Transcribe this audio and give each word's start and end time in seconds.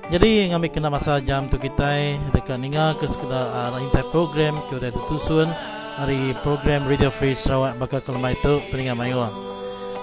Jadi 0.08 0.48
ngambil 0.48 0.72
kena 0.72 0.88
masa 0.88 1.20
jam 1.20 1.52
tu 1.52 1.60
kita 1.60 2.16
dekat 2.32 2.56
ninga 2.56 2.96
ke 2.96 3.04
sekedar 3.04 3.44
uh, 3.52 3.76
intai 3.76 4.00
program 4.08 4.56
ke 4.72 4.80
udah 4.80 4.88
tutusun 4.88 5.52
hari 5.98 6.30
program 6.46 6.86
Radio 6.86 7.10
Free 7.10 7.34
Sarawak 7.34 7.74
bakal 7.74 7.98
ke 7.98 8.14
lemah 8.14 8.30
itu 8.30 8.62
peningat 8.70 8.94
mayu. 8.94 9.26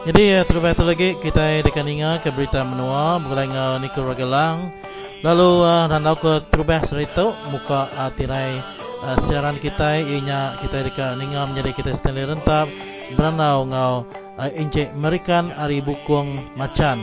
Jadi 0.03 0.35
uh, 0.35 0.43
terlebih 0.43 0.75
lagi 0.83 1.09
kita 1.23 1.63
dekat 1.63 1.87
ninga 1.87 2.19
ke 2.19 2.35
berita 2.35 2.67
menua 2.67 3.15
mulai 3.23 3.47
dengan 3.47 3.79
Nicole 3.79 4.11
Ragelang. 4.11 4.75
Lalu 5.23 5.51
uh, 5.63 5.87
dan 5.87 6.03
aku 6.03 6.43
terlebih 6.51 6.83
serita 6.83 7.31
muka 7.47 7.87
uh, 7.95 8.11
tirai 8.11 8.59
uh, 9.07 9.17
siaran 9.23 9.55
kita 9.55 10.03
ianya 10.03 10.59
kita 10.59 10.83
dekat 10.83 11.15
ninga 11.15 11.47
menjadi 11.47 11.71
kita 11.71 11.95
Stanley 11.95 12.27
Rentap 12.27 12.67
beranau 13.15 13.63
ngau 13.63 13.93
uh, 14.35 14.51
injek 14.51 14.91
merikan 14.99 15.47
hari 15.55 15.79
bukung 15.79 16.43
macan. 16.59 16.99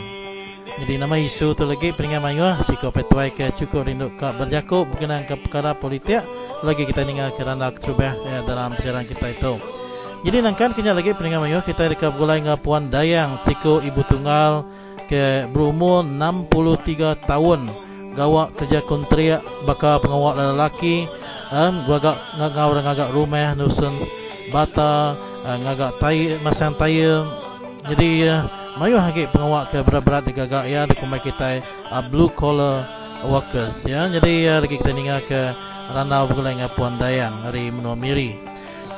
Jadi 0.85 1.01
nama 1.01 1.17
isu 1.17 1.57
tu 1.57 1.65
lagi 1.65 1.97
peningat 1.97 2.21
mayu 2.21 2.45
sikap 2.69 2.93
petuai 2.93 3.33
ke 3.33 3.57
cukup 3.57 3.89
rindu 3.89 4.13
ke 4.21 4.29
berjakup 4.37 4.85
berkenaan 4.89 5.25
ke 5.25 5.37
perkara 5.41 5.73
politik 5.77 6.21
lagi 6.63 6.87
kita 6.87 7.03
dengar 7.03 7.35
kerana 7.35 7.75
keterubah 7.75 8.15
ya, 8.15 8.39
dalam 8.47 8.75
siaran 8.79 9.07
kita 9.07 9.35
itu. 9.35 9.59
Jadi 10.23 10.39
nangkan 10.39 10.71
kena 10.71 10.95
lagi 10.95 11.11
peningat 11.19 11.43
mayu 11.43 11.59
kita 11.67 11.91
dekat 11.91 12.15
bulai 12.15 12.39
dengan 12.39 12.55
Puan 12.55 12.95
Dayang 12.95 13.43
Siko 13.43 13.83
Ibu 13.83 14.07
Tunggal 14.07 14.63
ke 15.11 15.51
berumur 15.51 16.07
63 16.07 17.27
tahun. 17.27 17.61
Gawak 18.15 18.55
kerja 18.61 18.85
kontrak 18.87 19.43
bakal 19.67 19.99
pengawal 19.99 20.39
lelaki 20.39 21.11
um, 21.51 21.83
agak 21.91 22.15
ngagak 22.39 22.67
orang 22.71 22.87
agak 22.87 23.09
rumah 23.11 23.57
nusun 23.57 23.97
bata 24.53 25.17
uh, 25.43 25.57
ngagak 25.65 25.97
tai 25.97 26.37
masang 26.45 26.77
tai 26.77 27.03
jadi 27.83 28.11
uh, 28.31 28.41
mayu 28.79 28.95
hagi 28.95 29.27
pengawal 29.35 29.67
ke 29.67 29.83
berat-berat 29.83 30.23
digagak 30.23 30.71
ya 30.71 30.87
di 30.87 30.95
kumai 30.95 31.19
kita 31.19 31.59
uh, 31.91 32.03
blue 32.07 32.31
collar 32.31 32.87
workers 33.27 33.83
ya. 33.83 34.07
Jadi 34.07 34.47
uh, 34.47 34.63
lagi 34.63 34.79
kita 34.79 34.95
dengar 34.95 35.19
ke 35.27 35.72
Ranau 35.91 36.31
dengan 36.31 36.71
Puan 36.71 36.95
Dayang 37.03 37.43
hari 37.43 37.75
menua 37.75 37.99
miri. 37.99 38.39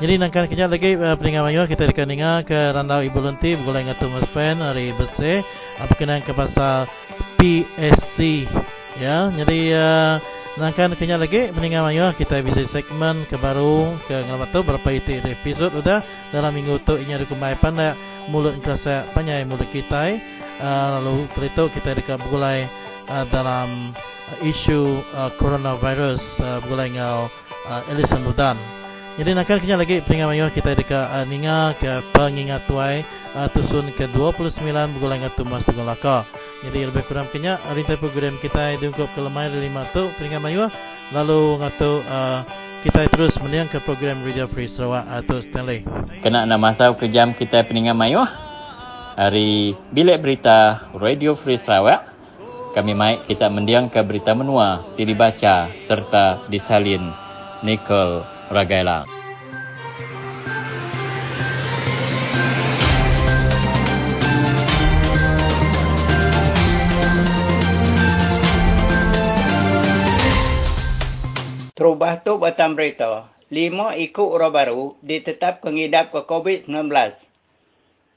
Jadi 0.02 0.20
nangkan 0.20 0.50
kejap 0.50 0.68
lagi 0.74 0.98
uh, 0.98 1.16
peningat 1.16 1.46
mayu 1.46 1.64
kita 1.64 1.88
akan 1.88 2.06
dengar 2.10 2.36
ke 2.44 2.58
Ranau 2.76 3.00
Ibu 3.00 3.24
Lenti 3.24 3.56
dengan 3.56 3.96
Thomas 3.96 4.26
Pen 4.34 4.60
hari 4.60 4.92
bersih 4.98 5.40
uh, 5.80 5.86
berkenaan 5.88 6.20
ke 6.20 6.34
pasal 6.34 6.90
PSC. 7.40 8.44
Ya, 8.98 9.32
jadi 9.32 9.60
uh, 9.72 10.14
nangkan 10.54 10.94
kejap 10.94 11.18
lagi 11.18 11.50
peningat 11.50 11.82
mayu 11.82 12.10
kita 12.14 12.38
bisa 12.42 12.62
segmen 12.62 13.26
ke 13.26 13.34
baru 13.38 13.90
ke 14.06 14.14
ngalamat 14.28 14.54
tu 14.54 14.60
berapa 14.62 14.88
itu 14.94 15.18
episod 15.26 15.74
sudah 15.74 15.98
dalam 16.30 16.54
minggu 16.54 16.78
tu 16.86 16.94
ini 16.94 17.10
ada 17.18 17.26
kumai 17.26 17.58
pandai 17.58 17.98
mulut 18.30 18.54
kerasa 18.62 19.02
panjang 19.18 19.50
mulut 19.50 19.66
kita 19.74 20.14
uh, 20.62 21.02
lalu 21.02 21.26
kereta 21.34 21.66
kita 21.74 21.98
dekat 21.98 22.22
bergulai 22.22 22.70
uh, 23.08 23.24
dalam 23.28 23.92
uh, 23.94 24.38
isu 24.46 25.00
uh, 25.16 25.30
coronavirus 25.40 26.40
uh, 26.40 26.58
bergulai 26.64 26.92
dengan 26.92 27.28
uh, 27.68 27.90
Ellison 27.92 28.22
Ludan. 28.24 28.56
Jadi 29.14 29.30
nak 29.30 29.46
kena 29.46 29.78
lagi 29.78 30.02
peringat 30.02 30.26
mayu 30.26 30.50
kita 30.50 30.74
dekat 30.74 31.06
uh, 31.06 31.22
ninga 31.22 31.70
ke 31.78 32.02
pengingat 32.10 32.66
tuai 32.66 33.06
uh, 33.38 33.46
tusun 33.46 33.86
ke 33.94 34.10
29 34.10 34.58
bergulai 34.66 35.22
dengan 35.22 35.30
Tumas 35.38 35.62
Tegung 35.62 35.86
Laka. 35.86 36.26
Jadi 36.66 36.82
lebih 36.82 37.06
kurang 37.06 37.30
kena 37.30 37.62
rintai 37.70 37.94
program 37.94 38.34
kita 38.42 38.74
diungkup 38.82 39.06
ke 39.14 39.20
lemai 39.22 39.54
5 39.54 39.94
tu 39.94 40.02
peringat 40.18 40.42
mayu 40.42 40.66
lalu 41.14 41.62
ngatu 41.62 42.02
uh, 42.10 42.42
kita 42.82 43.06
terus 43.08 43.38
meniang 43.38 43.70
ke 43.70 43.78
program 43.80 44.18
Radio 44.26 44.50
Free 44.50 44.66
Sarawak 44.66 45.06
atau 45.06 45.38
Stanley. 45.38 45.86
Kena 46.20 46.42
nak 46.44 46.58
masa 46.58 46.90
ke 46.92 47.06
jam 47.06 47.32
kita 47.32 47.62
peningat 47.62 47.94
mayu 47.94 48.26
hari 49.14 49.78
bilik 49.94 50.18
berita 50.26 50.90
Radio 50.98 51.38
Free 51.38 51.54
Sarawak 51.54 52.13
kami 52.74 52.90
mai 52.90 53.22
kita 53.30 53.46
mendiang 53.46 53.86
ke 53.86 54.02
berita 54.02 54.34
menua 54.34 54.82
dibaca 54.98 55.70
serta 55.86 56.42
disalin 56.50 57.06
Nicole 57.62 58.26
Ragaila. 58.50 59.06
Terubah 71.78 72.26
tu 72.26 72.42
batang 72.42 72.74
berita. 72.74 73.30
Lima 73.54 73.94
ikut 73.94 74.28
orang 74.34 74.50
baru 74.50 74.84
ditetap 74.98 75.62
pengidap 75.62 76.10
ke 76.10 76.26
COVID-19. 76.26 76.90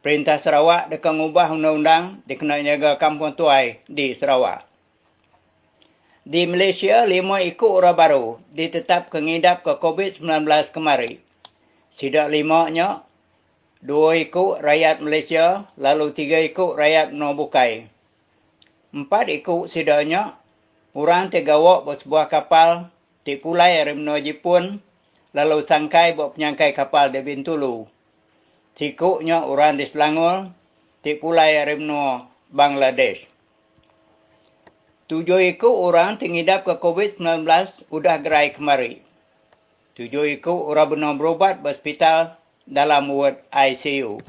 Perintah 0.07 0.39
Sarawak 0.39 0.87
dekat 0.87 1.11
mengubah 1.11 1.51
undang-undang 1.51 2.23
dikenal 2.23 2.63
jaga 2.63 2.95
kampung 2.95 3.35
tuai 3.35 3.83
di 3.91 4.15
Sarawak. 4.15 4.63
Di 6.23 6.47
Malaysia, 6.47 7.03
lima 7.03 7.43
ikut 7.43 7.67
orang 7.67 7.91
baru 7.91 8.25
ditetap 8.55 9.11
kengidap 9.11 9.67
ke 9.67 9.75
COVID-19 9.75 10.47
kemari. 10.71 11.19
Sidak 11.91 12.31
limanya, 12.31 13.03
dua 13.83 14.15
ikut 14.15 14.63
rakyat 14.63 15.03
Malaysia, 15.03 15.67
lalu 15.75 16.15
tiga 16.15 16.39
ikut 16.39 16.79
rakyat 16.79 17.11
Nobukai. 17.11 17.91
Empat 18.95 19.27
ikut 19.27 19.67
sidaknya, 19.67 20.39
orang 20.95 21.35
tergawak 21.35 21.83
buat 21.83 21.99
sebuah 22.07 22.31
kapal 22.31 22.87
tipulai 23.27 23.83
dari 23.83 23.91
menua 23.91 24.23
Jepun, 24.23 24.79
lalu 25.35 25.67
sangkai 25.67 26.15
buat 26.15 26.39
penyangkai 26.39 26.71
kapal 26.71 27.11
di 27.11 27.19
Bintulu 27.19 27.96
tikuknya 28.77 29.41
orang 29.41 29.81
di 29.81 29.89
Selangor, 29.89 30.53
tik 31.01 31.17
pulai 31.17 31.57
Rimno, 31.65 32.29
Bangladesh. 32.53 33.25
Tujuh 35.09 35.57
ikut 35.57 35.71
orang 35.71 36.21
tingidap 36.21 36.61
ke 36.61 36.77
COVID-19 36.77 37.41
sudah 37.89 38.21
gerai 38.21 38.53
kemari. 38.53 39.01
Tujuh 39.97 40.37
ikut 40.37 40.59
orang 40.69 40.93
benar 40.93 41.13
berubat 41.17 41.65
berhospital 41.65 42.37
dalam 42.69 43.09
ward 43.09 43.41
ICU. 43.49 44.21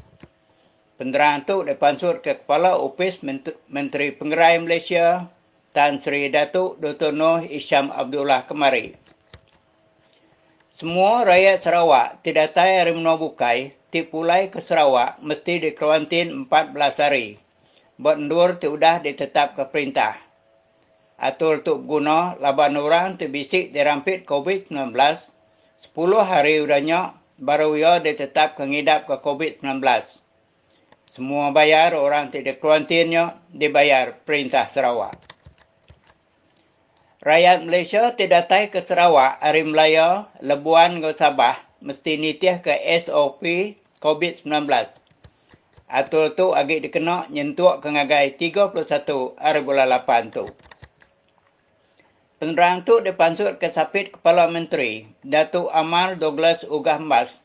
Penerangan 0.97 1.45
itu 1.45 1.55
dipansur 1.63 2.19
ke 2.25 2.41
Kepala 2.41 2.75
Opis 2.75 3.21
Menteri 3.69 4.11
Pengerai 4.11 4.59
Malaysia, 4.59 5.29
Tan 5.71 6.01
Sri 6.01 6.27
Datuk 6.27 6.81
Dr. 6.81 7.13
Noh 7.13 7.45
Isyam 7.45 7.93
Abdullah 7.93 8.49
kemari. 8.49 8.97
Semua 10.79 11.27
rakyat 11.27 11.59
Sarawak 11.61 12.23
tidak 12.23 12.55
tahu 12.55 12.87
Rimno 12.87 13.19
Bukai 13.19 13.78
tip 13.89 14.13
pulai 14.13 14.53
ke 14.53 14.61
Sarawak 14.61 15.21
mesti 15.21 15.61
dikarantin 15.61 16.45
14 16.45 16.77
hari. 17.01 17.41
Bendur 17.99 18.61
tu 18.61 18.77
sudah 18.77 19.01
ditetap 19.03 19.59
ke 19.59 19.63
perintah. 19.67 20.15
Atur 21.19 21.65
tu 21.67 21.83
guna 21.83 22.39
laban 22.39 22.79
orang 22.79 23.19
terbisik 23.19 23.75
dirampit 23.75 24.23
COVID-19. 24.23 24.95
10 24.95 25.93
hari 26.23 26.63
udahnya 26.63 27.19
baru 27.35 27.75
ia 27.75 27.99
ditetap 27.99 28.55
kengidap 28.55 29.03
ke 29.09 29.19
COVID-19. 29.19 29.83
Semua 31.11 31.51
bayar 31.51 31.97
orang 31.97 32.31
tidak 32.31 32.63
karantinnya 32.63 33.41
dibayar 33.51 34.15
perintah 34.23 34.71
Sarawak. 34.71 35.19
Rakyat 37.19 37.67
Malaysia 37.67 38.15
terdatai 38.15 38.71
ke 38.71 38.79
Sarawak, 38.79 39.43
Hari 39.43 39.67
Melaya, 39.67 40.31
Lebuan 40.39 41.03
ke 41.03 41.11
Sabah, 41.19 41.59
mesti 41.83 42.15
nitiah 42.15 42.63
ke 42.63 42.71
SOP 43.03 43.43
COVID-19. 43.99 44.71
Atul 45.91 46.31
tu 46.39 46.55
agak 46.55 46.87
dikena 46.87 47.27
nyentuak 47.27 47.83
ke 47.83 47.91
ngagai 47.91 48.39
31 48.39 49.35
hari 49.35 49.59
bulan 49.59 49.91
8 49.91 50.31
tu. 50.31 50.47
Penerang 52.39 52.87
tu 52.87 53.03
dipansut 53.03 53.59
ke 53.59 53.67
sapit 53.67 54.15
Kepala 54.15 54.47
Menteri, 54.47 55.03
Datuk 55.27 55.67
Amal 55.75 56.15
Douglas 56.15 56.63
Ugah 56.63 56.95
Mas, 56.95 57.35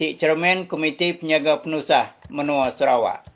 si 0.00 0.16
Cermin 0.16 0.64
Komiti 0.64 1.12
Penyaga 1.12 1.60
Penusah 1.60 2.16
Menua 2.32 2.72
Sarawak. 2.72 3.28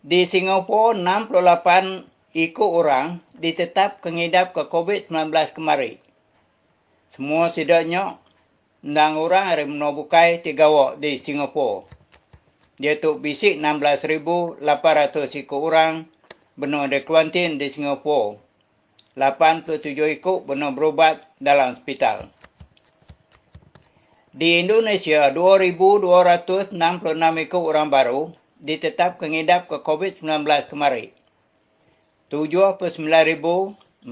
Di 0.00 0.24
Singapura, 0.24 0.96
68 0.96 2.08
ikut 2.32 2.70
orang 2.72 3.20
ditetap 3.36 4.00
kengidap 4.00 4.56
ke 4.56 4.64
COVID-19 4.72 5.28
kemari. 5.52 6.00
Semua 7.12 7.52
sidaknya 7.52 8.21
ndang 8.82 9.14
orang 9.14 9.46
hari 9.46 9.62
menobukai 9.62 10.42
tiga 10.42 10.66
wak 10.66 10.98
di 10.98 11.14
Singapura. 11.14 11.86
Dia 12.82 12.98
tu 12.98 13.14
bisik 13.14 13.62
16,800 13.62 14.58
ikut 15.38 15.60
orang 15.62 16.10
benar 16.58 16.90
di 16.90 16.98
kuantin 17.06 17.62
di 17.62 17.70
Singapura. 17.70 18.42
87 19.14 20.18
ikut 20.18 20.50
benar 20.50 20.74
berubat 20.74 21.22
dalam 21.38 21.78
hospital. 21.78 22.34
Di 24.34 24.66
Indonesia, 24.66 25.30
2,266 25.30 26.74
ikut 27.46 27.62
orang 27.62 27.86
baru 27.86 28.34
ditetap 28.58 29.22
kengidap 29.22 29.70
ke 29.70 29.78
COVID-19 29.78 30.42
kemari. 30.66 31.14
79,484 32.34 34.10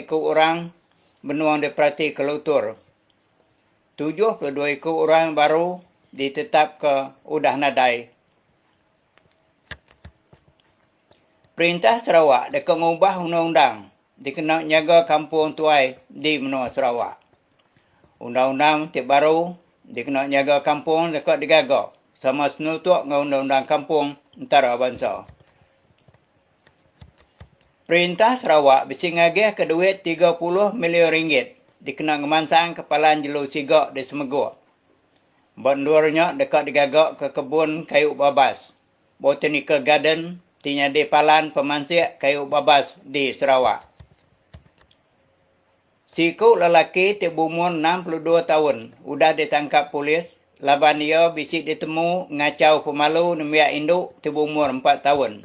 ikut 0.00 0.22
orang 0.22 0.72
benuang 1.20 1.60
diperhati 1.60 2.16
ke 2.16 2.24
Lutur. 2.24 2.80
72 4.00 4.40
ikut 4.80 4.88
orang 4.88 5.36
baru 5.36 5.84
ditetap 6.16 6.80
ke 6.80 6.94
Udah 7.28 7.60
Nadai. 7.60 8.08
Perintah 11.52 12.00
Sarawak 12.00 12.56
dekat 12.56 12.72
mengubah 12.80 13.20
undang-undang 13.20 13.92
dikenal 14.16 14.64
nyaga 14.64 15.04
kampung 15.04 15.52
tuai 15.52 16.00
di 16.08 16.40
menua 16.40 16.72
Sarawak. 16.72 17.20
Undang-undang 18.16 18.88
tiap 18.96 19.12
baru 19.12 19.52
dikenal 19.84 20.24
nyaga 20.32 20.64
kampung 20.64 21.12
dekat 21.12 21.44
digagak 21.44 21.92
sama 22.16 22.48
senutuk 22.48 23.04
dengan 23.04 23.28
undang-undang 23.28 23.68
kampung 23.68 24.16
antara 24.40 24.72
bangsa. 24.80 25.28
Perintah 27.84 28.40
Sarawak 28.40 28.88
bisi 28.88 29.12
ngagih 29.12 29.52
ke 29.52 29.68
duit 29.68 30.00
30 30.00 30.40
milion 30.72 31.12
ringgit 31.12 31.61
dikenang 31.82 32.22
kemansang 32.22 32.78
kepalan 32.78 33.26
jelu 33.26 33.50
sigak 33.50 33.90
di 33.90 34.06
Semeguk. 34.06 34.54
Bondurnya 35.58 36.32
dekat 36.32 36.70
digagak 36.70 37.18
ke 37.18 37.28
kebun 37.34 37.84
kayu 37.84 38.14
babas. 38.14 38.56
Botanical 39.18 39.82
Garden 39.82 40.38
tinya 40.62 40.86
di 40.88 41.02
palan 41.04 41.50
pemansik 41.50 42.22
kayu 42.22 42.46
babas 42.46 42.94
di 43.02 43.34
Sarawak. 43.34 43.84
Siku 46.14 46.54
lelaki 46.54 47.18
umur 47.34 47.74
62 47.74 48.46
tahun 48.46 48.94
sudah 49.02 49.32
ditangkap 49.34 49.90
polis. 49.90 50.24
Laban 50.62 51.02
dia 51.02 51.26
bisik 51.34 51.66
ditemu 51.66 52.30
ngacau 52.30 52.86
pemalu 52.86 53.34
nemiak 53.34 53.74
induk 53.74 54.14
tibu 54.22 54.46
umur 54.46 54.70
4 54.70 55.02
tahun. 55.02 55.42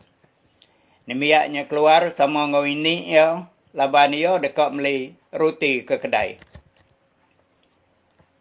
Nemiaknya 1.09 1.65
keluar 1.65 2.13
sama 2.13 2.45
dengan 2.45 2.69
ini 2.69 3.09
ya. 3.09 3.49
Laban 3.73 4.13
dia 4.13 4.37
dekat 4.37 4.69
beli 4.77 5.16
roti 5.31 5.83
ke 5.83 5.99
kedai. 5.99 6.39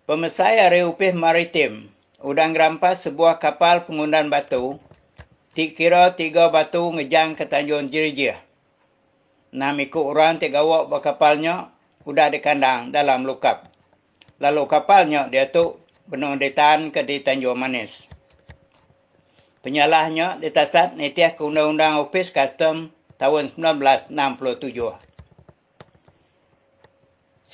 Pemesai 0.07 0.63
hari 0.63 0.87
upih 0.87 1.19
maritim. 1.19 1.91
Udang 2.23 2.55
gerampas 2.55 3.03
sebuah 3.03 3.43
kapal 3.43 3.87
pengundan 3.87 4.31
batu. 4.31 4.79
Tik 5.59 5.75
kira 5.75 6.15
tiga 6.15 6.47
batu 6.53 6.95
ngejang 6.95 7.35
ke 7.35 7.49
Tanjung 7.49 7.91
Jirijih. 7.91 8.39
Enam 9.51 9.81
ikut 9.83 10.05
orang 10.05 10.39
tiga 10.39 10.63
wak 10.63 10.93
berkapalnya 10.93 11.75
sudah 12.07 12.31
dikandang 12.31 12.95
dalam 12.95 13.27
lukap. 13.27 13.67
Lalu 14.39 14.63
kapalnya 14.69 15.27
dia 15.33 15.49
tu 15.49 15.81
benar 16.07 16.39
ditahan 16.39 16.95
ke 16.95 17.03
di 17.03 17.25
Tanjung 17.25 17.59
Manis. 17.59 18.05
Penyalahnya 19.67 20.39
ditasat 20.39 20.95
nitiah 20.95 21.35
ke 21.35 21.43
Undang-Undang 21.43 21.99
Ofis 22.07 22.31
Custom 22.31 22.95
tahun 23.19 23.51
1967. 23.59 25.06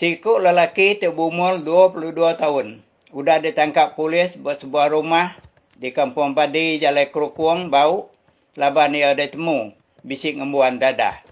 Siku 0.02 0.42
lelaki 0.42 0.98
terumur 0.98 1.62
22 1.62 2.34
tahun. 2.34 2.82
Sudah 3.14 3.38
ditangkap 3.38 3.94
polis 3.94 4.34
buat 4.34 4.58
sebuah 4.58 4.90
rumah 4.90 5.38
di 5.78 5.94
Kampung 5.94 6.34
Padi, 6.34 6.82
Jalan 6.82 7.06
Kerukuang, 7.06 7.70
Bau. 7.70 8.10
Laban 8.58 8.98
ia 8.98 9.14
ada 9.14 9.22
temu 9.22 9.70
bisik 10.02 10.42
ngembuan 10.42 10.82
dadah. 10.82 11.22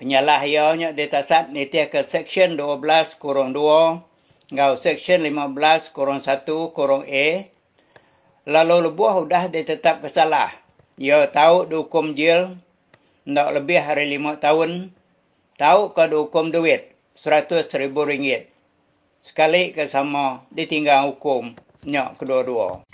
Penyalah 0.00 0.40
ianya 0.48 0.96
ditasat 0.96 1.52
nitiah 1.52 1.92
ke 1.92 2.00
Seksyen 2.00 2.56
12 2.56 3.20
kurung 3.20 3.52
2 3.52 4.56
ngau 4.56 4.72
Seksyen 4.80 5.20
15 5.20 5.92
kurung 5.92 6.24
1 6.24 6.48
kurung 6.48 7.04
A 7.04 7.44
lalu 8.48 8.88
lebuah 8.88 9.20
sudah 9.20 9.52
ditetap 9.52 10.00
bersalah. 10.00 10.56
Ia 10.96 11.28
tahu 11.28 11.68
dihukum 11.68 12.16
jil 12.16 12.56
nak 13.28 13.52
lebih 13.52 13.84
hari 13.84 14.16
lima 14.16 14.40
tahun. 14.40 14.96
Tahu 15.60 15.92
ke 15.92 16.08
dihukum 16.08 16.48
duit 16.48 16.96
seratus 17.28 17.68
ribu 17.76 18.08
ringgit. 18.08 18.48
Sekali 19.20 19.76
ke 19.76 19.84
sama 19.84 20.48
ditinggal 20.48 21.12
hukum 21.12 21.52
nyak 21.84 22.16
kedua-dua. 22.16 22.88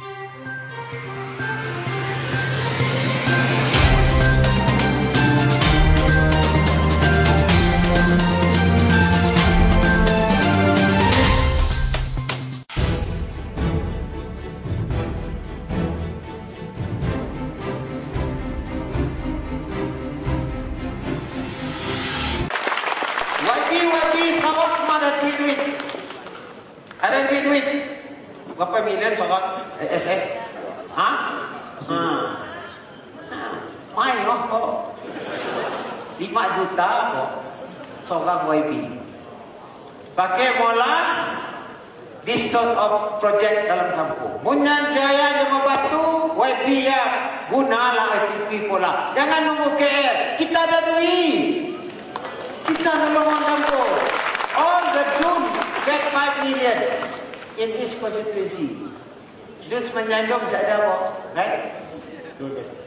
Menyandung 60.25 60.49
saya 60.49 60.65
ada 60.65 60.75
apa? 60.81 60.95
Right? 61.37 61.61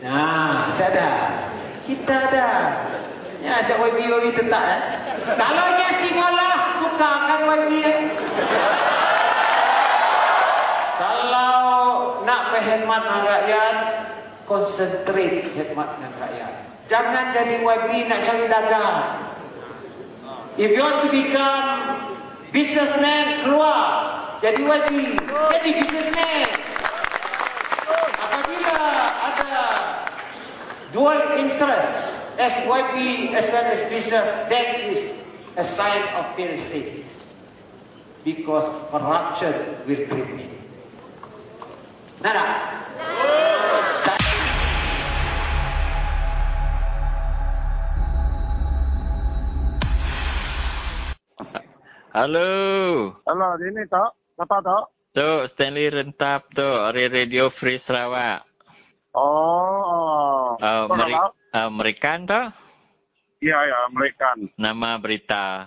Nah, 0.01 0.73
saya 0.73 0.89
ada. 0.89 1.09
Kita 1.85 2.15
ada. 2.33 2.49
Ya, 3.45 3.61
saya 3.61 3.77
YB 3.77 4.09
YB 4.09 4.25
tetap. 4.33 4.63
Eh? 4.65 4.81
Kalau 5.37 5.65
nya 5.77 5.89
si 6.01 6.09
malah 6.17 6.81
tukarkan 6.81 7.39
YB. 7.45 7.71
Eh? 7.85 7.99
Kalau 10.97 11.53
nak 12.25 12.41
dengan 12.57 12.97
rakyat, 13.05 13.75
konsentrate 14.49 15.53
hemat 15.53 15.87
dengan 16.01 16.11
rakyat. 16.17 16.53
Jangan 16.89 17.25
jadi 17.37 17.55
YB 17.61 17.89
nak 18.09 18.19
cari 18.25 18.45
dagang. 18.49 18.97
If 20.57 20.73
you 20.73 20.81
want 20.81 21.05
to 21.05 21.09
become 21.13 21.69
businessman, 22.49 23.45
keluar. 23.45 23.85
Jadi 24.41 24.65
YB, 24.65 25.21
jadi 25.53 25.69
businessman 25.77 26.66
kita 28.67 28.87
ada 29.31 29.55
dual 30.91 31.19
interest 31.39 31.91
as 32.35 32.53
YP 32.67 33.31
as 33.31 33.45
well 33.49 33.67
as 33.67 33.79
business 33.87 34.27
that 34.51 34.67
is 34.91 35.01
a 35.55 35.63
sign 35.63 36.03
of 36.19 36.25
real 36.35 36.53
state. 36.59 37.07
because 38.27 38.67
corruption 38.91 39.55
will 39.87 40.03
bring 40.11 40.27
in. 40.35 40.51
Nana. 42.19 42.43
Hello. 52.11 53.13
Hello, 53.23 53.49
ini 53.61 53.85
tak? 53.87 54.11
Kata 54.41 54.57
tak? 54.59 54.83
Tu 55.15 55.29
Stanley 55.53 55.87
Rentap 55.87 56.51
tu, 56.51 56.67
Radio 56.91 57.47
Free 57.53 57.79
Sarawak. 57.79 58.46
Oh. 59.17 60.53
Uh, 60.61 60.85
Meri 60.93 61.13
uh, 61.17 61.33
Amerikan 61.65 62.29
tu? 62.29 62.41
Iya, 63.41 63.57
ya, 63.65 63.79
mereka. 63.89 64.37
Nama 64.57 65.01
berita. 65.01 65.65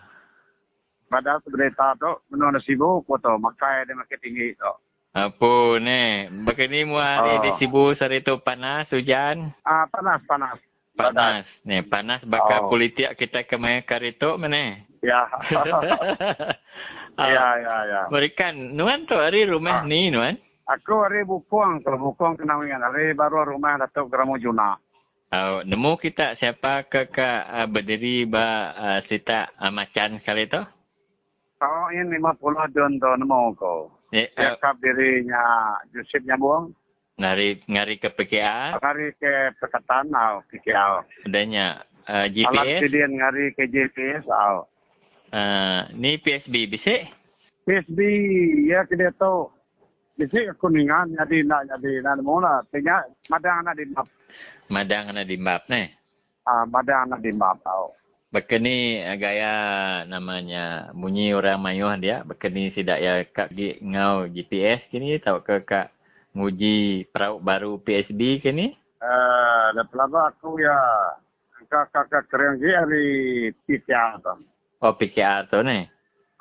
Pada 1.11 1.43
berita 1.43 1.99
tok, 1.99 2.23
menurut 2.31 2.63
sibuk 2.63 3.03
foto, 3.03 3.35
makai 3.35 3.83
dia 3.83 3.99
makin 3.99 4.19
tinggi 4.23 4.55
tok. 4.55 4.79
Apa 5.11 5.83
ni? 5.83 6.31
Begini 6.47 6.87
mu 6.87 7.03
hari 7.03 7.35
Oh. 7.35 7.43
di 7.43 7.51
Sibu 7.59 7.91
hari 7.91 8.23
tu 8.23 8.39
panas 8.39 8.87
hujan. 8.95 9.51
Ah, 9.67 9.83
panas, 9.91 10.23
panas. 10.23 10.55
Panas. 10.95 11.43
Ni 11.67 11.83
panas 11.83 12.23
bakal 12.23 12.67
Oh. 12.67 12.71
politik 12.71 13.19
kita 13.19 13.43
ke 13.43 13.59
mai 13.59 13.83
karitok 13.83 14.39
mana? 14.39 14.87
Ya. 15.03 15.25
Ah, 17.17 17.25
ya, 17.27 17.47
ya, 17.57 17.77
ya. 17.89 18.01
Berikan 18.13 18.53
nuan 18.77 19.09
tu 19.09 19.17
hari 19.17 19.49
rumah 19.49 19.83
Ah. 19.83 19.89
ni 19.89 20.13
nuan. 20.13 20.37
Aku 20.71 21.03
hari 21.03 21.27
bukuang. 21.27 21.83
Kalau 21.83 21.99
bukuang 21.99 22.39
kena 22.39 22.55
ingat. 22.63 22.79
Hari 22.79 23.11
baru 23.19 23.43
rumah 23.43 23.75
Datuk 23.83 24.07
Geramu 24.07 24.39
Juna. 24.39 24.79
Uh, 25.31 25.63
nemu 25.67 25.99
kita 25.99 26.39
siapa 26.39 26.87
ke 26.87 27.11
ke 27.11 27.23
uh, 27.27 27.67
berdiri 27.67 28.27
ba 28.27 28.75
uh, 28.75 28.99
cerita 29.03 29.51
uh, 29.59 29.71
macan 29.71 30.23
sekali 30.23 30.47
tu? 30.47 30.63
Oh, 31.63 31.87
ini 31.91 32.19
50 32.19 32.75
tahun 32.75 33.03
tu 33.03 33.11
nemu 33.19 33.39
aku. 33.55 33.77
Eh, 34.15 34.31
uh, 34.39 34.55
Siap 34.59 34.79
dirinya 34.79 35.75
Yusuf 35.91 36.23
Nyambung. 36.23 36.75
Ngari, 37.19 37.67
ngari 37.67 37.95
ke 37.99 38.11
PKA? 38.11 38.79
Ngari 38.79 39.07
ke 39.19 39.55
Pekatan 39.59 40.07
atau 40.15 40.39
oh, 40.39 40.47
PKA. 40.51 40.87
Adanya 41.27 41.67
uh, 42.07 42.27
GPS? 42.31 42.55
Alat 42.55 42.83
kedian 42.87 43.13
ngari 43.19 43.45
ke 43.59 43.65
GPS 43.67 44.23
atau? 44.27 44.67
Oh. 44.67 45.35
Uh, 45.35 45.87
ni 45.95 46.19
PSB 46.19 46.67
bisik? 46.67 47.07
PSB, 47.67 47.99
ya 48.67 48.83
kita 48.87 49.15
tahu 49.15 49.60
ni 50.21 50.29
si 50.29 50.45
aku 50.45 50.69
nak 50.69 51.09
jadi 51.09 51.39
nak 51.49 51.81
ada 51.81 52.21
mana 52.21 52.61
tengah 52.69 53.09
madang 53.33 53.65
nak 53.65 53.75
dimap 53.81 54.07
madang 54.69 55.05
nak 55.17 55.25
dimap 55.25 55.65
ne 55.73 55.97
ah 56.45 56.69
madang 56.69 57.09
nak 57.09 57.25
dimap 57.25 57.57
tau. 57.65 57.97
Begini 58.31 59.03
eh, 59.03 59.19
gaya 59.19 59.55
namanya 60.07 60.95
bunyi 60.95 61.35
orang 61.35 61.59
mayuh 61.59 61.91
dia. 61.99 62.23
Begini 62.23 62.71
sidak 62.71 63.03
ya 63.03 63.27
kak 63.27 63.51
di 63.51 63.75
ngau 63.83 64.31
GPS 64.31 64.87
kini 64.87 65.19
tahu 65.19 65.43
ke 65.43 65.67
kak 65.67 65.91
nguji 66.37 67.09
perahu 67.11 67.43
baru 67.43 67.83
PSB 67.83 68.39
kini? 68.39 68.71
Eh, 68.71 69.03
ah 69.03 69.75
dah 69.75 69.87
pelabak 69.89 70.39
aku 70.39 70.63
ya. 70.63 70.79
Kak 71.67 71.91
kak 71.91 72.31
kerengi 72.31 72.71
hari 72.71 73.07
PCR 73.67 74.19
oh, 74.19 74.23
tu 74.23 74.35
oh 74.83 74.93
PCR 74.97 75.47
tu 75.47 75.63
ne 75.63 75.87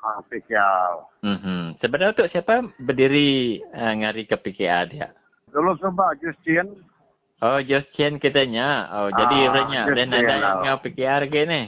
Ah, 0.00 0.20
PKL. 0.24 0.94
Mhm. 1.20 1.76
Sebenarnya 1.76 2.12
untuk 2.14 2.28
siapa 2.28 2.64
berdiri 2.76 3.60
uh, 3.70 3.92
ngari 3.94 4.24
ke 4.24 4.32
PKR 4.34 4.84
dia? 4.88 5.08
Dulu 5.48 5.76
sebab 5.76 6.16
Justin, 6.18 6.72
Oh, 7.40 7.56
Just 7.58 7.92
Chen 7.92 8.16
katanya. 8.16 8.84
Oh, 8.92 9.08
jadi 9.08 9.36
Ah, 9.38 9.48
orangnya. 9.50 9.82
Just 9.86 9.96
Dan 9.96 10.08
ada 10.12 10.20
lah. 10.20 10.36
yang 10.36 10.44
ngau 10.62 10.78
PKR 10.80 11.22
ke 11.26 11.40
ni? 11.44 11.62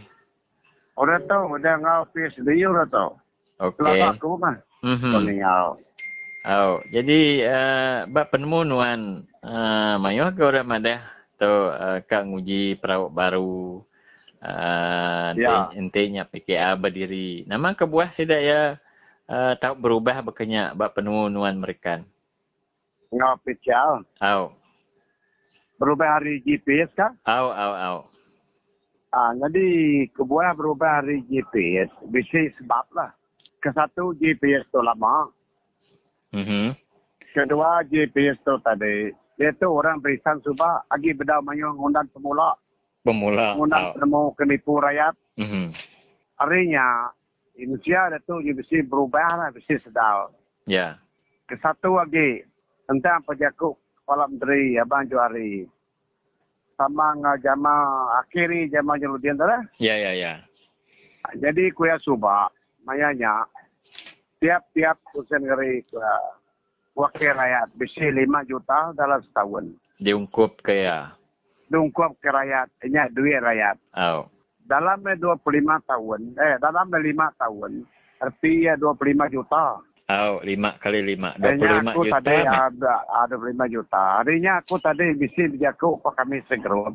udah 0.92 1.16
tahu, 1.24 1.56
udah 1.56 1.74
ngau 1.80 2.02
PSB, 2.12 2.48
udah 2.62 2.84
tahu. 2.86 3.10
Okey. 3.58 3.76
Pelaba 3.80 4.06
aku 4.12 4.28
mah. 4.36 4.56
Mhm. 4.84 5.10
Kuningau. 5.10 5.66
Oh, 6.42 6.76
jadi 6.90 7.20
uh, 7.46 7.96
bab 8.10 8.28
penemu 8.28 8.60
nuan 8.66 9.00
uh, 9.40 9.94
mayuh 9.96 10.28
ke 10.28 10.42
orang 10.42 10.66
madah 10.66 11.00
tu 11.38 11.46
uh, 11.48 12.02
kak 12.02 12.26
nguji 12.26 12.76
perauk 12.76 13.08
baru 13.08 13.80
uh, 14.42 15.30
Ya. 15.38 15.70
intinya 15.72 16.26
PKA 16.26 16.74
berdiri. 16.74 17.46
Nama 17.46 17.72
kebuah 17.72 18.10
tidak 18.10 18.40
ya 18.42 18.60
uh, 19.30 19.52
tahu 19.56 19.74
berubah 19.78 20.20
bekenya 20.20 20.74
bab 20.74 20.92
penemu 20.92 21.30
nuan 21.30 21.56
mereka. 21.56 22.02
Ngau 23.12 23.36
PKL. 23.44 24.02
Au, 24.20 24.52
Berubah 25.76 26.18
hari 26.20 26.38
GPS 26.42 26.90
kah? 26.94 27.10
au, 27.26 27.50
au, 27.50 27.72
au. 27.74 27.98
Ah, 29.10 29.34
jadi 29.36 29.66
kebuah 30.14 30.54
berubah 30.56 31.02
hari 31.02 31.20
GPS. 31.26 31.90
Bisa 32.08 32.38
sebab 32.56 32.86
lah. 32.94 33.10
Kesatu 33.60 34.14
GPS 34.16 34.64
tu 34.70 34.80
lama. 34.80 35.28
Mhm. 36.32 36.72
Kedua 37.34 37.84
GPS 37.84 38.40
tu 38.40 38.56
tadi. 38.64 39.12
Dia 39.36 39.52
tu 39.58 39.68
orang 39.68 40.00
berisan 40.00 40.40
subah. 40.40 40.86
Agi 40.88 41.12
bedau 41.12 41.44
mayu 41.44 41.68
ngundan 41.76 42.08
semula. 42.14 42.56
Pemula. 43.02 43.58
Ngundan 43.58 43.82
Au. 43.82 43.92
penemu 43.98 44.22
kenipu 44.38 44.72
rakyat. 44.78 45.14
Mhm. 45.38 45.74
Harinya. 46.38 47.10
Indonesia 47.52 48.08
dia 48.08 48.18
tu 48.24 48.40
bisa 48.40 48.78
berubah 48.86 49.28
lah. 49.36 49.48
Bisa 49.52 49.76
sedal. 49.82 50.30
Ya. 50.64 50.96
Kesatu 51.50 51.98
lagi. 51.98 52.46
Tentang 52.86 53.22
pejaku 53.26 53.76
Kepala 54.02 54.26
Menteri 54.26 54.78
Abang 54.78 55.06
Johari. 55.06 55.66
Sama 56.74 57.14
dengan 57.14 57.38
jama 57.38 57.74
akhiri 58.22 58.66
jama 58.72 58.98
Jaludin 58.98 59.38
tu 59.38 59.46
lah. 59.46 59.62
Ya, 59.78 59.94
ya, 59.94 60.12
ya. 60.16 60.42
Jadi 61.38 61.70
kuya 61.70 62.02
subak, 62.02 62.50
mayanya 62.82 63.46
tiap-tiap 64.42 64.98
kusen 65.14 65.46
ngeri 65.46 65.86
kuya 65.86 66.14
wakil 66.98 67.30
rakyat 67.30 67.70
bisi 67.78 68.02
5 68.10 68.42
juta 68.50 68.90
dalam 68.98 69.22
setahun. 69.22 69.70
Diungkup 70.02 70.58
ke 70.66 70.82
ya. 70.82 71.14
Dungkup 71.72 72.20
ke 72.20 72.28
rakyat, 72.28 72.68
ini 72.84 73.00
duit 73.16 73.40
rakyat. 73.40 73.80
Au. 73.96 74.28
Dalam 74.68 75.00
25 75.00 75.40
tahun, 75.88 76.20
eh 76.36 76.60
dalam 76.60 76.92
5 76.92 77.40
tahun, 77.40 77.72
artinya 78.20 78.72
25 78.76 79.32
juta. 79.32 79.80
Au, 80.12 80.42
lima 80.44 80.76
kali 80.76 81.00
lima. 81.00 81.32
Dua 81.40 81.56
puluh 81.56 81.62
Hanya 81.62 81.80
lima 81.80 81.92
aku 81.94 82.02
juta. 82.04 82.18
tadi 82.20 82.36
ada, 82.44 82.94
ada 83.24 83.34
25 83.38 83.64
juta. 83.72 84.02
Harinya 84.20 84.52
aku 84.60 84.74
tadi 84.82 85.04
bisi 85.16 85.42
berjaku 85.48 86.02
pak 86.04 86.12
kami 86.20 86.44
segerut. 86.50 86.94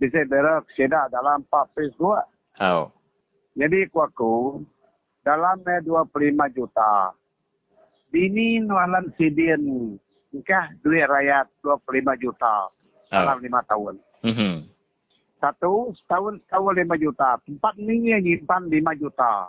Bisi 0.00 0.20
berak 0.26 0.66
sedak 0.74 1.12
dalam 1.14 1.46
4 1.46 1.74
pis 1.76 1.92
dua. 1.94 2.24
Au. 2.58 2.90
Jadi 3.54 3.86
aku 3.86 3.98
aku 4.02 4.34
dalam 5.22 5.62
25 5.62 6.56
juta. 6.56 7.14
Bini 8.10 8.64
nualan 8.64 9.12
sidin. 9.14 9.94
Nikah 10.34 10.72
duit 10.82 11.06
rakyat 11.06 11.46
25 11.62 12.22
juta 12.22 12.68
dalam 13.12 13.38
5 13.38 13.70
tahun. 13.70 13.94
Mhm. 14.24 14.66
Satu, 15.38 15.94
setahun 15.94 16.42
setahun 16.42 16.74
5 16.74 16.98
juta. 16.98 17.38
Empat 17.46 17.78
minggu 17.78 18.10
yang 18.10 18.22
nyimpan 18.26 18.62
5 18.66 18.92
juta. 18.98 19.46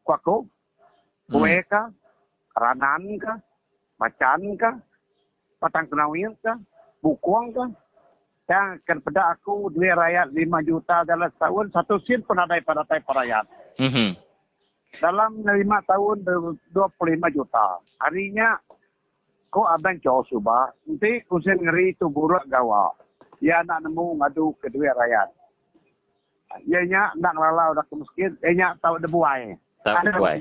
Aku 0.00 0.10
aku, 0.16 0.36
kue 1.30 1.62
kah, 1.68 1.86
ranan 2.56 3.04
kah, 3.20 3.38
macan 4.00 4.56
kah, 4.56 4.74
patang 5.60 5.86
kenawin 5.86 6.32
kah, 6.40 6.56
bukuang 7.04 7.52
kah. 7.54 7.70
Yang 8.50 8.82
kepada 8.82 9.38
aku 9.38 9.70
duit 9.70 9.94
rakyat 9.94 10.34
5 10.34 10.58
juta 10.66 11.06
dalam 11.06 11.30
setahun, 11.30 11.70
satu 11.70 12.02
sen 12.02 12.24
pun 12.26 12.40
ada 12.40 12.58
pada 12.58 12.82
tai 12.82 12.98
rakyat. 13.04 13.46
Mhm. 13.78 14.30
dalam 14.98 15.38
lima 15.46 15.78
tahun 15.86 16.26
ber- 16.26 16.58
25 16.74 17.30
juta. 17.30 17.78
Harinya 18.02 18.58
ko 19.54 19.62
abang 19.70 20.02
jauh 20.02 20.26
subah, 20.26 20.74
nanti 20.82 21.22
kusen 21.30 21.62
ngeri 21.62 21.94
itu 21.94 22.10
buruk 22.10 22.42
gawa. 22.50 22.90
Ya 23.40 23.64
nak 23.64 23.80
nemu 23.84 24.20
ngadu 24.20 24.52
ke 24.60 24.68
duit 24.68 24.92
rakyat. 24.92 25.28
Ya 26.68 26.80
nya 26.84 27.10
nak 27.16 27.36
lalau 27.36 27.72
ke 27.76 27.94
miskin, 27.96 28.36
ya 28.44 28.50
nya 28.52 28.68
tahu 28.84 29.00
debuai. 29.00 29.56
Tak 29.80 30.12
buai. 30.12 30.36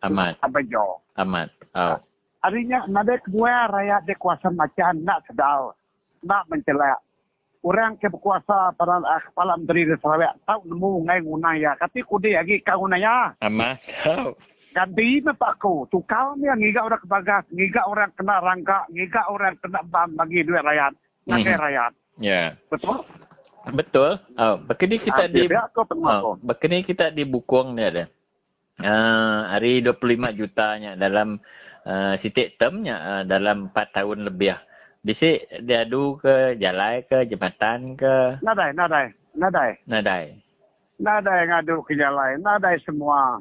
Amat. 0.00 0.40
Abang 0.40 0.64
jauh. 0.72 0.96
Amat. 1.20 1.52
Au. 1.76 2.00
Harinya 2.40 2.88
nada 2.88 3.20
kedua 3.20 3.68
rakyat 3.68 4.08
dia 4.08 4.16
kuasa 4.16 4.48
macam 4.48 4.96
nak 5.04 5.20
sedal, 5.28 5.76
nak 6.24 6.48
mencelak. 6.48 6.96
Orang 7.60 8.00
ke 8.00 8.08
berkuasa 8.08 8.72
pada 8.72 9.04
uh, 9.04 9.20
kepala 9.20 9.60
menteri 9.60 9.84
di 9.84 9.92
Sarawak 10.00 10.32
tahu 10.48 10.64
nemu 10.64 11.04
ngai 11.04 11.20
gunai 11.20 11.60
ya. 11.60 11.76
Kati 11.76 12.00
kudi 12.08 12.32
lagi 12.32 12.64
kau 12.64 12.88
gunai 12.88 13.04
ya. 13.04 13.36
Amat. 13.44 13.76
Au. 14.08 14.32
ganti 14.70 15.20
na 15.20 15.34
pa 15.34 15.52
ako. 15.52 15.90
Tukal 15.90 16.38
niya, 16.38 16.54
ngiga 16.54 16.86
orang 16.86 17.02
kebagas, 17.02 17.44
ngiga 17.50 17.82
orang 17.90 18.10
kena 18.14 18.38
rangka, 18.40 18.86
ngiga 18.88 19.22
orang 19.28 19.58
kena 19.58 19.82
bam 19.84 20.14
bagi 20.16 20.46
duit 20.46 20.62
rakyat. 20.62 20.94
Ngakai 21.26 21.54
Mhm. 21.58 21.62
rakyat. 21.62 21.92
Ya. 22.20 22.54
Betul? 22.68 23.00
Betul. 23.72 24.10
Oh, 24.36 24.54
bekini 24.60 24.96
kita 24.96 25.24
Ah, 25.24 25.28
di 25.28 25.48
dia 25.48 25.64
oh, 25.72 25.84
aku. 25.84 26.30
bekini 26.40 26.84
kita 26.84 27.08
di 27.08 27.24
Bukong 27.24 27.76
ni 27.76 27.84
ada. 27.84 28.04
Uh, 28.80 29.44
hari 29.52 29.84
25 29.84 30.32
jutanya 30.32 30.96
dalam 30.96 31.36
uh, 31.84 32.16
sitik 32.16 32.56
termnya 32.56 32.96
uh, 32.96 33.22
dalam 33.28 33.68
4 33.68 33.96
tahun 33.96 34.24
lebih. 34.24 34.56
Bisi 35.00 35.36
dia 35.64 35.84
adu 35.84 36.16
ke 36.16 36.56
jalan 36.56 37.00
ke 37.04 37.24
jembatan 37.24 37.96
ke 37.96 38.36
Nadai, 38.40 38.72
nadai, 38.72 39.06
nadai. 39.32 39.70
nadai. 39.88 40.24
Nadai 41.00 41.40
ngadu 41.48 41.80
ke 41.84 41.96
jalan, 41.96 42.36
nadai 42.40 42.76
semua. 42.84 43.40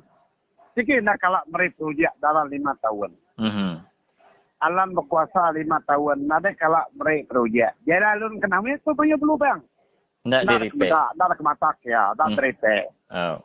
Sikit 0.72 1.04
nak 1.04 1.20
kalak 1.20 1.44
meri 1.52 1.68
projek 1.76 2.12
dalam 2.20 2.48
lima 2.48 2.72
tahun. 2.80 3.12
Mhm. 3.36 3.72
Alam 4.60 4.92
berkuasa 4.92 5.56
lima 5.56 5.80
tahun, 5.88 6.28
nadai 6.28 6.52
kalak 6.60 6.92
meri 6.92 7.24
projek. 7.24 7.80
Jadi 7.88 8.04
alun 8.04 8.44
kena 8.44 8.60
ni, 8.60 8.76
tu 8.84 8.92
punya 8.92 9.16
belum 9.16 9.40
bang. 9.40 9.60
Nak 10.28 10.42
di 10.52 10.56
repair. 10.68 10.92
Nak 11.16 11.16
ada 11.16 11.36
kematak 11.40 11.76
ya, 11.88 12.12
Hmm. 12.12 12.36
repair. 12.36 12.92
Oh. 13.08 13.40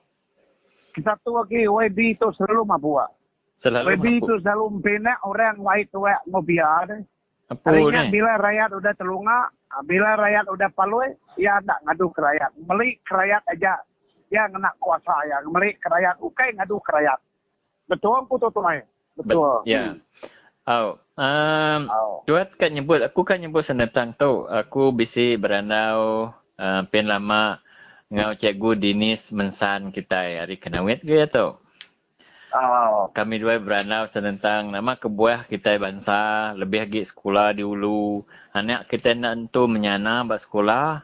Kita 0.91 1.15
tu 1.23 1.39
lagi 1.39 1.71
YB 1.71 2.19
tu 2.19 2.35
selalu 2.35 2.67
mabuk. 2.67 3.07
Selalu 3.55 3.95
YB 3.95 4.07
mampu. 4.19 4.27
tu 4.27 4.35
selalu 4.43 4.65
mempenak 4.79 5.19
orang 5.23 5.59
white 5.63 5.91
tu 5.95 6.03
mau 6.03 6.43
biar. 6.43 6.91
deh. 6.91 7.03
Apa 7.47 7.71
ni? 7.71 8.11
bila 8.11 8.35
rakyat 8.41 8.71
udah 8.75 8.93
telunga, 8.99 9.39
bila 9.87 10.19
rakyat 10.19 10.51
udah 10.51 10.69
palui, 10.75 11.15
ya 11.39 11.63
tak 11.63 11.79
ngadu 11.87 12.11
ke 12.11 12.19
rakyat. 12.19 12.51
Meli 12.59 12.99
ke 13.07 13.13
rakyat 13.15 13.43
aja. 13.55 13.75
Ya 14.35 14.51
nak 14.51 14.75
kuasa 14.83 15.15
ya. 15.31 15.39
Meli 15.47 15.79
ke 15.79 15.87
rakyat, 15.87 16.19
ukai 16.19 16.59
ngadu 16.59 16.83
ke 16.83 16.91
rakyat. 16.91 17.19
Betul 17.87 18.27
aku 18.27 18.35
tu 18.41 18.51
tu 18.51 18.63
Betul. 19.15 19.63
Bet- 19.63 19.71
Ya. 19.71 19.95
Oh, 20.65 20.97
um, 21.21 21.81
Oh. 21.93 22.25
Tuat 22.25 22.57
kan 22.57 22.73
nyebut, 22.73 23.05
aku 23.05 23.21
kan 23.21 23.37
nyebut 23.37 23.61
senetang 23.61 24.17
tu. 24.17 24.49
Aku 24.49 24.97
bisi 24.97 25.37
beranau 25.37 26.33
uh, 26.57 26.83
pen 26.89 27.05
lama 27.05 27.61
ngau 28.09 28.33
cikgu 28.33 28.81
Dinis 28.81 29.29
mensan 29.29 29.93
kita 29.93 30.41
hari 30.41 30.57
kenawit 30.57 31.05
ke 31.05 31.21
ya 31.21 31.29
tu. 31.29 31.61
Oh. 32.55 33.13
Kami 33.13 33.43
dua 33.43 33.61
beranau 33.61 34.09
tentang 34.09 34.73
nama 34.73 34.97
kebuah 34.97 35.51
kita 35.53 35.77
bangsa, 35.77 36.55
lebih 36.57 36.89
lagi 36.89 37.03
sekolah 37.05 37.53
di 37.53 37.67
ulu. 37.67 38.25
Anak 38.57 38.89
kita 38.89 39.13
nak 39.13 39.53
tu 39.53 39.69
menyana 39.69 40.25
bak 40.25 40.41
sekolah, 40.41 41.03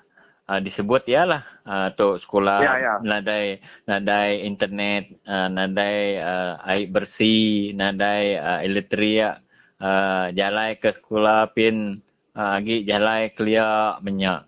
uh, 0.50 0.60
disebut 0.62 1.06
ialah 1.10 1.42
uh, 1.68 1.88
tu 1.94 2.18
sekolah 2.18 2.58
Ya, 2.62 2.74
ya. 2.78 2.94
nadai 3.02 3.60
nadai 3.86 4.42
internet, 4.46 5.10
uh, 5.26 5.46
nadai 5.46 6.18
uh, 6.18 6.52
air 6.66 6.86
bersih, 6.90 7.74
nadai 7.74 8.38
uh, 8.38 8.60
elektrik, 8.62 9.38
uh, 9.80 10.30
jalan 10.36 10.76
ke 10.78 10.92
sekolah 10.92 11.50
pin 11.56 11.98
uh, 12.36 12.60
lagi 12.60 12.84
jalan 12.84 13.32
clear 13.34 13.98
banyak, 14.04 14.40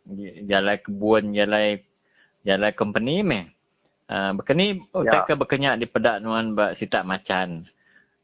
jalan 0.47 0.77
kebun, 0.85 1.25
jalan 1.35 1.81
jalan 2.47 2.73
company 2.77 3.25
meh. 3.25 3.45
Uh, 4.13 4.37
bekeni 4.37 4.77
Ya. 4.93 5.25
tak 5.25 5.33
ke 5.33 5.35
bekenyak 5.41 5.81
di 5.81 5.87
pedak 5.89 6.21
nuan 6.21 6.53
bak 6.53 6.77
sitak 6.77 7.09
macan. 7.09 7.65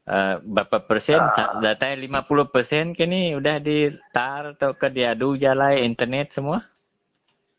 Uh, 0.09 0.41
berapa 0.41 0.85
persen? 0.85 1.17
Ya. 1.17 1.53
Uh. 1.53 1.61
Datai 1.65 1.97
50 1.97 2.53
persen 2.53 2.85
kini 2.93 3.33
udah 3.37 3.57
di 3.57 3.89
tar 4.13 4.53
atau 4.53 4.73
ke 4.77 4.89
diadu 4.89 5.33
jalan 5.37 5.81
internet 5.81 6.33
semua? 6.33 6.61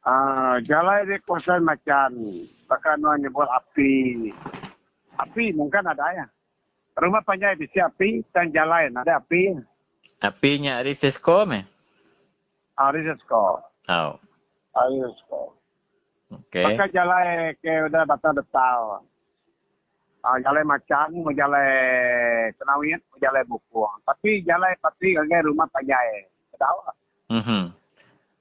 Ah, 0.00 0.56
jalan 0.64 1.04
dia 1.04 1.20
kuasa 1.28 1.60
macam 1.60 2.08
bahkan 2.64 2.96
orang 3.04 3.20
nyebut 3.20 3.44
api. 3.50 4.32
Api 5.20 5.52
mungkin 5.52 5.84
ada 5.84 6.06
ya. 6.16 6.26
Rumah 7.00 7.24
panjang 7.24 7.56
bisa 7.56 7.88
api 7.88 8.20
dan 8.28 8.52
jalan 8.52 8.92
ada 8.92 9.16
api. 9.16 9.56
Api 10.20 10.50
nya 10.60 10.84
ari 10.84 10.92
Cisco 10.92 11.48
meh? 11.48 11.64
Ah, 12.76 12.92
risko. 12.92 13.60
Oh, 13.88 14.12
Ah, 14.76 14.84
risko. 14.86 15.56
okay. 16.28 16.60
Bahkan 16.64 16.88
jalan 16.92 17.56
ke 17.64 17.72
udah 17.88 18.04
batang 18.04 18.36
detal. 18.36 19.00
Ah, 20.20 20.36
jalan 20.44 20.68
macam, 20.68 21.08
mau 21.24 21.32
jalan 21.32 22.52
kenawin, 22.60 23.00
mau 23.08 23.16
jalan 23.16 23.44
buku. 23.48 23.80
Tapi 24.04 24.44
jalan 24.44 24.76
pasti 24.84 25.16
kagak 25.16 25.48
rumah 25.48 25.64
panjang. 25.72 26.28
Bedawa. 26.52 26.92
Mhm. 27.32 27.72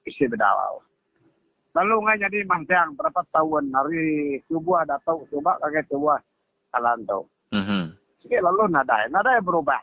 Isi 0.03 0.27
bedawa. 0.27 0.83
Lalu 1.79 1.95
nggak 1.95 2.19
jadi 2.27 2.39
mancang 2.43 2.91
berapa 2.99 3.23
tahun 3.31 3.71
hari 3.71 4.39
subuh 4.51 4.83
datang 4.83 5.23
coba 5.31 5.55
kagak 5.63 5.87
coba 5.87 6.19
jalan 6.75 6.99
tu. 7.07 7.19
Mhm. 7.55 7.88
Sikit 8.19 8.41
lalu 8.43 8.67
nadai, 8.71 9.07
nadai 9.11 9.39
berubah. 9.39 9.79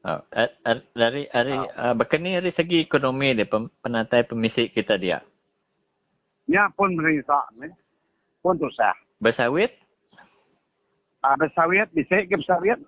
Oh, 0.00 0.20
ar- 0.32 0.56
ar- 0.64 0.88
dari 0.96 1.28
dari 1.28 1.52
uh, 1.60 1.92
bekeni 1.92 2.40
dari 2.40 2.48
segi 2.48 2.80
ekonomi 2.88 3.36
dia 3.36 3.44
pem, 3.44 3.68
penatai 3.84 4.24
pemisik 4.24 4.72
kita 4.72 4.96
dia. 4.96 5.20
Nya 6.48 6.72
pun 6.72 6.96
merisak 6.96 7.52
ni. 7.60 7.68
Pun 8.40 8.56
susah. 8.56 8.96
Bersawit? 9.20 9.70
Ah, 11.20 11.36
bersawit, 11.36 11.92
bisa 11.92 12.24
ke 12.24 12.32
bersawit. 12.32 12.80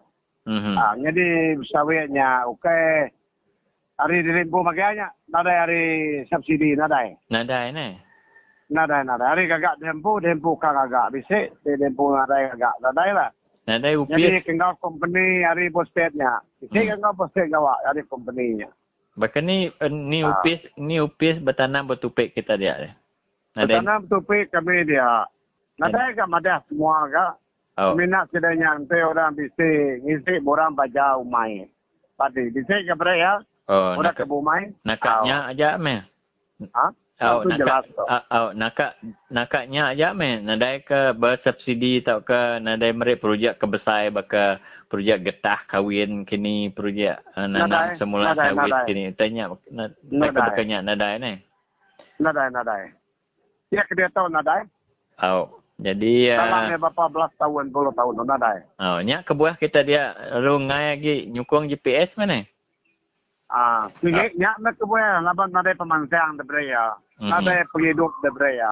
Mhm. 0.49 0.75
Ah, 0.75 0.97
jadi 0.97 1.55
bersawitnya, 1.61 2.49
okey. 2.49 3.13
Hari 4.01 4.25
di 4.25 4.33
lembu 4.33 4.65
makanya, 4.65 5.13
nadai 5.29 5.57
hari 5.61 5.83
subsidi, 6.33 6.73
nadai. 6.75 7.13
Nadai 7.29 7.71
ni. 7.77 7.93
Nadai, 8.73 9.05
nadai. 9.05 9.29
Hari 9.37 9.45
kagak 9.53 9.79
dempu, 9.85 10.17
dempu 10.19 10.57
kang 10.57 10.75
agak. 10.75 11.13
Bisa, 11.13 11.53
di 11.61 11.77
dempu 11.77 12.09
nadai 12.17 12.51
agak. 12.57 12.73
Nadai 12.81 13.13
lah. 13.13 13.31
Nadai 13.63 13.95
Jadi 13.95 14.03
upis. 14.03 14.43
kengau 14.43 14.75
company 14.77 15.43
hari 15.43 15.71
postpaidnya. 15.71 16.43
Bisa 16.59 16.75
Hmm. 16.75 16.89
kengau 16.93 17.13
postpaid 17.15 17.47
gawak 17.49 17.79
hari 17.87 18.03
company-nya. 18.05 18.69
Bekeni 19.13 19.71
uh, 19.71 19.87
ni 19.87 20.25
Ah. 20.25 20.35
upis 20.35 20.67
ni 20.75 20.99
upis 20.99 21.39
bertanam 21.39 21.87
bertupik 21.87 22.33
kita 22.33 22.57
dia. 22.57 22.75
ni. 22.77 22.91
Nadai. 23.55 23.79
Bertanam 23.79 24.01
topik 24.09 24.49
kami 24.49 24.83
dia. 24.83 25.29
Nadai 25.77 26.11
agak 26.11 26.27
madah 26.27 26.59
semua 26.67 27.07
agak. 27.07 27.33
Oh. 27.73 27.93
Minat 27.95 28.29
sedanya 28.29 28.77
nanti 28.77 28.99
orang 28.99 29.33
bisa 29.33 29.65
ngisi 30.01 30.41
orang 30.43 30.73
baca 30.73 31.17
umai. 31.17 31.69
Padi 32.17 32.53
bisa 32.53 32.77
ke 32.77 32.95
ya? 33.15 33.41
Oh, 33.69 33.97
Orang 33.97 34.13
nak 34.13 34.17
ke 34.17 34.25
umai. 34.27 34.63
nakaknya 34.83 35.37
aja 35.49 35.69
meh. 35.77 36.03
Ha? 36.69 36.87
Oh, 37.23 37.41
jelas 37.47 37.59
nakak, 37.59 37.83
tu. 37.89 38.03
uh, 38.03 38.25
oh, 38.29 38.49
nakak, 38.53 38.93
nakaknya 39.29 39.83
aja 39.91 40.07
meh. 40.11 40.39
Nadai 40.39 40.83
ke 40.83 41.15
bersubsidi 41.15 42.03
tau 42.03 42.21
ke 42.21 42.59
nadai 42.59 42.91
mereka 42.91 43.23
projek 43.23 43.55
kebesar 43.57 44.11
baka 44.11 44.59
projek 44.87 45.23
getah 45.23 45.63
kahwin 45.65 46.23
kini 46.23 46.69
projek 46.69 47.23
uh, 47.33 47.47
nanam 47.47 47.71
Nadai, 47.71 47.95
semula 47.95 48.33
nadai, 48.33 48.45
sawit 48.51 48.69
nadai. 48.69 48.87
kini. 48.87 49.03
Tanya 49.13 49.45
na, 49.69 49.85
tak 49.89 50.03
Nadai. 50.11 50.47
bekanya 50.51 50.79
nadai 50.83 51.15
ni. 51.17 51.33
Nadai, 52.19 52.49
nadai. 52.51 52.83
Ya 53.71 53.83
ke 53.83 53.95
dia 53.95 54.11
tahu 54.11 54.29
nadai. 54.29 54.69
Oh, 55.19 55.49
jadi 55.77 56.37
Dalam 56.37 56.63
uh, 56.69 56.75
uh, 56.75 56.81
berapa 56.83 57.05
belas 57.09 57.33
tahun, 57.37 57.71
puluh 57.71 57.93
tahun 57.93 58.13
tu 58.15 58.25
nadai. 58.25 58.59
oh, 58.79 58.99
nyak 59.01 59.25
kebuah 59.25 59.55
kita 59.57 59.81
dia 59.81 60.03
lu 60.37 60.61
ngai 60.61 60.87
lagi 60.95 61.15
nyukung 61.27 61.67
GPS 61.67 62.15
mana? 62.15 62.45
Ah, 63.53 63.85
sige, 64.01 64.33
nya 64.41 64.57
na 64.65 64.73
ke 64.73 64.81
buaya, 64.89 65.21
laban 65.21 65.53
nadai 65.53 65.77
pemansang 65.77 66.41
de 66.41 66.45
breya. 66.45 66.97
Mhm. 67.21 67.29
Nadai 67.29 67.69
penghidup 67.69 68.09
de 68.25 68.33
breya. 68.33 68.69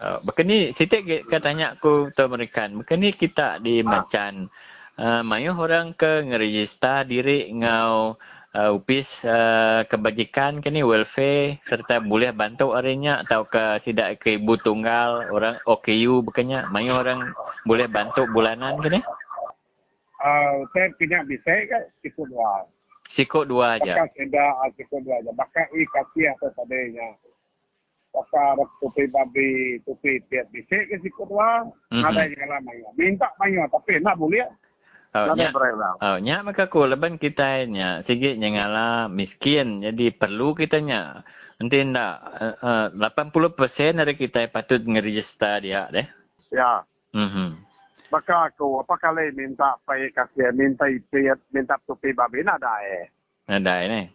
Oh, 0.00 0.16
bekeni 0.22 0.70
sitik 0.70 1.02
ke 1.04 1.16
katanya 1.26 1.74
aku 1.74 2.14
tu 2.14 2.24
merikan. 2.30 2.78
Bekeni 2.78 3.10
kita 3.10 3.58
di 3.58 3.82
Ah. 3.82 3.98
macan 3.98 4.46
uh, 4.94 5.26
mayu 5.26 5.52
orang 5.58 5.92
ke 5.92 6.22
ngerejista 6.22 7.02
diri 7.02 7.50
ngau 7.50 8.14
uh, 8.54 8.70
upis 8.72 9.26
uh, 9.26 9.82
kebajikan 9.84 10.62
kini 10.62 10.86
welfare 10.86 11.58
serta 11.66 11.98
boleh 11.98 12.30
bantu 12.30 12.72
arinya 12.72 13.26
atau 13.26 13.42
ke 13.44 13.82
sidak 13.82 14.22
ke 14.22 14.38
ibu 14.38 14.54
tunggal 14.56 15.26
orang 15.34 15.58
OKU 15.66 16.22
bekenya 16.24 16.70
mayu 16.70 16.94
orang 16.94 17.34
boleh 17.66 17.90
bantu 17.90 18.24
bulanan 18.30 18.78
kini 18.80 19.02
Ah, 20.20 20.52
saya 20.76 20.92
punya 21.00 21.24
bisa 21.24 21.48
ke 21.48 21.78
ikut 22.04 22.28
dua. 22.28 22.68
Sikut 23.10 23.50
dua 23.50 23.76
aja. 23.76 23.98
Bakal 23.98 24.08
seda 24.14 24.46
ikut 24.78 25.00
dua 25.02 25.16
aja. 25.18 25.30
Bakal 25.34 25.66
i 25.74 25.82
kasih 25.90 26.26
atau 26.38 26.48
tadinya. 26.54 27.08
Bakal 28.14 28.62
tupi 28.78 29.10
babi, 29.10 29.78
tupi 29.82 30.22
tiap 30.30 30.46
bisa 30.54 30.78
ke 30.86 31.02
ikut 31.02 31.26
dua. 31.26 31.66
Mhm. 31.90 32.02
Nadai 32.06 32.30
jalan 32.38 32.62
mayu. 32.62 32.86
Minta 32.94 33.28
mayu 33.42 33.66
tapi 33.66 33.98
nak 33.98 34.14
boleh. 34.14 34.46
Oh, 35.10 35.34
Nadai 35.34 35.50
nya, 35.50 35.50
breya. 35.50 35.90
oh, 35.98 36.16
nya 36.22 36.36
maka 36.46 36.70
ku 36.70 36.86
leban 36.86 37.18
kita 37.18 37.66
nya 37.66 37.98
sikit 38.06 38.38
nyangala 38.38 39.10
miskin 39.10 39.82
jadi 39.82 40.14
perlu 40.14 40.54
kita 40.54 40.78
nya 40.78 41.26
nanti 41.58 41.82
ndak 41.82 42.14
uh, 42.62 42.94
uh, 42.94 43.18
80% 43.26 43.98
dari 43.98 44.14
kita 44.14 44.46
patut 44.54 44.78
ngerejista 44.86 45.58
dia 45.58 45.90
deh. 45.90 46.06
Ya. 46.54 46.86
Mhm. 47.10 47.69
Maka 48.10 48.50
aku 48.50 48.82
apa 48.82 48.98
kali 48.98 49.30
minta 49.38 49.78
pay 49.86 50.10
kasih, 50.10 50.50
minta 50.50 50.90
ipit, 50.90 51.38
minta 51.54 51.78
tupi 51.86 52.10
babi 52.10 52.42
nadai. 52.42 53.06
Ada 53.46 53.86
ini. 53.86 54.10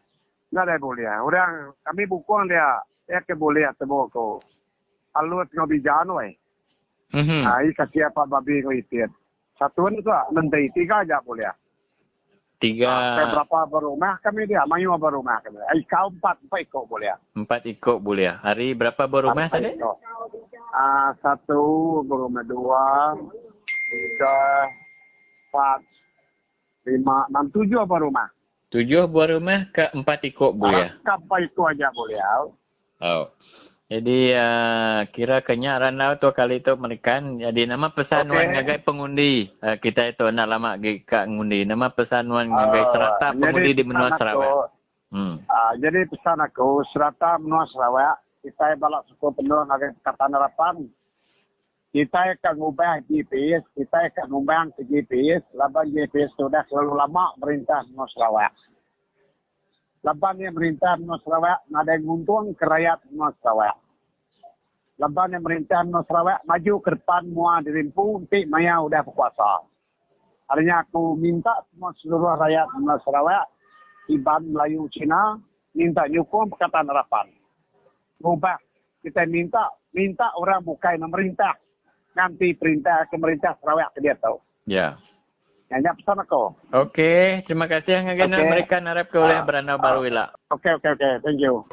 Nadai 0.51 0.79
boleh. 0.83 1.07
Orang 1.23 1.71
kami 1.79 2.03
bukuang 2.03 2.51
dia, 2.51 2.83
ya 3.07 3.23
ke 3.23 3.39
boleh 3.39 3.71
temu 3.79 4.11
ko. 4.11 4.43
Alut 5.15 5.47
ngobijan 5.55 6.11
we. 6.11 6.35
Mhm. 7.15 7.47
Ah, 7.47 7.63
i 7.63 7.71
kasih 7.71 8.11
apa 8.11 8.27
babi 8.27 8.59
ko 8.59 8.75
ipit. 8.75 9.07
Satuan 9.55 9.95
itu 9.95 10.11
ah, 10.11 10.27
nanti 10.35 10.67
tiga 10.75 11.07
aja 11.07 11.23
boleh. 11.23 11.47
Tiga 12.59 13.15
Ah, 13.15 13.31
berapa 13.31 13.67
berumah 13.67 14.19
kami 14.19 14.47
dia, 14.47 14.67
mayu 14.67 14.91
berumah 14.99 15.39
kami. 15.39 15.59
Ai 15.71 15.83
kau 15.87 16.11
empat, 16.11 16.39
empat 16.43 16.59
ikut 16.67 16.83
boleh. 16.87 17.15
empat 17.35 17.63
ikut 17.63 18.03
boleh. 18.03 18.31
Hari 18.43 18.75
berapa 18.75 19.07
berumah 19.07 19.47
Empat 19.47 19.59
tadi? 19.59 19.79
Ah, 20.75 21.15
satu 21.23 21.63
berumah 22.03 22.43
dua, 22.43 23.15
tiga, 23.95 24.37
empat, 25.47 25.79
lima, 26.87 27.17
enam, 27.31 27.45
tujuh 27.51 27.83
berumah. 27.87 28.27
Tujuh 28.73 29.07
buah 29.07 29.39
rumah 29.39 29.71
ke 29.71 29.87
empat 29.95 30.27
ikut 30.27 30.51
boleh. 30.57 30.91
Sampai 31.07 31.47
itu 31.47 31.61
aja 31.63 31.87
boleh. 31.95 32.19
Oh. 32.99 33.31
Jadi 33.85 34.33
uh, 34.33 35.05
kira 35.13 35.45
kenya 35.45 35.77
ranau 35.77 36.17
tu 36.17 36.27
kali 36.33 36.59
tu 36.59 36.73
merikan. 36.73 37.37
Jadi 37.37 37.69
nama 37.69 37.93
pesan 37.93 38.27
Okey. 38.27 38.35
wan 38.35 38.47
ngagai 38.57 38.81
pengundi. 38.81 39.53
Uh, 39.61 39.77
kita 39.77 40.09
itu 40.09 40.25
nak 40.33 40.49
lama 40.49 40.73
gi 40.81 41.05
kak 41.05 41.29
ngundi. 41.29 41.63
Nama 41.69 41.93
pesan 41.93 42.25
wan 42.33 42.49
ngagai 42.49 42.83
Ah, 42.83 42.89
serata 42.89 43.27
pengundi 43.37 43.77
di 43.77 43.83
benua 43.85 44.09
pesan 44.09 44.19
Sarawak. 44.19 44.67
Hmm. 45.13 45.35
Ah, 45.45 45.71
jadi 45.77 46.09
pesan 46.09 46.41
aku, 46.41 46.81
serata 46.89 47.37
menua 47.37 47.69
Sarawak, 47.69 48.17
kita 48.41 48.73
balak 48.81 49.05
suku 49.05 49.29
penuh 49.37 49.61
ngagai 49.69 49.93
kata 50.01 50.25
narapan. 50.33 50.89
Kita 51.95 52.35
akan 52.35 52.59
ubah 52.59 53.07
GPS, 53.07 53.63
kita 53.71 54.11
akan 54.11 54.27
ubah 54.43 54.67
ke 54.75 54.83
GPS, 54.83 55.47
laban 55.55 55.95
GPS 55.95 56.27
sudah 56.35 56.67
selalu 56.67 56.91
lama 56.91 57.31
merintah 57.39 57.87
Nusa 57.95 58.11
Sarawak. 58.19 58.51
Laban 60.03 60.43
yang 60.43 60.59
merintah 60.59 60.99
Nusa 60.99 61.23
Sarawak, 61.23 61.63
ada 61.71 61.95
yang 61.95 62.03
untung 62.19 62.51
ke 62.51 62.67
rakyat 62.67 62.99
Nusa 63.15 63.31
Sarawak. 63.39 63.79
Laban 64.99 65.39
yang 65.39 65.43
merintah 65.47 65.87
Nusa 65.87 66.03
Sarawak, 66.03 66.43
maju 66.43 66.73
ke 66.83 66.89
depan 66.99 67.31
mua 67.31 67.63
dirimpu, 67.63 68.19
nanti 68.19 68.43
maya 68.43 68.83
sudah 68.83 68.99
berkuasa. 68.99 69.63
Artinya 70.51 70.83
aku 70.83 71.15
minta 71.15 71.63
semua 71.71 71.95
seluruh 72.03 72.35
rakyat 72.35 72.75
Nusa 72.75 73.07
Sarawak, 73.07 73.47
Iban 74.11 74.51
Melayu 74.51 74.91
Cina, 74.91 75.39
minta 75.71 76.11
nyukung 76.11 76.51
perkataan 76.51 76.91
harapan. 76.91 77.31
Ubah. 78.19 78.59
Kita 78.99 79.21
minta, 79.29 79.71
minta 79.95 80.33
orang 80.35 80.65
bukan 80.65 80.97
memerintah. 80.97 81.55
Nanti 82.15 82.55
perintah 82.55 83.03
pemerintah 83.11 83.59
Sarawak 83.59 83.91
dia 83.99 84.15
tahu. 84.15 84.39
Ya. 84.65 84.95
Hanya 85.67 85.91
pesan 85.97 86.23
aku. 86.23 86.55
Okey, 86.71 87.43
terima 87.43 87.67
kasih 87.67 87.99
ngagana 87.99 88.39
Okey. 88.39 88.47
mereka 88.47 88.75
narap 88.79 89.11
ke 89.11 89.17
oleh 89.19 89.35
Ah, 89.35 89.43
beranda 89.43 89.75
ah. 89.75 89.81
baru 89.81 90.07
ila. 90.07 90.25
Okey, 90.55 90.79
okey, 90.79 90.89
okey. 90.95 91.13
Thank 91.25 91.41
you. 91.43 91.67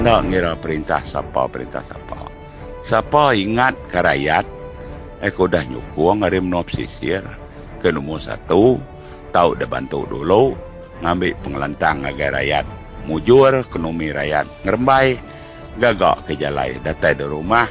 Nak 0.00 0.32
ngira 0.32 0.56
perintah 0.56 1.04
siapa, 1.04 1.44
perintah 1.52 1.84
siapa. 1.84 2.24
Siapa 2.80 3.36
ingat 3.36 3.76
ke 3.92 4.00
rakyat, 4.00 4.48
aku 5.20 5.44
dah 5.44 5.60
nyukung 5.68 6.24
hari 6.24 6.40
menop 6.40 6.72
sisir 6.72 7.20
ke 7.84 7.92
nombor 7.92 8.24
satu, 8.24 8.80
tahu 9.30 9.56
dah 9.56 9.68
bantu 9.70 10.06
dulu, 10.06 10.52
ngambil 11.00 11.32
pengelantang 11.40 12.04
agar 12.04 12.36
rakyat, 12.36 12.66
mujur 13.08 13.64
ekonomi 13.64 14.12
rakyat, 14.12 14.46
ngerembai, 14.66 15.16
gagak 15.80 16.28
ke 16.28 16.34
jalai, 16.36 16.76
datai 16.82 17.16
di 17.16 17.24
rumah, 17.24 17.66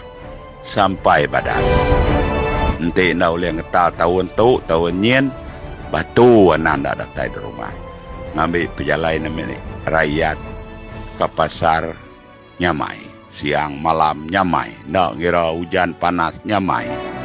sampai 0.65 1.29
badan. 1.29 1.61
Nanti 2.79 3.11
nak 3.11 3.35
boleh 3.35 3.51
ngetal 3.59 3.91
tahun 3.99 4.25
tu, 4.39 4.63
tahun 4.63 5.03
nyen, 5.03 5.25
batu 5.91 6.55
anak 6.55 6.87
dah 6.87 6.95
datai 7.03 7.27
di 7.27 7.39
rumah. 7.43 7.73
Ngambil 8.39 8.71
pejalai 8.77 9.19
nama 9.19 9.57
rakyat 9.89 10.37
ke 11.19 11.27
pasar 11.35 11.91
nyamai. 12.61 13.03
Siang 13.35 13.79
malam 13.79 14.27
nyamai. 14.31 14.71
Nak 14.87 15.19
kira 15.19 15.51
hujan 15.51 15.95
panas 15.97 16.37
nyamai. 16.47 17.18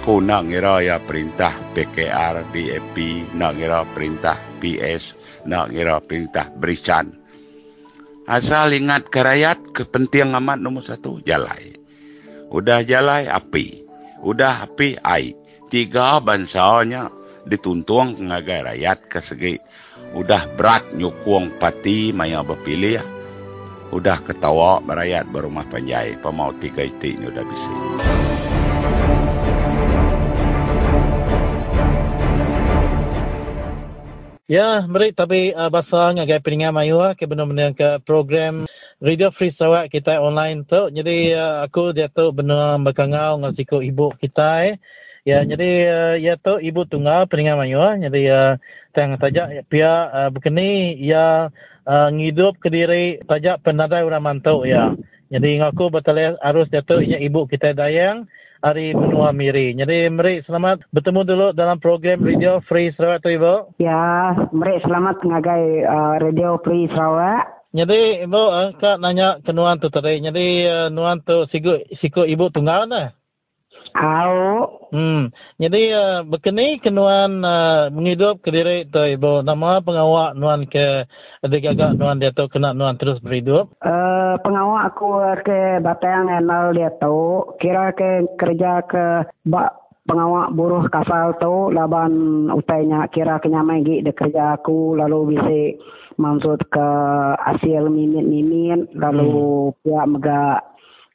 Aku 0.00 0.24
nak 0.24 0.48
kira 0.48 0.80
ya 0.80 0.96
perintah 0.96 1.60
PKR, 1.76 2.48
DAP, 2.56 2.96
nak 3.36 3.52
kira 3.52 3.84
perintah 3.84 4.40
PS, 4.56 5.12
nak 5.44 5.68
kira 5.76 6.00
perintah 6.00 6.48
Berisan. 6.56 7.20
Asal 8.24 8.80
ingat 8.80 9.12
ke 9.12 9.20
rakyat, 9.20 9.76
kepenting 9.76 10.32
amat 10.32 10.56
nombor 10.56 10.88
satu, 10.88 11.20
jalai. 11.20 11.76
Udah 12.48 12.80
jalai, 12.80 13.28
api. 13.28 13.84
Udah 14.24 14.72
api, 14.72 14.96
ai. 15.04 15.36
Tiga 15.68 16.16
bansanya 16.24 17.12
dituntung 17.44 18.24
ngagai 18.24 18.72
rakyat 18.72 18.98
ke 19.04 19.20
segi 19.20 19.60
udah 20.16 20.48
berat 20.56 20.96
nyukung 20.96 21.52
pati 21.60 22.08
maya 22.16 22.40
berpilih 22.40 23.04
udah 23.92 24.24
ketawa 24.24 24.80
rakyat 24.80 25.28
berumah 25.28 25.68
panjai 25.68 26.16
pemau 26.24 26.56
tiga 26.56 26.88
itik 26.88 27.20
ni 27.20 27.28
udah 27.28 27.44
bisa 27.44 27.72
Ya, 34.50 34.82
mari 34.82 35.14
tapi 35.14 35.54
uh, 35.54 35.70
bahasa 35.70 36.10
ngagai 36.10 36.42
peningan 36.42 36.74
mayu 36.74 36.98
ah, 36.98 37.14
ke 37.14 37.22
benar-benar 37.22 37.70
ke 37.70 38.02
program 38.02 38.66
Radio 38.98 39.30
Free 39.38 39.54
Sarawak 39.54 39.94
kita 39.94 40.18
online 40.18 40.66
tu. 40.66 40.90
Jadi 40.90 41.38
uh, 41.38 41.62
aku 41.62 41.94
dia 41.94 42.10
tu 42.10 42.34
benar 42.34 42.74
berkangau 42.82 43.38
dengan 43.38 43.54
siku 43.54 43.78
ibu 43.78 44.10
kita 44.18 44.74
eh. 44.74 44.76
Ya, 45.22 45.46
jadi 45.46 45.70
uh, 45.86 46.14
ya 46.18 46.34
tu 46.34 46.58
ibu 46.58 46.82
tunggal 46.82 47.30
peningan 47.30 47.62
mayu 47.62 47.78
ah. 47.78 47.94
Jadi 47.94 48.26
uh, 48.26 48.58
tang 48.90 49.14
tajak 49.22 49.70
pia 49.70 50.10
uh, 50.10 50.34
begini 50.34 50.98
ya 50.98 51.46
uh, 51.86 52.08
ngidup 52.10 52.58
ke 52.58 52.74
diri 52.74 53.22
tajak 53.30 53.62
penadai 53.62 54.02
orang 54.02 54.34
mantau 54.34 54.66
ya. 54.66 54.98
Jadi 55.30 55.62
ngaku 55.62 55.94
betul 55.94 56.18
harus 56.42 56.66
dia 56.74 56.82
tu 56.82 56.98
ya 56.98 57.22
ibu 57.22 57.46
kita 57.46 57.70
dayang 57.70 58.26
hari 58.60 58.92
menua 58.92 59.32
miri. 59.32 59.72
Jadi 59.76 60.08
mari 60.12 60.44
selamat 60.44 60.84
bertemu 60.92 61.20
dulu 61.24 61.46
dalam 61.56 61.80
program 61.80 62.20
Radio 62.24 62.60
Free 62.68 62.92
Sarawak 62.94 63.24
tu 63.24 63.32
ibu. 63.32 63.72
Ya, 63.80 64.32
mari 64.52 64.80
selamat 64.84 65.20
ngagai 65.24 65.64
uh, 65.84 66.14
Radio 66.20 66.60
Free 66.64 66.88
Sarawak. 66.92 67.60
Jadi 67.70 68.26
ibu 68.26 68.42
uh, 68.42 68.74
kak 68.82 68.98
nanya 68.98 69.38
ke 69.40 69.52
nuan 69.54 69.78
tu 69.78 69.88
tadi. 69.88 70.18
Jadi 70.18 70.66
uh, 70.66 70.88
nuan 70.90 71.22
tu 71.22 71.46
siku 71.54 71.80
siku 72.02 72.26
ibu 72.26 72.50
tunggal 72.50 72.86
nah. 72.90 73.14
Au, 73.94 74.80
Hmm. 74.90 75.30
Jadi 75.62 75.94
uh, 75.94 76.26
berkeni 76.26 76.82
ke 76.82 76.90
nuan 76.90 77.46
uh, 77.46 77.86
menghidup 77.94 78.42
ke 78.42 78.50
diri 78.50 78.82
tu 78.90 78.98
ibu. 78.98 79.38
Nama 79.46 79.78
pengawak 79.86 80.34
nuan 80.34 80.66
ke 80.66 81.06
adik-agak 81.46 81.94
nuan 81.94 82.18
dia 82.18 82.34
tu 82.34 82.50
kena 82.50 82.74
nuan 82.74 82.98
terus 82.98 83.22
berhidup. 83.22 83.70
uh, 83.86 84.34
pengawal 84.42 84.90
aku 84.90 85.22
ke 85.46 85.78
Batang 85.78 86.26
Enal 86.26 86.74
dia 86.74 86.90
tu, 86.98 87.46
kira 87.62 87.94
ke 87.94 88.26
kerja 88.34 88.82
ke 88.90 89.30
bak 89.46 89.78
pengawal 90.10 90.50
buruh 90.58 90.90
kasal 90.90 91.38
tu 91.38 91.70
laban 91.70 92.50
utainya 92.50 93.06
kira 93.14 93.38
ke 93.38 93.46
nyamai 93.46 93.86
gi 93.86 94.02
de 94.02 94.10
kerja 94.10 94.58
aku 94.58 94.98
lalu 94.98 95.38
bisa 95.38 95.78
maksud 96.18 96.66
ke 96.66 96.88
hasil 97.38 97.86
mimin-mimin 97.86 98.90
lalu 98.98 99.70
pihak 99.86 100.06
mega 100.10 100.66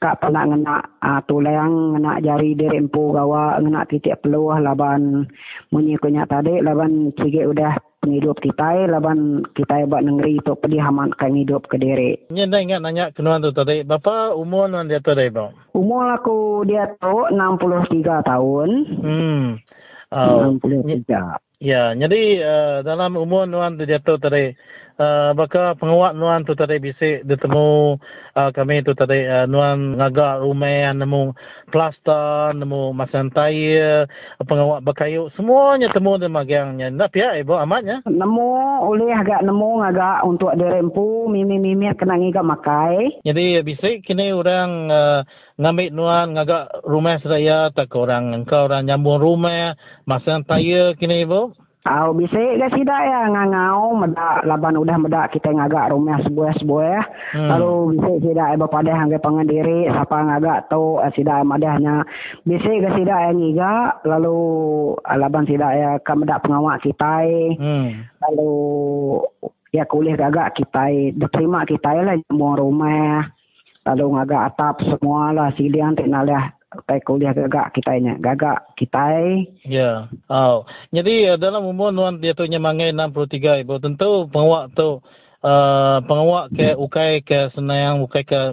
kak 0.06 0.22
pernah 0.22 0.46
ngena 0.46 0.78
uh, 1.02 1.22
tulang 1.26 1.98
ngena 1.98 2.22
jari 2.22 2.54
diri 2.54 2.78
empu 2.78 3.10
gawa 3.10 3.58
ngena 3.58 3.90
titik 3.90 4.22
peluh 4.22 4.54
laban 4.62 5.26
munyi 5.74 5.98
kunya 5.98 6.30
tadi 6.30 6.62
laban 6.62 7.10
cige 7.18 7.50
udah 7.50 7.74
penghidup 8.06 8.38
kita 8.38 8.86
laban 8.86 9.42
kita 9.58 9.90
buat 9.90 10.06
negeri 10.06 10.38
tu 10.46 10.54
pedih 10.62 10.86
amat 10.94 11.18
kan 11.18 11.34
hidup 11.34 11.66
ke 11.66 11.82
diri 11.82 12.22
Nya 12.30 12.46
dah 12.46 12.62
ingat 12.62 12.86
nanya 12.86 13.10
ke 13.10 13.26
nuan 13.26 13.42
tu 13.42 13.50
tadi. 13.50 13.82
Bapa 13.82 14.38
umur 14.38 14.70
nuan 14.70 14.86
dia 14.86 15.02
tu 15.02 15.10
tadi 15.10 15.34
ibu? 15.34 15.50
Umur 15.74 16.14
aku 16.14 16.62
dia 16.70 16.86
tu 17.02 17.26
63 17.34 18.30
tahun. 18.30 18.70
Hmm. 19.02 19.46
Oh. 20.14 20.54
63. 20.62 21.42
Ya, 21.66 21.98
jadi 21.98 22.22
uh, 22.46 22.78
dalam 22.86 23.18
umur 23.18 23.50
nuan 23.50 23.80
tu 23.82 23.90
jatuh 23.90 24.22
tadi, 24.22 24.54
uh, 25.00 25.32
baka 25.36 25.76
pengawak 25.80 26.16
nuan 26.16 26.44
tu 26.48 26.56
tadi 26.56 26.80
bisik 26.80 27.28
ditemu 27.28 28.00
uh, 28.36 28.50
kami 28.52 28.84
tu 28.84 28.92
tadi 28.96 29.24
uh, 29.28 29.48
nuan 29.48 30.00
ngagak 30.00 30.44
rumah 30.44 30.92
nemu 30.96 31.36
plaster, 31.70 32.56
nemu 32.56 32.94
masang 32.96 33.28
tayar, 33.34 34.08
pengawak 34.46 34.86
berkayu, 34.86 35.28
semuanya 35.36 35.92
temu 35.92 36.16
di 36.16 36.30
magangnya. 36.30 36.88
Nak 36.94 37.12
pihak 37.12 37.42
ibu 37.42 37.58
amatnya? 37.58 38.06
Nemu 38.06 38.50
oleh 38.86 39.12
agak 39.12 39.44
nemu 39.44 39.70
agak 39.84 40.24
untuk 40.24 40.54
dirempu 40.56 41.28
mimi-mimi 41.28 41.90
kena 41.98 42.16
ngiga 42.16 42.46
makai. 42.46 43.20
Jadi 43.26 43.60
bisik 43.66 44.06
kini 44.06 44.32
orang 44.32 44.88
uh, 44.88 45.22
ngambil 45.60 45.90
nuan 45.92 46.28
ngagak 46.36 46.86
rumah 46.86 47.18
saya 47.24 47.72
tak 47.72 47.92
orang 47.96 48.36
engkau 48.36 48.68
orang 48.68 48.88
nyambung 48.88 49.20
rumah 49.20 49.76
masang 50.08 50.46
tayar 50.46 50.96
kini 50.96 51.26
ibu. 51.26 51.52
Au 51.86 52.18
bisik 52.18 52.58
ke 52.58 52.68
sida 52.74 52.98
ya 52.98 53.30
ngangau 53.30 53.94
medak 53.94 54.42
laban 54.50 54.74
udah 54.74 54.98
medak 54.98 55.30
kita 55.38 55.54
ngagak 55.54 55.94
rumah 55.94 56.18
sebuah-sebuah. 56.26 57.02
Hmm. 57.38 57.50
Lalu 57.54 57.74
bisik 57.94 58.18
sida 58.26 58.58
ibu 58.58 58.66
pada 58.66 58.90
hangge 58.90 59.22
pengandiri 59.22 59.86
siapa 59.94 60.18
ngagak 60.18 60.74
tu 60.74 60.98
eh, 60.98 61.14
sida 61.14 61.46
madahnya. 61.46 62.02
Bisik 62.42 62.82
ke 62.82 62.90
sida 62.98 63.30
yang 63.30 63.38
ngiga 63.38 64.02
lalu 64.02 64.38
eh, 64.98 65.18
laban 65.22 65.46
sida 65.46 65.70
ya 65.78 65.92
ke 66.02 66.14
medak 66.18 66.42
pengawak 66.42 66.82
kita. 66.82 67.22
Hmm. 67.62 68.10
Lalu 68.18 68.54
ya 69.70 69.86
kuliah 69.86 70.18
gagak 70.18 70.58
kita 70.58 70.90
diterima 71.14 71.70
kita 71.70 72.02
lah 72.02 72.18
semua 72.26 72.58
rumah 72.58 73.30
lalu 73.86 74.18
ngagak 74.18 74.42
atap 74.50 74.82
semua 74.82 75.30
lah 75.30 75.54
silian 75.54 75.94
tak 75.94 76.10
lah 76.10 76.55
kai 76.84 77.00
kuliah 77.00 77.32
gagak 77.32 77.72
kita 77.72 77.96
nya 78.04 78.14
gagak 78.20 78.76
kita 78.76 79.08
Ya. 79.64 80.12
Oh. 80.28 80.68
Jadi 80.92 81.32
uh, 81.32 81.38
dalam 81.40 81.64
umur 81.64 81.96
nuan 81.96 82.20
dia 82.20 82.36
tu 82.36 82.44
nyemangai 82.44 82.92
63 82.92 83.64
ibu. 83.64 83.80
Tentu 83.80 84.28
pengawak 84.28 84.76
tu 84.76 85.00
uh, 85.46 85.98
pengawak 86.04 86.52
ke 86.52 86.74
ukai 86.76 87.22
ke 87.22 87.54
senayang 87.56 88.04
ukai 88.04 88.26
ke 88.26 88.52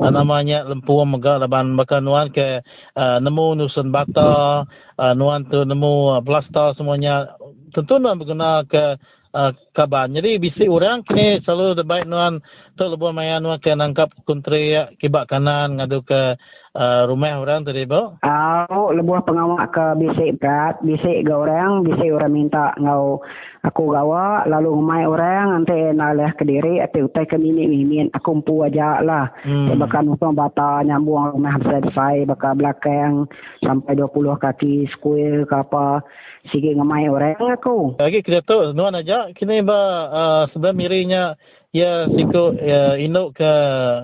uh, 0.00 0.10
namanya 0.10 0.64
lempuang 0.64 1.12
megak 1.12 1.38
laban 1.44 1.76
bakal 1.76 2.00
nuan 2.00 2.32
ke 2.32 2.64
uh, 2.96 3.18
nemu 3.20 3.60
nusun 3.60 3.92
bata 3.92 4.64
uh, 4.96 5.14
nuan 5.14 5.44
tu 5.46 5.62
nemu 5.62 6.24
plaster 6.24 6.72
semuanya 6.74 7.36
tentu 7.76 8.00
nuan 8.00 8.16
berguna 8.16 8.64
ke 8.64 8.96
uh, 9.32 9.50
kaban. 9.76 10.12
Jadi 10.16 10.40
bisi 10.40 10.64
orang 10.68 11.04
kini 11.04 11.40
selalu 11.44 11.80
terbaik 11.80 12.04
nuan 12.08 12.40
tu 12.76 12.84
lebih 12.88 13.12
maya 13.12 13.38
nuan 13.38 13.60
ke 13.60 13.72
nangkap 13.76 14.12
kuntri 14.24 14.76
kibak 14.96 15.28
kanan 15.28 15.76
ngadu 15.76 16.00
ke 16.04 16.40
uh, 16.76 17.02
rumah 17.08 17.40
orang 17.40 17.64
tadi 17.64 17.84
bo? 17.84 18.16
Aku 18.24 18.92
lebuh 18.96 19.20
pengawak 19.24 19.72
ke 19.72 19.86
bisik 20.00 20.40
berat, 20.40 20.80
bisik 20.80 21.28
ke 21.28 21.32
orang, 21.32 21.84
bisik 21.84 22.08
orang 22.12 22.32
minta 22.32 22.72
ngau 22.80 23.20
aku 23.62 23.94
gawa, 23.94 24.42
lalu 24.50 24.74
ngumai 24.74 25.04
orang, 25.06 25.62
nanti 25.62 25.76
nalih 25.94 26.32
ke 26.34 26.42
diri, 26.42 26.82
atau 26.82 27.06
utai 27.06 27.30
ke 27.30 27.38
mini 27.38 27.70
mimin, 27.70 28.10
aku 28.10 28.42
empu 28.42 28.66
aja 28.66 28.98
lah. 29.04 29.30
Hmm. 29.46 29.78
Nusung 30.02 30.34
bata 30.34 30.82
nyambung 30.82 31.38
rumah 31.38 31.62
selesai, 31.62 32.26
bakal 32.26 32.58
belakang 32.58 33.30
sampai 33.62 33.94
20 33.94 34.34
kaki 34.42 34.90
skuil 34.98 35.46
ke 35.46 35.54
apa, 35.54 36.02
sige 36.50 36.74
ngumai 36.74 37.06
orang 37.06 37.54
aku. 37.54 38.02
Lagi 38.02 38.24
tu, 38.42 38.74
nuan 38.74 38.98
aja, 38.98 39.30
kini 39.38 39.62
ba 39.62 39.80
uh, 40.10 40.42
sebab 40.50 40.74
mirinya 40.74 41.38
ya 41.72 42.04
siko 42.04 42.52
ya 42.60 43.00
induk 43.00 43.32
ke 43.40 43.52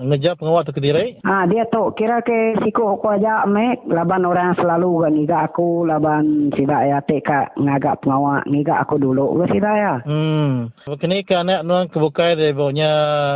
ngejap 0.01 0.41
pengawat 0.41 0.65
tu 0.65 0.73
kediri? 0.73 1.21
Ah 1.21 1.45
dia 1.45 1.69
tu 1.69 1.93
kira 1.93 2.17
ke 2.25 2.57
siko 2.65 2.97
aku 2.97 3.13
aja 3.13 3.45
mek 3.45 3.85
laban 3.85 4.25
orang 4.25 4.57
selalu 4.57 5.05
kan 5.05 5.13
ngiga 5.13 5.37
aku 5.45 5.85
laban 5.85 6.49
sida 6.57 6.89
ya 6.89 6.97
teka 7.05 7.53
ngagak 7.61 8.01
pengawat 8.01 8.49
ngiga 8.49 8.81
aku 8.81 8.97
dulu 8.97 9.37
ke 9.45 9.53
sida 9.53 9.71
ya. 9.77 9.93
Hmm. 10.01 10.73
Kini 10.89 11.21
ke 11.21 11.37
anak 11.37 11.61
nuan 11.61 11.93
kebukai 11.93 12.33
de 12.33 12.57
nya 12.73 12.91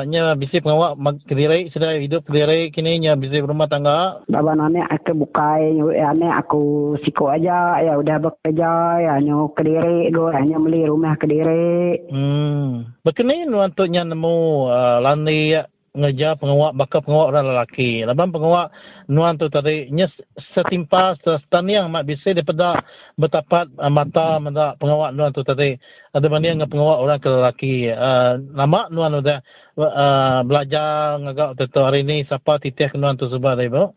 nya 0.09 0.33
bisi 0.33 0.65
pengawat 0.65 0.97
kediri 1.29 1.69
sida 1.69 1.93
hidup 2.01 2.25
kediri 2.25 2.73
kini 2.73 3.05
nya 3.05 3.13
bisi 3.13 3.37
rumah 3.37 3.69
tangga. 3.69 4.25
Laban 4.33 4.65
anak 4.65 4.89
aku 4.97 5.13
bukai 5.13 5.77
anak 5.93 6.49
aku 6.49 6.97
siko 7.05 7.29
aja 7.29 7.77
ya 7.85 8.01
udah 8.01 8.17
bekerja 8.17 8.97
ya 8.97 9.13
nyu 9.21 9.53
kediri 9.53 10.09
go 10.09 10.33
hanya 10.33 10.57
beli 10.57 10.89
rumah 10.89 11.13
kediri. 11.21 12.01
Hmm. 12.09 12.97
Bekini 13.05 13.45
nuan 13.45 13.69
tu 13.77 13.85
nya 13.85 14.01
nemu 14.23 14.71
uh, 14.71 14.97
lani 15.03 15.59
ngeja 15.93 16.33
pengawak 16.41 16.73
bakal 16.73 17.05
pengawak 17.05 17.29
orang 17.35 17.53
lelaki. 17.53 18.01
Laban 18.01 18.33
pengawak 18.33 18.73
nuan 19.11 19.37
tu 19.37 19.45
tadi 19.51 19.93
nya 19.93 20.09
setimpa 20.55 21.13
setaniang 21.21 21.91
mak 21.93 22.09
bisa 22.09 22.33
daripada 22.33 22.81
bertapat 23.13 23.69
uh, 23.77 23.93
mata 23.93 24.41
mata 24.41 24.73
pengawak 24.81 25.13
nuan 25.13 25.29
tu 25.35 25.45
tadi 25.45 25.77
ada 26.09 26.25
banding 26.25 26.57
dengan 26.57 26.71
pengawak 26.71 26.97
orang 26.97 27.19
ke 27.21 27.29
lelaki. 27.29 27.75
Uh, 27.93 28.41
nama 28.57 28.89
nuan 28.89 29.21
udah 29.21 29.37
uh, 29.77 30.41
belajar 30.41 31.21
ngagak 31.21 31.61
tu 31.69 31.81
hari 31.85 32.01
ini 32.01 32.25
siapa 32.25 32.57
titih 32.57 32.89
nuan 32.97 33.13
tu 33.13 33.29
sebab 33.29 33.53
dari? 33.53 33.69
Uh, 33.69 33.93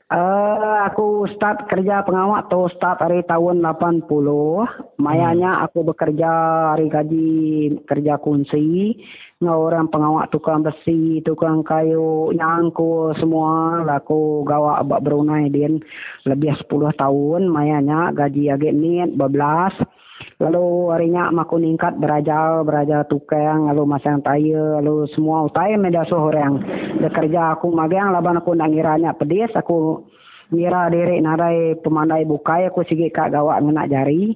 aku 0.84 1.24
start 1.32 1.64
kerja 1.64 2.04
pengawak 2.04 2.52
tu 2.52 2.68
start 2.76 3.00
hari 3.00 3.24
tahun 3.24 3.64
80. 3.64 4.04
Mayanya 5.00 5.60
hmm. 5.60 5.64
aku 5.64 5.80
bekerja 5.80 6.32
hari 6.76 6.92
gaji 6.92 7.28
kerja 7.88 8.20
kunci 8.20 9.00
orang 9.44 9.92
pengawak 9.92 10.32
tukang 10.32 10.64
besi, 10.64 11.20
tukang 11.20 11.60
kayu, 11.60 12.32
nyangku 12.32 13.12
semua. 13.20 13.84
Laku 13.84 14.40
gawa 14.48 14.80
abak 14.80 15.04
berunai 15.04 15.52
din 15.52 15.76
lebih 16.24 16.56
10 16.64 16.96
tahun. 16.96 17.44
Mayanya 17.52 18.16
gaji 18.16 18.48
agak 18.48 18.72
ni 18.72 19.04
12 19.04 19.20
lalu 20.40 20.92
harinya 20.92 21.32
aku 21.32 21.56
ningkat 21.56 21.96
berajal 21.96 22.64
berajal 22.64 23.08
tukang 23.08 23.68
lalu 23.72 23.88
masang 23.88 24.20
tayar 24.20 24.84
lalu 24.84 25.08
semua 25.16 25.48
utai 25.48 25.80
media 25.80 26.04
orang 26.12 26.60
bekerja 27.00 27.56
aku 27.56 27.72
magang 27.72 28.12
laban 28.12 28.40
aku 28.40 28.56
nak 28.56 28.72
ngiranya 28.72 29.12
pedis. 29.12 29.52
Aku 29.52 30.08
ngira 30.48 30.88
diri 30.88 31.20
narai 31.20 31.76
pemandai 31.84 32.24
bukai 32.24 32.72
aku 32.72 32.88
sige 32.88 33.12
kak 33.12 33.36
gawa 33.36 33.60
ngenak 33.60 33.92
jari 33.92 34.32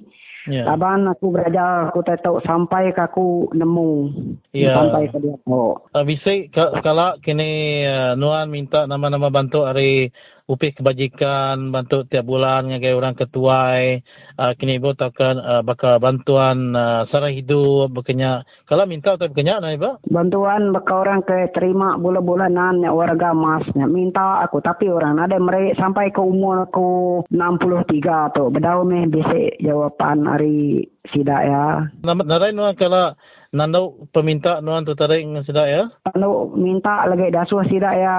Yeah. 0.49 0.65
Laban 0.65 1.05
aku 1.05 1.37
belajar, 1.37 1.93
aku 1.93 2.01
tak 2.01 2.25
tahu 2.25 2.41
sampai 2.41 2.89
ke 2.97 3.01
aku 3.05 3.53
nemu. 3.53 4.09
Yeah. 4.57 4.73
Sampai 4.73 5.05
ke 5.13 5.21
dia. 5.21 5.37
Oh. 5.45 5.77
Uh, 5.93 6.01
bisa 6.01 6.33
kalau 6.81 7.13
kini 7.21 7.85
uh, 7.85 8.17
Nuan 8.17 8.49
minta 8.49 8.89
nama-nama 8.89 9.29
bantu 9.29 9.69
hari 9.69 10.09
upih 10.51 10.75
kebajikan, 10.75 11.71
bantu 11.71 12.03
tiap 12.03 12.27
bulan 12.27 12.67
ngagai 12.67 12.91
orang 12.91 13.15
ketuai, 13.15 14.03
uh, 14.35 14.51
kini 14.59 14.83
ibu 14.83 14.91
takkan 14.91 15.39
uh, 15.39 15.63
bakal 15.63 15.95
bantuan 16.03 16.75
uh, 16.75 17.07
sara 17.07 17.31
hidup, 17.31 17.95
bekenya. 17.95 18.43
Kalau 18.67 18.83
minta 18.83 19.15
atau 19.15 19.31
bekenya, 19.31 19.63
nah 19.63 19.71
ibu? 19.71 19.95
Bantuan 20.11 20.75
bakal 20.75 21.07
orang 21.07 21.23
ke 21.23 21.47
terima 21.55 21.95
bulan-bulanan, 21.95 22.83
warga 22.91 23.31
mas, 23.31 23.63
minta 23.87 24.43
aku. 24.43 24.59
Tapi 24.59 24.91
orang 24.91 25.23
ada 25.23 25.39
mereka 25.39 25.79
sampai 25.79 26.11
ke 26.11 26.19
umur 26.19 26.67
aku 26.67 27.23
63 27.31 28.35
tu. 28.35 28.51
Bedau 28.51 28.83
meh 28.83 29.07
bisa 29.07 29.55
jawapan 29.63 30.27
hari 30.27 30.91
sidak 31.15 31.41
ya. 31.47 31.87
Narai 32.03 32.51
nuan 32.51 32.75
kalau 32.75 33.15
nandau 33.55 34.07
peminta 34.11 34.59
nuan 34.59 34.83
tu 34.83 34.93
tarik 34.99 35.23
dengan 35.23 35.47
sidak 35.47 35.67
ya? 35.67 35.83
Nandau 36.11 36.51
minta 36.53 37.07
lagi 37.07 37.31
dasuh 37.31 37.63
sidak 37.67 37.95
ya 37.95 38.15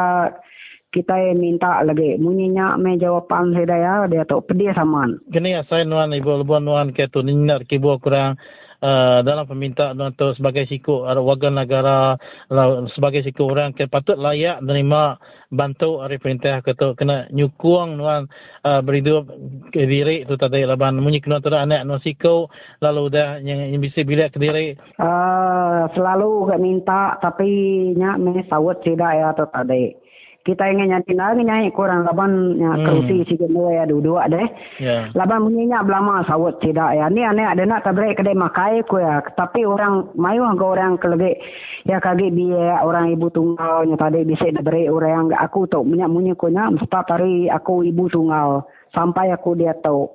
kita 0.92 1.32
minta 1.32 1.80
lagi. 1.82 2.20
Munyinya 2.20 2.76
me 2.76 3.00
jawapan 3.00 3.56
saya 3.56 3.76
ya 3.80 3.94
dia 4.06 4.28
tu 4.28 4.44
pedih 4.44 4.76
saman. 4.76 5.18
Kini 5.32 5.56
ya 5.56 5.64
saya 5.66 5.88
nuan 5.88 6.12
ibu 6.12 6.36
lebuan 6.36 6.62
nuan 6.68 6.92
ke 6.92 7.08
tu 7.08 7.24
ninar 7.24 7.64
kibu 7.64 7.96
kurang 7.98 8.36
Uh, 8.82 9.22
dalam 9.22 9.46
permintaan 9.46 9.94
untuk 9.94 10.34
sebagai 10.34 10.66
siku 10.66 11.06
warga 11.06 11.54
negara 11.54 12.18
uh, 12.50 12.82
sebagai 12.98 13.22
siku 13.22 13.46
orang 13.46 13.70
ke 13.70 13.86
patut 13.86 14.18
layak 14.18 14.58
menerima 14.58 15.22
bantu 15.54 16.02
dari 16.02 16.18
perintah 16.18 16.58
ke 16.66 16.74
tu 16.74 16.90
kena 16.98 17.30
nyukuang 17.30 17.94
nuan 17.94 18.26
uh, 18.66 18.82
berhidup 18.82 19.30
ke 19.70 19.86
diri 19.86 20.26
tu 20.26 20.34
tadi 20.34 20.66
laban. 20.66 20.98
Munyi 20.98 21.22
kena 21.22 21.38
tu 21.38 21.54
anak 21.54 21.86
nuan 21.86 22.02
siku 22.02 22.50
lalu 22.82 23.06
dah 23.14 23.38
yang, 23.38 23.70
yang 23.70 23.78
bisa 23.78 24.02
bilik 24.02 24.34
ke 24.34 24.42
diri. 24.42 24.74
Uh, 24.98 25.86
selalu 25.94 26.50
ke 26.50 26.56
minta 26.58 27.22
tapi 27.22 27.46
nyak 27.94 28.18
me 28.18 28.42
sawut 28.50 28.82
tidak 28.82 29.14
ya 29.14 29.30
tu 29.30 29.46
tadi 29.54 30.01
kita 30.42 30.74
ingin 30.74 30.90
nyanyi 30.90 31.14
lagi 31.14 31.42
nyanyi 31.46 31.68
kurang 31.70 32.02
laban 32.02 32.58
ya, 32.58 32.74
hmm. 32.74 32.82
kerusi 32.82 33.16
si 33.30 33.34
dua 33.38 33.82
ya 33.82 33.84
duduk 33.86 34.18
deh. 34.26 34.46
Yeah. 34.82 35.14
Laban 35.14 35.46
bunyinya 35.46 35.86
belama 35.86 36.26
sawut 36.26 36.58
tidak 36.58 36.98
ya. 36.98 37.06
Ni 37.06 37.22
aneh 37.22 37.46
ada 37.46 37.62
nak 37.62 37.86
tabrek 37.86 38.18
kedai 38.18 38.34
makai 38.34 38.82
ku 38.90 38.98
ya. 38.98 39.22
Tapi 39.22 39.62
orang 39.62 40.10
mayu 40.18 40.42
ke 40.58 40.66
orang 40.66 40.98
kelege 40.98 41.38
ya 41.86 42.02
kage 42.02 42.34
biaya 42.34 42.82
orang 42.82 43.14
ibu 43.14 43.30
tunggal 43.30 43.86
nya 43.86 43.94
tadi 43.94 44.26
bisa 44.26 44.50
tabrek 44.50 44.90
orang 44.90 45.30
aku 45.34 45.70
tu 45.70 45.86
minyak 45.86 46.10
munyi 46.10 46.34
ku 46.34 46.50
nya 46.50 46.70
mesti 46.70 46.90
tari 46.90 47.46
aku 47.46 47.86
ibu 47.86 48.10
tunggal 48.10 48.66
sampai 48.90 49.30
aku 49.30 49.54
dia 49.54 49.78
tu 49.78 50.10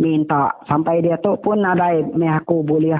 minta 0.00 0.56
sampai 0.66 1.04
dia 1.04 1.20
tu 1.20 1.36
pun 1.38 1.60
ada 1.60 1.92
me 2.16 2.26
aku 2.26 2.64
boleh 2.64 2.96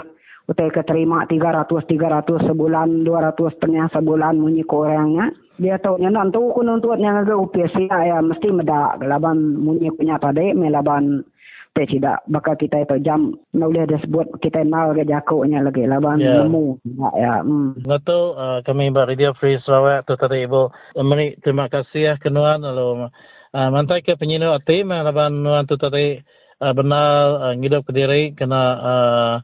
utai 0.50 0.66
keterima 0.74 1.22
300 1.30 1.70
300 1.86 2.50
sebulan 2.50 3.06
200 3.06 3.54
setengah 3.54 3.86
sebulan 3.94 4.34
munyi 4.34 4.66
ku 4.66 4.82
orangnya 4.82 5.30
dia 5.62 5.78
tahu 5.78 6.02
nya 6.02 6.10
nan 6.10 6.34
tu 6.34 6.42
ku 6.50 6.66
nuntut 6.66 6.98
nya 6.98 7.22
ga 7.22 7.38
UPS 7.38 7.76
ya, 7.86 7.96
ya 8.02 8.18
mesti 8.18 8.50
meda 8.50 8.98
laban 8.98 9.60
munyi 9.62 9.94
punya 9.94 10.18
tadi 10.18 10.50
me 10.56 10.72
laban 10.72 11.22
te 11.70 11.86
tidak. 11.86 12.26
Bakal 12.26 12.58
kita 12.58 12.82
itu 12.82 12.96
jam 13.06 13.38
boleh 13.54 13.86
dia 13.86 14.00
sebut 14.02 14.26
kita 14.42 14.66
nal 14.66 14.90
ke 14.96 15.06
jako 15.06 15.46
nya 15.46 15.62
lagi. 15.62 15.86
Laban 15.86 16.18
yeah. 16.18 16.42
nemu 16.42 16.80
ya, 16.98 17.08
ya 17.14 17.34
hmm. 17.46 17.86
Ngato 17.86 18.18
uh, 18.34 18.58
kami 18.66 18.90
bar 18.90 19.06
radio 19.06 19.30
free 19.38 19.60
Sarawak 19.62 20.08
tu 20.08 20.18
tadi 20.18 20.48
ibu. 20.48 20.72
Mari 20.98 21.38
terima 21.44 21.70
kasih 21.70 22.00
ya 22.00 22.14
kenuan 22.18 22.64
lalu 22.66 23.06
uh, 23.06 23.68
mantai 23.70 24.02
ke 24.02 24.18
penyino 24.18 24.50
ati 24.56 24.82
me 24.82 24.98
laban 25.04 25.46
nuan 25.46 25.68
tu 25.70 25.78
tadi 25.78 26.18
uh, 26.58 26.72
benar 26.74 27.14
uh, 27.38 27.54
ngidup 27.54 27.86
ke 27.86 27.92
diri 27.94 28.34
kena 28.34 28.62
uh, 28.80 29.34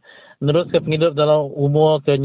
Menurut 0.42 0.68
ke 0.68 0.78
dalam 1.16 1.48
umur 1.52 2.04
ke 2.04 2.16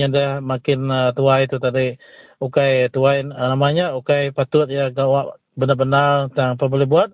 makin 0.43 0.79
uh, 0.91 1.15
tua 1.15 1.47
itu 1.47 1.55
tadi 1.57 1.95
ukai 2.41 2.89
tuan 2.91 3.31
uh, 3.31 3.47
namanya 3.53 3.95
ukai 3.95 4.35
patut 4.35 4.67
ya 4.67 4.89
gawak 4.91 5.37
benar-benar 5.55 6.31
tentang 6.31 6.57
apa 6.57 6.65
boleh 6.67 6.87
buat 6.89 7.09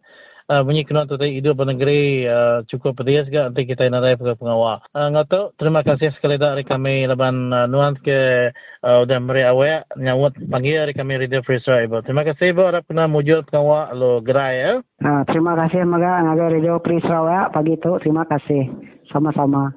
uh, 0.48 0.62
bunyi 0.64 0.88
kena 0.88 1.06
tu 1.06 1.20
tadi 1.20 1.38
hidup 1.38 1.60
bernegeri 1.60 2.26
uh, 2.26 2.64
cukup 2.72 2.98
pedih 2.98 3.28
juga 3.28 3.52
nanti 3.52 3.68
kita 3.68 3.88
narai 3.92 4.16
ke 4.16 4.36
pengawal. 4.40 4.82
Uh, 4.96 5.08
ngato 5.12 5.54
terima 5.60 5.84
kasih 5.84 6.12
sekali 6.16 6.40
dari 6.40 6.64
kami 6.64 7.06
laban 7.06 7.52
uh, 7.52 7.68
nuan 7.68 8.00
ke 8.00 8.52
uh, 8.84 9.04
udah 9.04 9.20
beri 9.22 9.44
awak 9.46 9.86
nyawut 10.00 10.34
panggil 10.48 10.88
dari 10.88 10.94
kami 10.96 11.20
Radio 11.20 11.44
Free 11.44 11.62
Ibu. 11.62 12.04
Terima 12.08 12.24
kasih 12.24 12.56
Ibu 12.56 12.64
harap 12.64 12.84
kena 12.88 13.06
mujur 13.06 13.44
pengawal 13.46 13.94
lo 13.94 14.24
gerai 14.24 14.56
ya. 14.58 14.74
Uh, 15.04 15.22
terima 15.28 15.54
kasih 15.54 15.84
Maga 15.84 16.24
ngaga 16.24 16.46
Radio 16.58 16.80
Free 16.82 17.04
Sarawak 17.04 17.54
pagi 17.54 17.76
itu 17.76 17.92
terima 18.02 18.24
kasih. 18.26 18.72
Sama-sama 19.08 19.72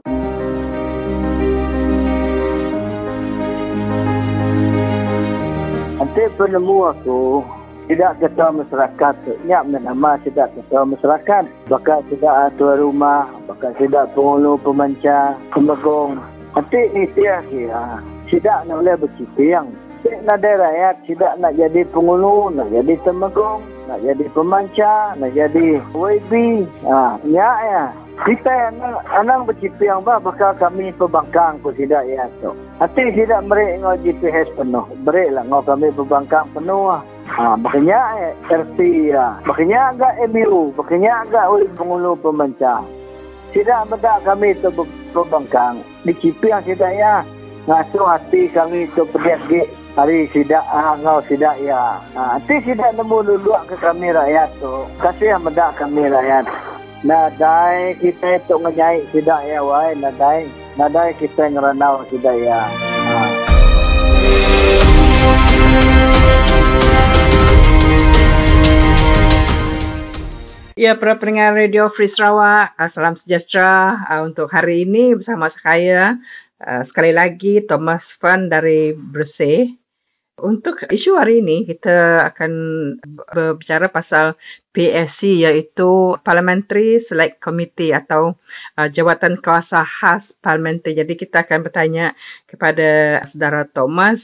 Nanti 6.11 6.27
penemu 6.35 6.91
aku 6.91 7.39
tidak 7.87 8.19
ketua 8.19 8.51
masyarakat. 8.51 9.15
Nyak 9.47 9.71
menama 9.71 10.19
tidak 10.27 10.51
ketua 10.59 10.83
masyarakat. 10.83 11.47
Bakal 11.71 12.03
tidak 12.11 12.51
tuan 12.59 12.83
rumah. 12.83 13.31
Bakal 13.47 13.71
tidak 13.79 14.11
penghulu 14.19 14.59
pemancar. 14.59 15.39
Pemegong. 15.55 16.19
Nanti 16.59 16.83
ni 16.99 17.07
tiap 17.15 17.47
kira. 17.47 18.03
Tidak 18.27 18.67
nak 18.67 18.83
boleh 18.83 18.99
berciping. 18.99 19.71
Tidak 20.03 20.27
nak 20.27 20.43
ada 20.43 20.51
rakyat. 20.59 20.95
Tidak 21.07 21.33
nak 21.39 21.55
jadi 21.55 21.87
penghulu. 21.95 22.59
Nak 22.59 22.75
jadi 22.75 22.95
temegong. 23.07 23.63
Nak 23.87 24.03
jadi 24.03 24.27
pemancar. 24.35 25.15
Nak 25.15 25.31
jadi 25.31 25.79
WB. 25.95 26.33
Ha, 26.91 27.23
nyak 27.23 27.59
ya. 27.71 27.85
Kita 28.21 28.53
anak, 28.69 29.01
anak 29.17 29.49
bercipi 29.49 29.89
yang 29.89 30.05
bah, 30.05 30.21
bakal 30.21 30.53
kami 30.61 30.93
pembangkang 31.01 31.57
pun 31.65 31.73
tidak 31.73 32.05
ya 32.05 32.29
tu. 32.45 32.53
Hati 32.77 33.17
tidak 33.17 33.49
beri 33.49 33.81
ngau 33.81 33.97
GPS 34.05 34.45
penuh. 34.61 34.85
Beri 35.09 35.33
lah 35.33 35.41
ngau 35.49 35.65
kami 35.65 35.89
pembangkang 35.97 36.45
penuh 36.53 36.93
lah. 36.93 37.01
Ha, 37.33 37.57
makanya 37.57 37.97
eh, 38.21 38.33
RT 38.53 38.79
ya. 39.09 39.41
Makanya 39.49 39.97
agak 39.97 40.21
MU, 40.37 40.69
makanya 40.77 41.25
agak 41.25 41.49
oleh 41.49 41.69
pengulo 41.73 42.13
pemancang. 42.21 42.85
Tidak 43.57 43.89
benda 43.89 44.21
kami 44.21 44.53
itu 44.53 44.69
berbangkang. 45.17 45.81
Di 46.05 46.13
yang 46.45 46.61
tidak 46.69 46.93
ya. 46.93 47.25
Ngasuh 47.65 48.05
hati 48.05 48.53
kami 48.53 48.85
itu 48.85 49.01
pediat 49.17 49.41
hari 49.97 50.29
sidak 50.29 50.65
ah, 50.69 50.93
ngau 51.01 51.25
sidak 51.25 51.57
ya. 51.65 51.97
Ha, 52.13 52.37
hati 52.37 52.69
sidak 52.69 52.93
nemu 53.01 53.25
dulu 53.25 53.57
ke 53.65 53.81
kami 53.81 54.13
rakyat 54.13 54.53
tu. 54.61 54.85
Kasih 55.01 55.33
yang 55.33 55.41
benda 55.41 55.73
kami 55.73 56.05
rakyat. 56.05 56.45
Nadai 57.01 57.97
kita 57.97 58.45
itu 58.45 58.61
ngenyai 58.61 59.09
sidak 59.09 59.41
ya 59.49 59.65
wai. 59.65 59.97
Nadai. 59.97 60.45
Nadai 60.77 61.17
kita 61.17 61.49
ngeranau 61.49 62.05
sidak 62.13 62.37
ya. 62.37 62.61
Ha. 62.61 63.19
Ya, 70.77 70.97
para 70.97 71.17
pendengar 71.17 71.57
Radio 71.57 71.93
Free 71.93 72.09
Sarawak, 72.13 72.73
uh, 72.77 72.89
salam 72.97 73.17
sejahtera 73.21 74.01
uh, 74.01 74.21
untuk 74.25 74.49
hari 74.53 74.89
ini 74.89 75.13
bersama 75.13 75.49
saya. 75.61 76.17
Uh, 76.57 76.85
sekali 76.89 77.17
lagi, 77.17 77.65
Thomas 77.65 78.01
Fan 78.21 78.53
dari 78.53 78.93
Bersih. 78.93 79.77
Untuk 80.41 80.81
isu 80.89 81.21
hari 81.21 81.45
ini, 81.45 81.69
kita 81.69 82.33
akan 82.33 82.53
berbicara 83.29 83.93
pasal 83.93 84.41
PSC 84.71 85.43
iaitu 85.43 86.15
Parliamentary 86.23 87.03
Select 87.11 87.43
Committee 87.43 87.91
atau 87.91 88.39
uh, 88.79 88.89
Jawatan 88.91 89.43
Kuasa 89.43 89.83
Khas 89.83 90.23
Parliamentary. 90.39 90.95
Jadi 90.95 91.19
kita 91.19 91.43
akan 91.43 91.67
bertanya 91.67 92.15
kepada 92.47 93.23
saudara 93.35 93.67
Thomas 93.67 94.23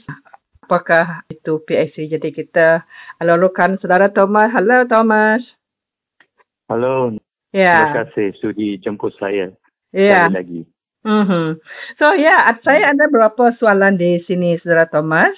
apakah 0.63 1.23
itu 1.31 1.63
PSC. 1.63 2.11
Jadi 2.11 2.35
kita 2.35 2.83
lalukan 3.23 3.79
saudara 3.79 4.11
Thomas. 4.11 4.51
Halo 4.55 4.87
Thomas. 4.87 5.43
Halo. 6.67 7.15
Ya. 7.55 7.87
Terima 7.87 8.03
kasih 8.03 8.27
sudi 8.43 8.75
jemput 8.83 9.15
saya. 9.15 9.51
Ya. 9.95 10.27
Sekali 10.27 10.35
lagi. 10.35 10.61
Mm-hmm. 11.07 11.47
So 11.95 12.05
ya, 12.19 12.35
yeah, 12.35 12.39
saya 12.67 12.91
ada 12.91 13.07
beberapa 13.07 13.55
soalan 13.55 13.95
di 13.95 14.19
sini, 14.27 14.59
Saudara 14.59 14.91
Thomas. 14.91 15.31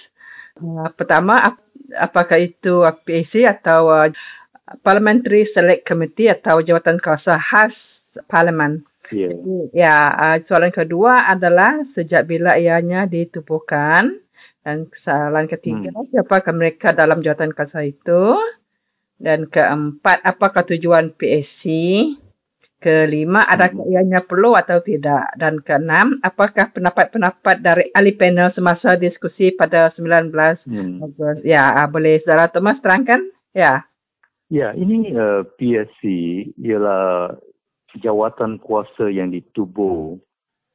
Uh, 0.57 0.89
pertama, 0.97 1.37
ap- 1.37 1.69
apakah 1.93 2.41
itu 2.41 2.81
PAC 3.05 3.45
atau 3.45 3.93
uh, 3.93 4.09
Parliamentary 4.85 5.49
Select 5.51 5.87
Committee 5.87 6.29
atau 6.29 6.61
Jawatan 6.61 7.01
Kuasa 7.01 7.37
Khas 7.37 7.73
Parlimen? 8.29 8.85
Ya. 9.09 9.33
Ya, 9.73 9.95
uh, 10.13 10.37
soalan 10.45 10.69
kedua 10.69 11.17
adalah 11.25 11.81
sejak 11.97 12.29
bila 12.29 12.53
ianya 12.61 13.09
ditubuhkan 13.09 14.21
dan 14.61 14.85
soalan 15.01 15.49
ketiga, 15.49 15.89
hmm. 15.89 16.13
siapakah 16.13 16.53
mereka 16.53 16.93
dalam 16.93 17.25
jawatan 17.25 17.55
kuasa 17.55 17.89
itu? 17.89 18.37
Dan 19.19 19.49
keempat, 19.49 20.23
apakah 20.23 20.63
tujuan 20.67 21.15
PSC? 21.15 21.65
Kelima, 22.79 23.43
adakah 23.43 23.83
hmm. 23.83 23.91
ianya 23.91 24.19
perlu 24.23 24.55
atau 24.55 24.79
tidak? 24.79 25.35
Dan 25.35 25.59
keenam, 25.65 26.21
apakah 26.23 26.71
pendapat-pendapat 26.71 27.59
dari 27.59 27.91
ahli 27.91 28.15
panel 28.15 28.55
semasa 28.55 28.95
diskusi 28.95 29.51
pada 29.51 29.91
19 29.97 30.31
hmm. 30.63 31.03
Ogos? 31.03 31.43
Ya, 31.43 31.75
ah, 31.75 31.89
boleh 31.91 32.23
saudara 32.23 32.47
Thomas 32.47 32.79
terangkan? 32.79 33.19
Ya. 33.51 33.89
Ya, 34.49 34.73
ini 34.73 35.13
uh, 35.13 35.45
PSC 35.61 36.01
ialah 36.57 37.37
jawatan 38.01 38.57
kuasa 38.57 39.09
yang 39.13 39.29
ditubuh 39.29 40.17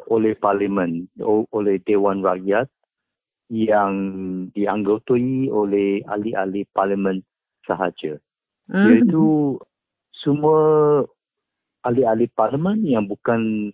oleh 0.06 0.38
Parlimen, 0.38 1.10
oleh 1.50 1.82
Dewan 1.82 2.22
Rakyat 2.22 2.70
yang 3.50 3.92
dianggotai 4.54 5.50
oleh 5.50 6.06
ahli-ahli 6.06 6.66
Parlimen 6.70 7.26
sahaja. 7.66 8.16
Mm. 8.70 8.86
Iaitu 8.88 9.58
semua 10.24 10.60
ahli-ahli 11.84 12.32
parlimen 12.32 12.80
yang 12.84 13.04
bukan 13.04 13.72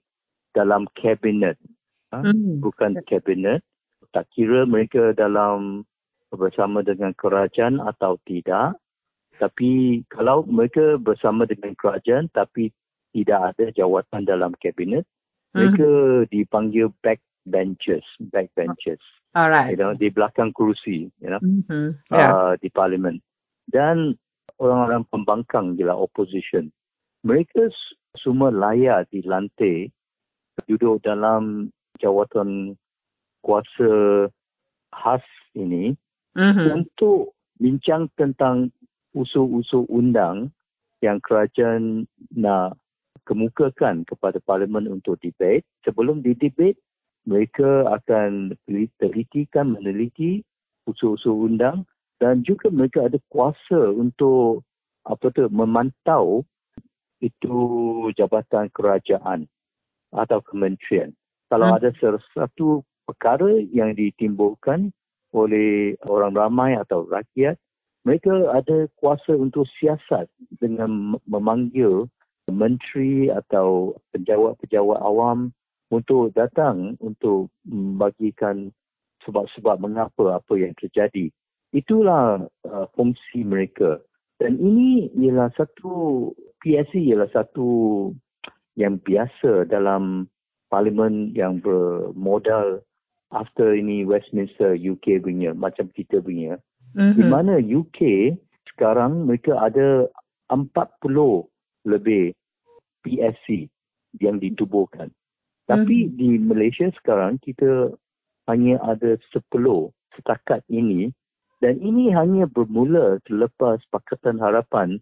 dalam 0.51 0.91
kabinet. 0.99 1.55
Ha? 2.11 2.27
Mm. 2.27 2.59
Bukan 2.59 2.99
kabinet. 3.07 3.63
Tak 4.11 4.27
kira 4.35 4.67
mereka 4.67 5.15
dalam 5.15 5.87
bersama 6.35 6.83
dengan 6.83 7.15
kerajaan 7.15 7.79
atau 7.79 8.19
tidak. 8.27 8.75
Tapi 9.41 10.05
kalau 10.13 10.45
mereka 10.45 11.01
bersama 11.01 11.49
dengan 11.49 11.73
kerajaan 11.81 12.29
tapi 12.37 12.69
tidak 13.17 13.57
ada 13.57 13.73
jawatan 13.73 14.29
dalam 14.29 14.53
kabinet, 14.61 15.09
mm. 15.09 15.57
mereka 15.57 15.91
dipanggil 16.29 16.93
backbenchers. 17.01 18.05
Backbenchers. 18.21 19.01
Alright. 19.33 19.73
You 19.73 19.81
know, 19.81 19.97
di 19.97 20.13
belakang 20.13 20.53
kerusi. 20.53 21.09
You 21.25 21.31
know, 21.33 21.41
mm-hmm. 21.41 21.89
yeah. 22.13 22.31
uh, 22.31 22.53
di 22.61 22.69
parlimen. 22.69 23.25
Dan 23.71 24.19
orang-orang 24.61 25.09
pembangkang 25.09 25.79
gila 25.81 25.97
opposition. 25.97 26.69
Mereka 27.25 27.73
semua 28.19 28.51
layak 28.51 29.09
di 29.09 29.23
lantai 29.23 29.89
duduk 30.67 31.01
dalam 31.07 31.73
jawatan 32.03 32.75
kuasa 33.41 34.27
khas 34.91 35.25
ini 35.57 35.95
mm-hmm. 36.37 36.67
untuk 36.75 37.33
bincang 37.61 38.11
tentang 38.19 38.75
usul-usul 39.17 39.87
undang 39.91 40.51
yang 41.01 41.19
kerajaan 41.25 42.07
nak 42.35 42.77
kemukakan 43.25 44.05
kepada 44.07 44.43
parlimen 44.43 44.91
untuk 44.91 45.17
debate. 45.23 45.65
Sebelum 45.87 46.21
di 46.21 46.37
debate, 46.37 46.79
mereka 47.25 47.87
akan 47.89 48.57
telitikan, 48.99 49.77
meneliti 49.77 50.43
usul-usul 50.89 51.53
undang 51.53 51.85
dan 52.21 52.45
juga 52.45 52.69
mereka 52.69 53.09
ada 53.09 53.17
kuasa 53.33 53.95
untuk 53.97 54.65
apa 55.09 55.33
tu 55.33 55.49
memantau 55.49 56.45
itu 57.21 57.57
jabatan 58.17 58.69
kerajaan 58.73 59.49
atau 60.13 60.39
kementerian. 60.45 61.13
Kalau 61.49 61.73
hmm. 61.73 61.77
ada 61.81 61.91
sesuatu 61.97 62.85
perkara 63.09 63.63
yang 63.73 63.97
ditimbulkan 63.97 64.93
oleh 65.31 65.95
orang 66.07 66.35
ramai 66.35 66.75
atau 66.75 67.07
rakyat, 67.07 67.57
mereka 68.05 68.33
ada 68.57 68.89
kuasa 68.97 69.37
untuk 69.37 69.69
siasat 69.77 70.27
dengan 70.57 71.21
memanggil 71.29 72.09
menteri 72.49 73.29
atau 73.29 73.95
penjawat-penjawat 74.17 74.99
awam 75.05 75.53
untuk 75.93 76.33
datang 76.33 76.97
untuk 77.03 77.53
membagikan 77.67 78.73
sebab-sebab 79.27 79.83
mengapa 79.83 80.41
apa 80.41 80.55
yang 80.57 80.73
terjadi. 80.81 81.29
Itulah 81.71 82.49
uh, 82.67 82.87
fungsi 82.97 83.45
mereka. 83.45 84.01
Dan 84.41 84.57
ini 84.57 85.13
ialah 85.21 85.53
satu 85.55 86.33
PSC 86.65 87.13
ialah 87.13 87.29
satu 87.31 88.11
yang 88.81 88.97
biasa 89.05 89.69
dalam 89.69 90.27
parlimen 90.73 91.37
yang 91.37 91.61
bermodal 91.61 92.81
after 93.31 93.77
ini 93.77 94.09
Westminster 94.09 94.73
UK 94.73 95.21
punya 95.21 95.53
macam 95.53 95.93
kita 95.93 96.25
punya 96.25 96.57
mm-hmm. 96.95 97.15
di 97.17 97.23
mana 97.25 97.55
UK 97.59 98.01
sekarang 98.75 99.29
mereka 99.29 99.59
ada 99.61 100.09
40 100.51 100.67
lebih 101.87 102.35
PSC 103.07 103.71
yang 104.19 104.43
ditubuhkan 104.43 105.11
tapi 105.71 106.07
mm-hmm. 106.07 106.17
di 106.19 106.29
Malaysia 106.43 106.89
sekarang 106.99 107.39
kita 107.43 107.95
hanya 108.51 108.83
ada 108.83 109.15
10 109.31 109.47
setakat 110.19 110.67
ini 110.67 111.15
dan 111.61 111.77
ini 111.85 112.09
hanya 112.17 112.49
bermula 112.49 113.21
selepas 113.29 113.85
Pakatan 113.93 114.41
Harapan 114.41 114.97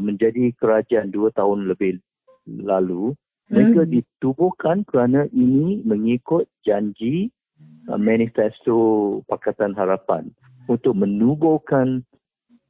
menjadi 0.00 0.56
kerajaan 0.56 1.12
dua 1.12 1.28
tahun 1.36 1.68
lebih 1.68 2.00
lalu. 2.48 3.12
Mereka 3.48 3.84
hmm. 3.84 3.92
ditubuhkan 3.92 4.84
kerana 4.84 5.24
ini 5.32 5.80
mengikut 5.84 6.48
janji 6.64 7.32
uh, 7.88 7.96
manifesto 7.96 9.20
Pakatan 9.28 9.72
Harapan 9.72 10.32
untuk 10.68 10.94
menubuhkan 10.94 12.04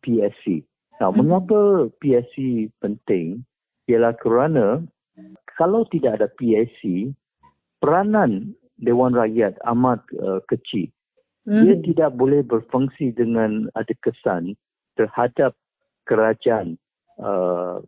PSC. 0.01 0.63
Nah, 1.03 1.11
hmm. 1.11 1.19
mengapa 1.19 1.61
PSC 1.99 2.71
penting? 2.83 3.43
Ialah 3.91 4.15
kerana 4.19 4.85
kalau 5.59 5.83
tidak 5.91 6.23
ada 6.23 6.29
PSC, 6.39 7.11
peranan 7.83 8.55
Dewan 8.79 9.15
Rakyat 9.15 9.59
amat 9.75 9.99
uh, 10.23 10.39
kecil. 10.47 10.91
Hmm. 11.49 11.67
Dia 11.67 11.75
tidak 11.83 12.11
boleh 12.15 12.47
berfungsi 12.47 13.11
dengan 13.17 13.67
ada 13.75 13.95
kesan 14.05 14.55
terhadap 14.95 15.59
kerajaan 16.07 16.79
uh, 17.19 17.83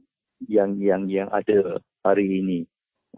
yang 0.51 0.81
yang 0.83 1.07
yang 1.07 1.31
ada 1.31 1.79
hari 2.03 2.43
ini. 2.43 2.61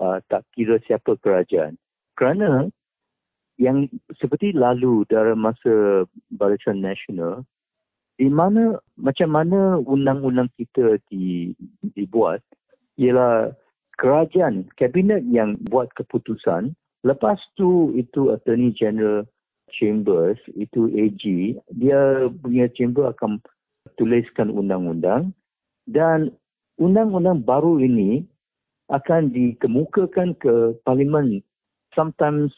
Uh, 0.00 0.20
tak 0.32 0.44
kira 0.56 0.80
siapa 0.88 1.16
kerajaan. 1.20 1.76
Kerana 2.16 2.68
yang 3.62 3.86
seperti 4.18 4.50
lalu 4.50 5.06
dalam 5.06 5.46
masa 5.46 6.02
Barisan 6.34 6.82
Nasional, 6.82 7.46
di 8.18 8.26
mana 8.26 8.82
macam 8.98 9.30
mana 9.30 9.78
undang-undang 9.78 10.50
kita 10.58 10.98
di, 11.06 11.54
dibuat 11.94 12.42
ialah 12.98 13.54
kerajaan, 14.02 14.66
kabinet 14.74 15.22
yang 15.30 15.54
buat 15.70 15.94
keputusan, 15.94 16.74
lepas 17.06 17.38
tu 17.54 17.94
itu 17.94 18.34
Attorney 18.34 18.74
General 18.74 19.22
chambers 19.72 20.36
itu 20.52 20.92
AG 20.92 21.22
dia 21.72 22.28
punya 22.44 22.68
chamber 22.76 23.08
akan 23.14 23.40
tuliskan 23.96 24.52
undang-undang. 24.52 25.32
Dan 25.88 26.34
undang-undang 26.78 27.42
baru 27.42 27.78
ini 27.82 28.22
akan 28.92 29.32
dikemukakan 29.32 30.36
ke 30.38 30.76
parlimen 30.84 31.40
sometimes 31.96 32.52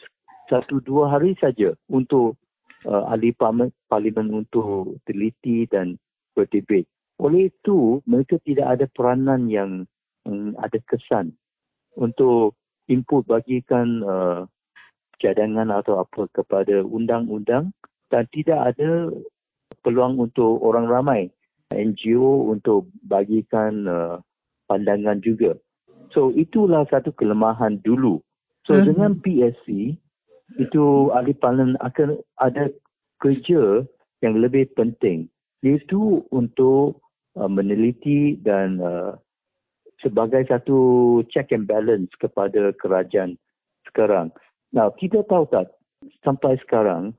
satu 0.50 0.80
dua 0.84 1.12
hari 1.12 1.36
saja 1.40 1.72
untuk 1.88 2.36
uh, 2.84 3.08
ahli 3.10 3.32
parlimen 3.88 4.44
untuk 4.44 5.00
teliti 5.08 5.64
dan 5.68 5.96
berdebat. 6.36 6.84
Oleh 7.22 7.48
itu, 7.48 8.02
mereka 8.04 8.42
tidak 8.42 8.66
ada 8.78 8.86
peranan 8.90 9.46
yang 9.46 9.86
um, 10.26 10.52
ada 10.58 10.76
kesan 10.90 11.32
untuk 11.94 12.58
input 12.90 13.24
bagikan 13.24 14.02
uh, 14.02 14.40
cadangan 15.22 15.70
atau 15.70 16.02
apa 16.02 16.26
kepada 16.34 16.82
undang-undang 16.82 17.70
dan 18.10 18.26
tidak 18.34 18.74
ada 18.74 19.08
peluang 19.80 20.18
untuk 20.18 20.60
orang 20.60 20.90
ramai 20.90 21.20
NGO 21.72 22.50
untuk 22.50 22.90
bagikan 23.06 23.86
uh, 23.88 24.16
pandangan 24.68 25.22
juga. 25.22 25.56
So 26.12 26.30
itulah 26.34 26.86
satu 26.90 27.10
kelemahan 27.14 27.80
dulu. 27.82 28.20
So 28.68 28.76
hmm. 28.78 28.84
dengan 28.86 29.12
PSC 29.22 29.96
itu 30.60 31.10
ahli 31.14 31.34
parlimen 31.34 31.74
akan 31.82 32.18
ada 32.38 32.70
kerja 33.18 33.82
yang 34.22 34.34
lebih 34.38 34.70
penting 34.78 35.26
iaitu 35.64 36.22
untuk 36.30 37.00
uh, 37.40 37.48
meneliti 37.48 38.36
dan 38.44 38.78
uh, 38.78 39.16
sebagai 40.04 40.44
satu 40.46 40.78
check 41.32 41.50
and 41.50 41.64
balance 41.64 42.12
kepada 42.20 42.76
kerajaan 42.76 43.40
sekarang. 43.88 44.28
Nah, 44.76 44.92
kita 45.00 45.24
tahu 45.30 45.48
tak 45.48 45.72
sampai 46.20 46.60
sekarang 46.60 47.16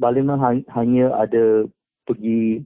parlimen 0.00 0.40
hanya 0.74 1.06
ada 1.14 1.68
pergi 2.08 2.64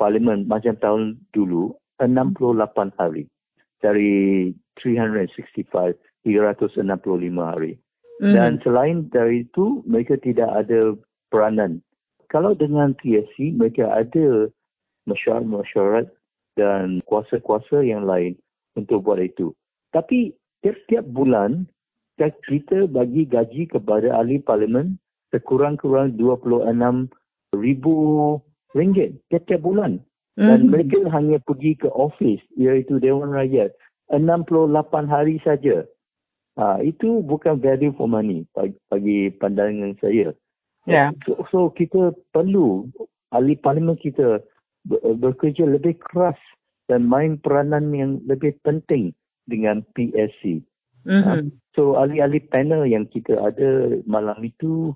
parlimen 0.00 0.50
macam 0.50 0.74
tahun 0.82 1.02
dulu 1.30 1.76
68 2.02 2.98
hari 2.98 3.30
dari 3.78 4.50
365 4.82 5.94
365 6.24 6.82
hari. 7.38 7.78
Dan 8.22 8.62
selain 8.62 9.10
dari 9.10 9.42
itu 9.42 9.82
mereka 9.88 10.14
tidak 10.22 10.46
ada 10.46 10.94
peranan. 11.34 11.82
Kalau 12.30 12.54
dengan 12.54 12.94
PSC 12.98 13.54
mereka 13.54 13.90
ada 13.90 14.48
mesyuarat-mesyuarat 15.10 16.08
dan 16.54 17.02
kuasa-kuasa 17.06 17.82
yang 17.82 18.06
lain 18.06 18.38
untuk 18.78 19.06
buat 19.06 19.18
itu. 19.18 19.50
Tapi 19.90 20.34
tiap-tiap 20.62 21.06
bulan 21.10 21.66
kita 22.18 22.86
bagi 22.86 23.26
gaji 23.26 23.66
kepada 23.66 24.14
ahli 24.14 24.38
parlimen 24.38 24.98
sekurang-kurang 25.34 26.14
26 26.14 26.70
ribu 27.58 27.94
ringgit 28.74 29.18
tiap-tiap 29.30 29.62
bulan. 29.62 29.98
Dan 30.34 30.66
mm-hmm. 30.66 30.70
mereka 30.70 30.98
hanya 31.14 31.38
pergi 31.46 31.78
ke 31.78 31.86
office 31.94 32.42
iaitu 32.58 32.98
Dewan 32.98 33.30
Rakyat 33.30 33.70
68 34.10 35.06
hari 35.06 35.38
saja. 35.46 35.86
Ha, 36.54 36.78
itu 36.86 37.18
bukan 37.26 37.58
value 37.58 37.90
for 37.98 38.06
money 38.06 38.46
bagi, 38.54 38.78
bagi 38.86 39.20
pandangan 39.42 39.98
saya. 39.98 40.30
Yeah. 40.86 41.10
So, 41.26 41.42
so 41.50 41.58
kita 41.74 42.14
perlu 42.30 42.86
ahli 43.34 43.58
parlimen 43.58 43.98
kita 43.98 44.38
bekerja 45.18 45.66
lebih 45.66 45.98
keras 45.98 46.38
dan 46.86 47.08
main 47.08 47.40
peranan 47.40 47.90
yang 47.90 48.20
lebih 48.28 48.54
penting 48.62 49.16
dengan 49.48 49.82
PSC. 49.96 50.60
Mm-hmm. 51.04 51.24
Uh, 51.28 51.42
so 51.76 52.00
ahli-ahli 52.00 52.40
panel 52.48 52.88
yang 52.88 53.04
kita 53.08 53.36
ada 53.36 54.00
malam 54.08 54.40
itu 54.40 54.92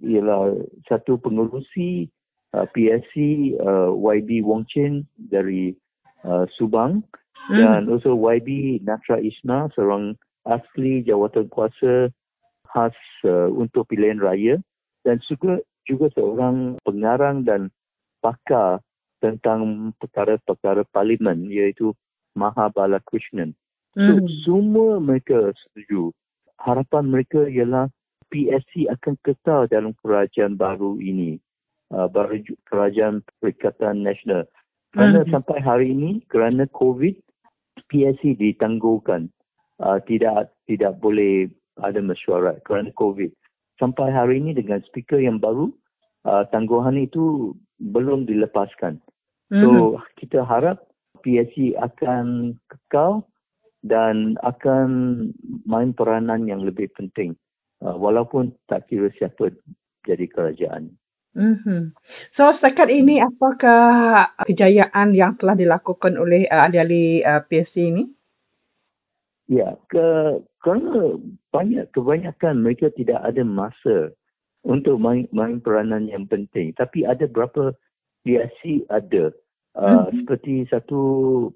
ialah 0.00 0.56
satu 0.88 1.16
pengurusi 1.20 2.08
uh, 2.56 2.68
PSC 2.72 3.52
uh, 3.60 3.92
YB 3.92 4.44
Wong 4.44 4.64
Chen 4.68 5.04
dari 5.16 5.76
uh, 6.24 6.44
Subang 6.56 7.04
mm-hmm. 7.04 7.56
dan 7.56 7.80
also 7.88 8.16
YB 8.16 8.80
Natra 8.84 9.20
Isma 9.20 9.68
seorang 9.76 10.16
asli 10.46 11.02
jawatan 11.02 11.50
kuasa 11.50 12.08
khas 12.70 12.96
uh, 13.26 13.50
untuk 13.50 13.90
pilihan 13.90 14.22
raya 14.22 14.58
dan 15.02 15.18
juga 15.26 15.62
juga 15.86 16.10
seorang 16.14 16.78
pengarang 16.82 17.46
dan 17.46 17.70
pakar 18.22 18.82
tentang 19.22 19.90
perkara-perkara 20.02 20.86
parlimen 20.90 21.48
iaitu 21.48 21.94
Mahabala 22.36 23.00
Krishnan. 23.00 23.56
So, 23.96 24.20
mm. 24.20 24.28
semua 24.44 25.00
mereka 25.00 25.56
setuju. 25.56 26.12
Harapan 26.60 27.08
mereka 27.08 27.48
ialah 27.48 27.88
PSC 28.28 28.92
akan 28.92 29.16
kekal 29.24 29.64
dalam 29.72 29.96
kerajaan 30.04 30.60
baru 30.60 31.00
ini. 31.00 31.40
Uh, 31.88 32.10
baru 32.10 32.42
kerajaan 32.68 33.24
Perikatan 33.40 34.04
Nasional. 34.04 34.44
Kerana 34.92 35.24
mm. 35.24 35.30
sampai 35.32 35.58
hari 35.64 35.96
ini, 35.96 36.20
kerana 36.28 36.68
COVID, 36.76 37.16
PSC 37.88 38.36
ditangguhkan. 38.36 39.32
Uh, 39.76 40.00
tidak 40.08 40.56
tidak 40.64 40.96
boleh 41.04 41.52
ada 41.84 42.00
mesyuarat 42.00 42.64
kerana 42.64 42.88
COVID. 42.96 43.28
Sampai 43.76 44.08
hari 44.08 44.40
ini 44.40 44.56
dengan 44.56 44.80
speaker 44.88 45.20
yang 45.20 45.36
baru, 45.36 45.68
uh, 46.24 46.48
tangguhan 46.48 46.96
itu 46.96 47.52
belum 47.80 48.24
dilepaskan. 48.24 48.96
Mm-hmm. 49.52 49.62
So 49.62 49.68
mhm. 49.68 50.02
kita 50.16 50.40
harap 50.48 50.88
PSC 51.20 51.76
akan 51.76 52.56
kekal 52.66 53.28
dan 53.86 54.40
akan 54.42 54.88
main 55.68 55.94
peranan 55.94 56.48
yang 56.48 56.64
lebih 56.64 56.90
penting 56.96 57.38
uh, 57.84 57.94
walaupun 57.94 58.56
tak 58.66 58.88
kira 58.90 59.12
siapa 59.14 59.54
jadi 60.08 60.26
kerajaan. 60.26 60.96
Mm-hmm. 61.36 61.92
So 62.40 62.48
setakat 62.56 62.88
ini 62.88 63.20
apakah 63.20 64.16
kejayaan 64.48 65.12
yang 65.12 65.36
telah 65.36 65.52
dilakukan 65.52 66.16
oleh 66.16 66.48
uh, 66.48 66.64
ahli-ahli 66.64 67.20
uh, 67.22 67.44
PSC 67.44 67.76
ini? 67.92 68.04
Ya, 69.46 69.78
ke, 69.94 70.04
kerana 70.58 71.22
banyak 71.54 71.86
kebanyakan 71.94 72.66
mereka 72.66 72.90
tidak 72.98 73.22
ada 73.22 73.46
masa 73.46 74.10
untuk 74.66 74.98
main, 74.98 75.30
main 75.30 75.62
peranan 75.62 76.10
yang 76.10 76.26
penting. 76.26 76.74
Tapi 76.74 77.06
ada 77.06 77.30
berapa 77.30 77.70
PSC 78.26 78.90
ada. 78.90 79.30
Uh, 79.78 80.10
hmm. 80.10 80.24
Seperti 80.24 80.54
satu 80.66 81.00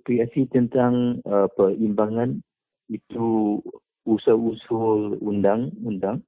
PSC 0.06 0.46
tentang 0.54 1.18
uh, 1.26 1.50
perimbangan 1.58 2.38
itu 2.86 3.58
usul-usul 4.06 5.18
undang-undang. 5.18 6.22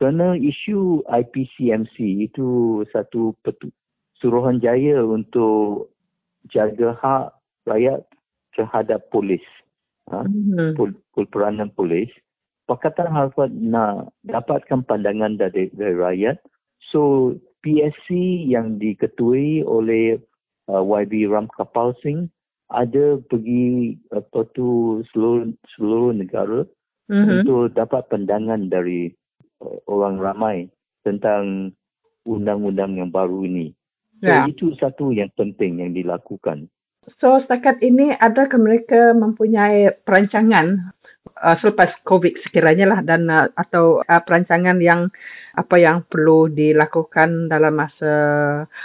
Kerana 0.00 0.34
isu 0.34 1.04
IPCMC 1.06 2.26
itu 2.26 2.80
satu 2.90 3.36
petu- 3.44 3.74
suruhanjaya 4.18 5.02
untuk 5.02 5.92
jaga 6.50 6.94
hak 6.98 7.26
rakyat 7.66 8.00
terhadap 8.54 9.02
polis. 9.10 9.42
Ha? 10.12 10.22
Hmm. 10.28 10.76
Pol- 10.76 11.30
peranan 11.32 11.72
polis. 11.72 12.12
Pakatan 12.68 13.10
Harvard 13.10 13.50
nak 13.52 14.14
dapatkan 14.22 14.86
pandangan 14.86 15.40
dari, 15.40 15.72
dari 15.74 15.96
rakyat. 15.98 16.38
So 16.92 17.34
PSC 17.64 18.12
yang 18.46 18.78
diketuai 18.78 19.66
oleh 19.66 20.20
uh, 20.70 20.82
YB 20.82 21.26
Ram 21.26 21.50
Kapal 21.50 21.96
Singh 22.04 22.30
ada 22.72 23.20
pergi 23.28 23.96
apa 24.10 24.48
tu 24.56 25.00
seluruh 25.12 25.52
seluruh 25.76 26.16
negara 26.16 26.64
mm-hmm. 27.12 27.44
untuk 27.44 27.76
dapat 27.76 28.08
pandangan 28.08 28.72
dari 28.72 29.12
uh, 29.60 29.76
orang 29.86 30.16
ramai 30.16 30.56
tentang 31.04 31.74
undang-undang 32.24 32.96
yang 32.96 33.10
baru 33.12 33.44
ini. 33.44 33.74
So 34.22 34.30
yeah. 34.30 34.46
itu 34.48 34.72
satu 34.78 35.10
yang 35.10 35.28
penting 35.34 35.82
yang 35.82 35.92
dilakukan. 35.92 36.70
So 37.18 37.42
setakat 37.42 37.82
ini 37.82 38.14
adakah 38.14 38.62
mereka 38.62 39.10
mempunyai 39.14 39.90
perancangan 40.06 40.94
uh, 41.42 41.56
selepas 41.58 41.90
COVID 42.06 42.34
sekiranya 42.46 42.86
lah 42.94 43.00
dan 43.02 43.26
uh, 43.26 43.50
atau 43.58 44.02
uh, 44.06 44.22
perancangan 44.22 44.78
yang 44.78 45.10
apa 45.58 45.76
yang 45.82 46.06
perlu 46.06 46.46
dilakukan 46.48 47.50
dalam 47.50 47.74
masa 47.76 48.14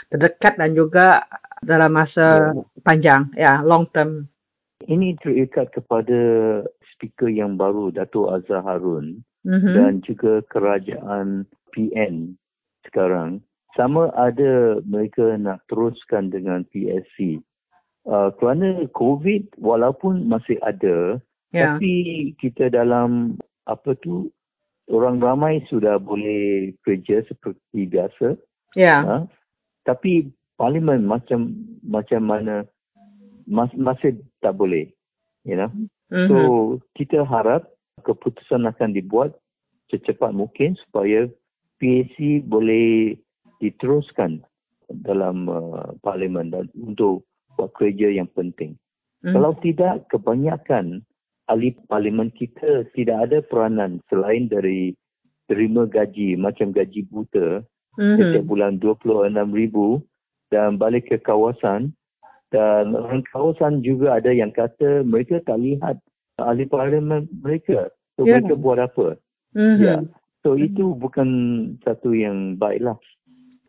terdekat 0.10 0.58
dan 0.58 0.74
juga 0.74 1.30
dalam 1.62 1.94
masa 1.94 2.54
yeah. 2.54 2.82
panjang, 2.86 3.22
ya 3.34 3.42
yeah, 3.42 3.58
long 3.62 3.90
term. 3.94 4.30
Ini 4.86 5.18
terikat 5.22 5.74
kepada 5.74 6.20
speaker 6.94 7.30
yang 7.30 7.58
baru 7.58 7.90
Dato 7.90 8.30
Azhar 8.30 8.62
Harun 8.62 9.26
mm-hmm. 9.42 9.74
dan 9.74 9.94
juga 10.06 10.46
kerajaan 10.54 11.50
PN 11.74 12.38
sekarang. 12.86 13.42
Sama 13.74 14.10
ada 14.18 14.82
mereka 14.86 15.38
nak 15.38 15.62
teruskan 15.70 16.34
dengan 16.34 16.66
PSC. 16.74 17.42
Uh, 18.08 18.32
kerana 18.40 18.88
COVID 18.96 19.60
walaupun 19.60 20.32
masih 20.32 20.56
ada, 20.64 21.20
yeah. 21.52 21.76
tapi 21.76 22.32
kita 22.40 22.72
dalam 22.72 23.36
apa 23.68 24.00
tu 24.00 24.32
orang 24.88 25.20
ramai 25.20 25.60
sudah 25.68 26.00
boleh 26.00 26.72
kerja 26.88 27.28
seperti 27.28 27.84
biasa. 27.92 28.40
Ya. 28.80 29.04
Ha? 29.04 29.18
Tapi 29.84 30.32
parlimen 30.56 31.04
macam 31.04 31.52
macam 31.84 32.24
mana 32.24 32.64
mas, 33.44 33.72
masih 33.76 34.24
tak 34.40 34.56
boleh. 34.56 34.88
You 35.44 35.60
know? 35.60 35.72
Mm-hmm. 36.12 36.28
So 36.32 36.38
kita 36.96 37.28
harap 37.28 37.68
keputusan 38.08 38.64
akan 38.72 38.96
dibuat 38.96 39.36
secepat 39.92 40.32
mungkin 40.32 40.80
supaya 40.88 41.28
PAC 41.80 42.48
boleh 42.48 43.20
diteruskan 43.60 44.44
dalam 45.04 45.52
uh, 45.52 45.92
parlimen 46.00 46.52
dan 46.52 46.72
untuk 46.80 47.27
kerja 47.66 48.14
yang 48.14 48.30
penting. 48.38 48.78
Hmm. 49.26 49.34
Kalau 49.34 49.58
tidak, 49.58 50.06
kebanyakan 50.14 51.02
ahli 51.50 51.74
parlimen 51.90 52.30
kita 52.38 52.86
tidak 52.94 53.18
ada 53.26 53.42
peranan 53.42 53.98
selain 54.12 54.46
dari 54.46 54.94
terima 55.50 55.90
gaji 55.90 56.38
macam 56.38 56.70
gaji 56.76 57.08
buta 57.10 57.66
hmm. 57.98 58.18
setiap 58.20 58.46
bulan 58.46 58.78
RM26,000 58.78 59.78
dan 60.54 60.78
balik 60.78 61.10
ke 61.10 61.18
kawasan 61.24 61.98
dan 62.52 62.96
orang 62.96 63.24
kawasan 63.28 63.84
juga 63.84 64.20
ada 64.20 64.32
yang 64.32 64.52
kata 64.56 65.04
mereka 65.04 65.44
tak 65.44 65.60
lihat 65.60 66.00
ahli 66.40 66.64
parlimen 66.70 67.28
mereka. 67.44 67.92
So 68.16 68.24
yeah. 68.24 68.40
mereka 68.40 68.54
buat 68.56 68.80
apa? 68.80 69.08
Mm-hmm. 69.58 69.84
Ya. 69.84 69.88
Yeah. 69.88 70.02
So 70.46 70.56
itu 70.56 70.96
bukan 70.96 71.30
satu 71.84 72.16
yang 72.16 72.56
baiklah. 72.56 72.96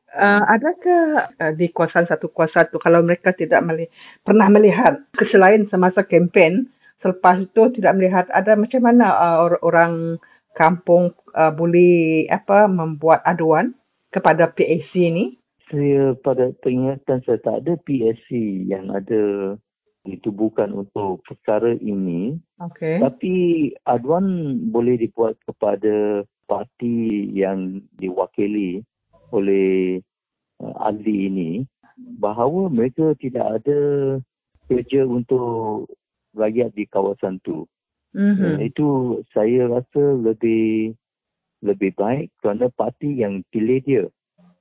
Uh, 0.09 0.41
adakah 0.49 1.29
uh, 1.37 1.53
di 1.53 1.69
kuasa 1.69 2.09
satu 2.09 2.33
kuasa 2.33 2.65
itu 2.65 2.81
kalau 2.81 3.05
mereka 3.05 3.37
tidak 3.37 3.61
meli- 3.61 3.93
pernah 4.25 4.49
melihat 4.49 5.05
keselain 5.13 5.69
semasa 5.69 6.01
kempen 6.01 6.73
selepas 7.05 7.37
itu 7.45 7.69
tidak 7.77 7.93
melihat 7.93 8.25
ada 8.33 8.57
macam 8.57 8.89
mana 8.89 9.05
uh, 9.13 9.37
or- 9.45 9.61
orang 9.61 10.17
kampung 10.57 11.13
uh, 11.37 11.53
boleh 11.53 12.25
apa 12.33 12.67
membuat 12.67 13.21
aduan 13.29 13.77
kepada 14.09 14.49
PAC 14.49 14.91
ini? 14.97 15.37
Saya 15.69 16.17
pada 16.17 16.57
peringatan 16.65 17.21
saya 17.29 17.39
tak 17.45 17.63
ada 17.63 17.77
PAC 17.77 18.33
yang 18.65 18.89
ada 18.89 19.55
ditubuhkan 20.09 20.73
untuk 20.73 21.21
perkara 21.29 21.77
ini. 21.79 22.41
Okay. 22.57 22.97
Tapi 22.97 23.35
aduan 23.85 24.57
boleh 24.73 24.97
dibuat 24.97 25.37
kepada 25.45 26.25
parti 26.49 27.29
yang 27.37 27.85
diwakili 28.01 28.81
oleh 29.35 30.01
uh, 30.63 30.75
ahli 30.89 31.29
ini 31.29 31.51
bahawa 31.99 32.71
mereka 32.71 33.15
tidak 33.19 33.63
ada 33.63 33.81
kerja 34.69 35.03
untuk 35.09 35.91
rakyat 36.37 36.71
di 36.77 36.85
kawasan 36.87 37.43
itu. 37.43 37.65
Mm-hmm. 38.17 38.45
Uh, 38.45 38.59
itu 38.65 38.89
saya 39.37 39.69
rasa 39.69 40.03
lebih 40.17 40.97
lebih 41.61 41.91
baik 41.99 42.31
kerana 42.41 42.71
parti 42.73 43.19
yang 43.19 43.43
pilih 43.51 43.83
dia. 43.83 44.05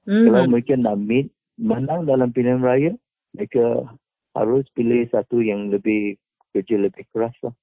Mm-hmm. 0.07 0.25
Kalau 0.27 0.43
mereka 0.49 0.73
nak 0.75 0.97
meet, 0.97 1.27
menang 1.59 2.09
dalam 2.09 2.33
pilihan 2.33 2.63
raya, 2.63 2.93
mereka 3.35 3.85
harus 4.37 4.65
pilih 4.73 5.05
satu 5.09 5.41
yang 5.41 5.69
lebih 5.73 6.17
kerja 6.53 6.77
lebih 6.77 7.05
keras 7.13 7.33
lah. 7.45 7.55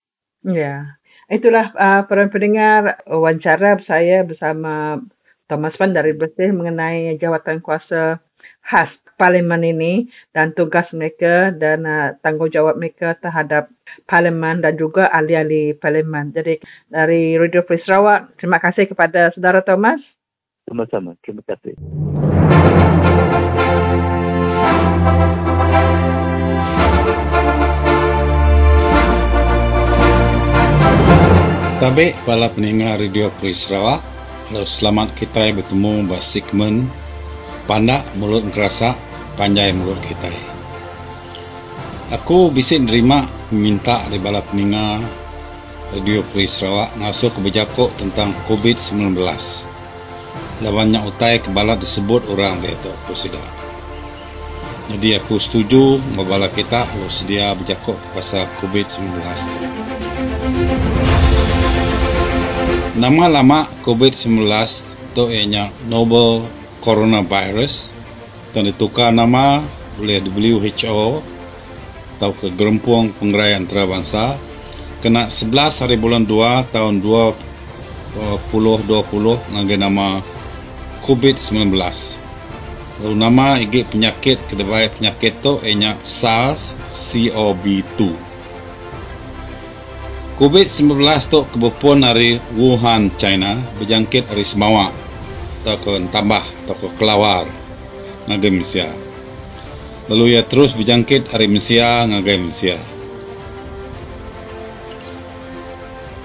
Ya, 0.44 1.00
itulah 1.32 1.72
uh, 1.72 2.04
para 2.04 2.28
pendengar 2.28 3.00
wawancara 3.08 3.80
saya 3.88 4.28
bersama 4.28 5.00
Thomas 5.44 5.76
Van 5.76 5.92
dari 5.92 6.16
Bersih 6.16 6.56
mengenai 6.56 7.20
jawatan 7.20 7.60
kuasa 7.60 8.16
khas 8.64 8.88
Parlimen 9.14 9.62
ini 9.62 10.10
dan 10.34 10.50
tugas 10.58 10.90
mereka 10.90 11.54
dan 11.54 11.86
uh, 11.86 12.18
tanggungjawab 12.18 12.74
mereka 12.74 13.14
terhadap 13.22 13.70
Parlimen 14.10 14.58
dan 14.58 14.74
juga 14.74 15.06
ahli-ahli 15.12 15.78
Parlimen. 15.78 16.34
Jadi 16.34 16.58
dari 16.90 17.38
Radio 17.38 17.62
Free 17.62 17.78
Sarawak, 17.86 18.34
terima 18.42 18.58
kasih 18.58 18.90
kepada 18.90 19.30
saudara 19.36 19.62
Thomas. 19.62 20.02
Sama-sama, 20.66 21.14
terima 21.22 21.46
kasih. 21.46 21.78
Tabik 31.78 32.16
para 32.26 32.48
pendengar 32.50 32.98
Radio 32.98 33.30
Free 33.38 33.54
Sarawak. 33.54 34.13
Selamat 34.62 35.10
kita 35.18 35.50
bertemu 35.50 36.06
di 36.06 36.18
segmen 36.22 36.86
Pandak 37.66 38.06
Mulut 38.14 38.46
Ngerasa 38.46 38.94
Panjai 39.34 39.74
Mulut 39.74 39.98
kita. 40.06 40.30
Aku 42.14 42.54
bisa 42.54 42.78
nerima 42.78 43.26
minta 43.50 43.98
dari 44.06 44.22
bala 44.22 44.46
pendengar 44.46 45.02
Radio 45.90 46.22
Free 46.30 46.46
Sarawak 46.46 46.94
ngasuh 46.94 47.34
kebijakok 47.34 47.98
tentang 47.98 48.30
COVID-19. 48.46 49.18
Lawannya 50.62 51.02
utai 51.02 51.42
kebala 51.42 51.74
disebut 51.74 52.22
orang 52.30 52.62
dia 52.62 52.78
tu 52.78 52.94
aku 52.94 53.18
sudah. 53.18 53.42
Jadi 54.86 55.18
aku 55.18 55.42
setuju 55.42 55.98
membala 56.14 56.46
kita 56.46 56.86
kalau 56.86 57.10
sedia 57.10 57.58
berjakok 57.58 57.98
pasal 58.14 58.46
COVID-19. 58.62 59.18
Nama 62.94 63.26
lama 63.26 63.66
COVID-19 63.82 64.46
itu 65.10 65.26
ianya 65.26 65.74
Novel 65.90 66.46
Coronavirus 66.78 67.90
dan 68.54 68.70
ditukar 68.70 69.10
nama 69.10 69.66
oleh 69.98 70.22
WHO 70.22 71.18
atau 72.14 72.30
ke 72.38 72.54
Gerempuang 72.54 73.10
Pengerayaan 73.18 73.66
Antarabangsa 73.66 74.38
kena 75.02 75.26
11 75.26 75.82
hari 75.82 75.98
bulan 75.98 76.22
2 76.22 76.70
tahun 76.70 77.02
2020 77.02 79.50
dengan 79.50 79.90
nama 79.90 80.22
COVID-19. 81.02 81.74
Lalu 83.02 83.14
nama 83.18 83.58
igit 83.58 83.90
penyakit 83.90 84.38
kedai 84.46 84.86
penyakit 84.94 85.42
itu 85.42 85.58
ianya 85.66 85.98
SARS-CoV-2. 86.06 88.23
COVID-19 90.34 90.98
tu 91.30 91.46
kebupun 91.46 92.02
dari 92.02 92.42
Wuhan, 92.58 93.14
China 93.22 93.62
berjangkit 93.78 94.26
dari 94.26 94.42
Semawak 94.42 94.90
atau 95.62 95.78
ke 95.78 96.10
Tambah 96.10 96.42
atau 96.66 96.74
ke 96.74 96.86
Kelawar 96.98 97.46
negara 98.26 98.50
Malaysia. 98.50 98.90
Lalu 100.10 100.34
ia 100.34 100.42
terus 100.42 100.74
berjangkit 100.74 101.30
dari 101.30 101.46
Malaysia 101.46 102.02
negara 102.02 102.42
Malaysia. 102.42 102.76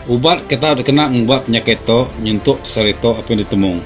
Ubat 0.10 0.50
kita 0.50 0.74
kena 0.82 1.06
membuat 1.06 1.46
penyakit 1.46 1.86
tu 1.86 2.10
nyentuh 2.18 2.58
kesar 2.66 2.90
itu 2.90 3.14
apa 3.14 3.30
yang 3.30 3.46
ditemu. 3.46 3.78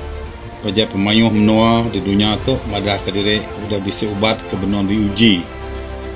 Bajak 0.63 0.95
pemayuh 0.95 1.27
menua 1.27 1.83
di 1.91 1.99
dunia 1.99 2.39
tu 2.47 2.55
madah 2.71 2.95
ke 3.03 3.11
diri 3.11 3.43
sudah 3.43 3.83
bisa 3.83 4.07
ubat 4.07 4.39
ke 4.47 4.55
diuji 4.55 5.43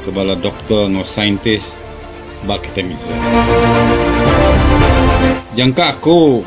ke 0.08 0.10
bala 0.16 0.40
doktor 0.40 0.88
atau 0.88 1.04
saintis 1.04 1.76
bak 2.48 2.64
kita 2.64 2.88
misa. 2.88 3.12
Jangka 5.58 5.98
aku 5.98 6.46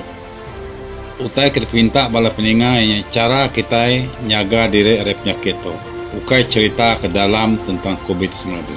utai 1.18 1.50
kita 1.50 1.66
minta 1.74 2.06
bala 2.06 2.30
peninga 2.30 2.78
yang 2.78 3.02
cara 3.10 3.50
kita 3.50 4.06
nyaga 4.22 4.70
diri 4.70 5.02
dari 5.02 5.18
penyakit 5.18 5.58
tu. 5.66 5.74
Ukai 6.14 6.46
cerita 6.46 6.94
ke 6.94 7.10
dalam 7.10 7.58
tentang 7.66 7.98
COVID-19. 8.06 8.70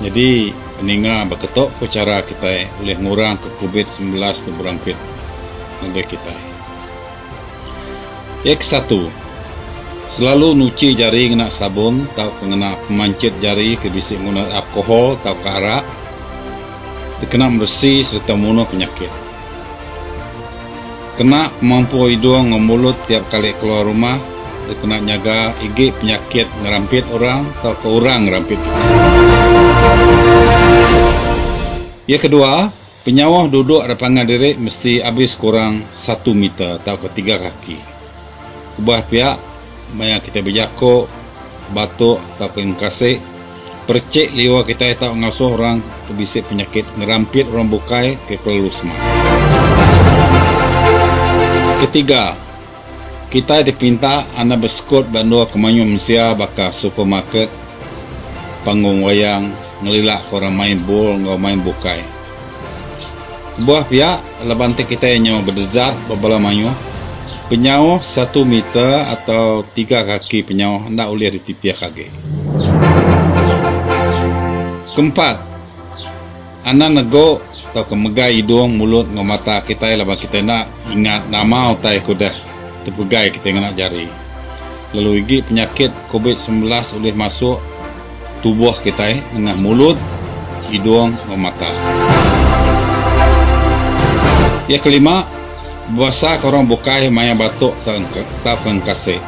Jadi 0.00 0.48
peninga 0.80 1.28
berketok 1.28 1.76
ke 1.76 1.92
cara 1.92 2.24
kita 2.24 2.72
boleh 2.80 2.96
ngurang 3.04 3.36
ke 3.36 3.52
COVID-19 3.60 4.16
tu 4.16 4.50
berangkit 4.56 4.96
negara 5.84 6.08
kita. 6.08 6.34
Yang 8.48 8.64
satu, 8.64 9.12
Selalu 10.10 10.58
nuci 10.58 10.98
jari 10.98 11.30
kena 11.30 11.46
sabun 11.46 12.02
atau 12.16 12.34
kena 12.42 12.74
pemancit 12.88 13.30
jari 13.38 13.78
ke 13.78 13.86
bisik 13.94 14.18
guna 14.18 14.42
alkohol 14.58 15.14
atau 15.22 15.38
ke 15.38 15.46
arak. 15.46 15.86
Dia 17.20 17.28
kena 17.28 17.52
bersih 17.52 18.00
serta 18.00 18.32
munuh 18.32 18.64
penyakit. 18.64 19.12
Kena 21.20 21.52
mampu 21.60 22.08
hidung 22.08 22.48
dan 22.48 22.64
mulut 22.64 22.96
tiap 23.04 23.28
kali 23.28 23.52
keluar 23.60 23.84
rumah. 23.84 24.16
Dia 24.64 24.76
kena 24.80 25.04
jaga 25.04 25.52
igi 25.60 25.92
penyakit 25.92 26.48
ngerampit 26.64 27.04
orang 27.12 27.44
atau 27.60 27.76
ke 27.76 27.88
orang 27.92 28.24
ngerampit. 28.24 28.60
Yang 32.08 32.22
kedua, 32.24 32.72
penyawah 33.04 33.52
duduk 33.52 33.84
pangan 34.00 34.24
diri 34.24 34.56
mesti 34.56 35.04
habis 35.04 35.36
kurang 35.36 35.84
satu 35.92 36.32
meter 36.32 36.80
atau 36.80 36.96
ke 37.04 37.08
tiga 37.12 37.36
kaki. 37.36 37.76
Ubah 38.80 39.04
pihak 39.12 39.36
maya 39.92 40.24
kita 40.24 40.40
berjako 40.40 41.04
batuk 41.76 42.16
atau 42.40 42.48
kasih 42.80 43.20
percik 43.90 44.30
liwa 44.30 44.62
kita 44.62 44.94
tak 44.94 45.18
ngasuh 45.18 45.50
orang 45.50 45.82
kebisik 46.06 46.46
penyakit 46.46 46.86
ngerampit 46.94 47.50
orang 47.50 47.66
bukai 47.66 48.14
ke 48.30 48.38
perlu 48.38 48.70
semua 48.70 48.94
ketiga 51.82 52.38
kita 53.34 53.66
dipinta 53.66 54.30
anda 54.38 54.54
berskut 54.54 55.10
bandua 55.10 55.50
kemanyu 55.50 55.82
Malaysia 55.82 56.38
baka 56.38 56.70
supermarket 56.70 57.50
panggung 58.62 59.02
wayang 59.02 59.50
ngelilak 59.80 60.28
orang 60.30 60.54
main 60.54 60.78
bol 60.84 61.16
ngau 61.16 61.40
main 61.40 61.60
bukai. 61.60 62.04
Buah 63.60 63.84
pihak 63.84 64.46
lebantik 64.48 64.88
kita 64.88 65.08
yang 65.10 65.20
nyawa 65.28 65.40
berdezat 65.44 65.92
berbala 66.08 66.40
manyu 66.40 66.68
penyawah 67.52 68.00
satu 68.00 68.46
meter 68.46 69.04
atau 69.04 69.66
tiga 69.76 70.06
kaki 70.06 70.46
penyawah 70.46 70.88
nak 70.88 71.12
boleh 71.12 71.34
ditipia 71.36 71.76
kaki. 71.76 72.08
Keempat, 74.94 75.38
anak 76.66 76.90
nego 76.90 77.38
atau 77.70 77.86
kemegai 77.86 78.42
hidung, 78.42 78.74
mulut, 78.74 79.06
dengan 79.06 79.26
mata 79.36 79.62
kita 79.62 79.86
ialah 79.86 80.18
kita 80.18 80.42
nak 80.42 80.66
ingat 80.90 81.30
nama 81.30 81.74
utai 81.78 82.02
kuda 82.02 82.34
terpegai 82.82 83.30
kita 83.30 83.54
nak 83.54 83.78
jari. 83.78 84.10
lalu 84.90 85.22
igi 85.22 85.38
penyakit 85.46 85.94
COVID-19 86.10 86.66
boleh 86.66 87.14
masuk 87.14 87.62
tubuh 88.42 88.74
kita 88.82 89.14
eh, 89.14 89.22
dengan 89.30 89.54
mulut, 89.62 89.94
hidung 90.66 91.14
dan 91.14 91.38
mata. 91.38 91.70
Yang 94.66 94.82
kelima, 94.82 95.30
Buasa 95.90 96.38
korang 96.38 96.70
bukai 96.70 97.10
maya 97.10 97.34
batuk 97.34 97.74
tak 97.82 97.98
akan 98.46 98.78
kasih. 98.86 99.18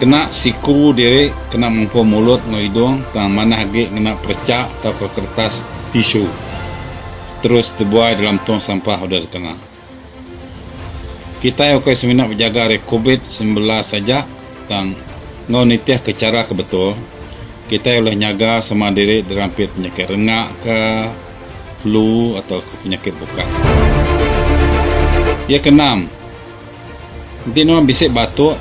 Kena 0.00 0.32
siku 0.32 0.96
diri, 0.96 1.28
kena 1.52 1.68
mampu 1.68 2.00
mulut 2.00 2.40
no 2.48 2.56
hidung, 2.56 3.04
tang 3.12 3.36
mana 3.36 3.60
lagi 3.60 3.84
kena 3.84 4.16
percak 4.16 4.72
atau 4.80 4.96
kertas 5.12 5.60
tisu. 5.92 6.24
Terus 7.44 7.68
dibuai 7.76 8.16
dalam 8.16 8.40
tong 8.48 8.64
sampah 8.64 8.96
sudah 8.96 9.20
tengah. 9.28 9.60
Kita 11.44 11.68
yang 11.68 11.84
seminat 11.84 12.32
berjaga 12.32 12.72
dari 12.72 12.80
COVID-19 12.80 13.60
saja, 13.84 14.24
tang 14.72 14.96
ngau 15.52 15.68
nitiah 15.68 16.00
ke 16.00 16.16
cara 16.16 16.48
ke 16.48 16.56
betul, 16.56 16.96
kita 17.68 18.00
boleh 18.00 18.16
nyaga 18.16 18.64
sama 18.64 18.88
diri 18.96 19.20
dalam 19.20 19.52
penyakit 19.52 20.08
rengak 20.08 20.48
ke 20.64 20.78
flu 21.84 22.40
atau 22.40 22.64
penyakit 22.80 23.12
buka. 23.20 23.44
Ia 25.44 25.60
keenam. 25.60 26.08
Nanti 27.44 27.64
bisik 27.84 28.16
batuk 28.16 28.56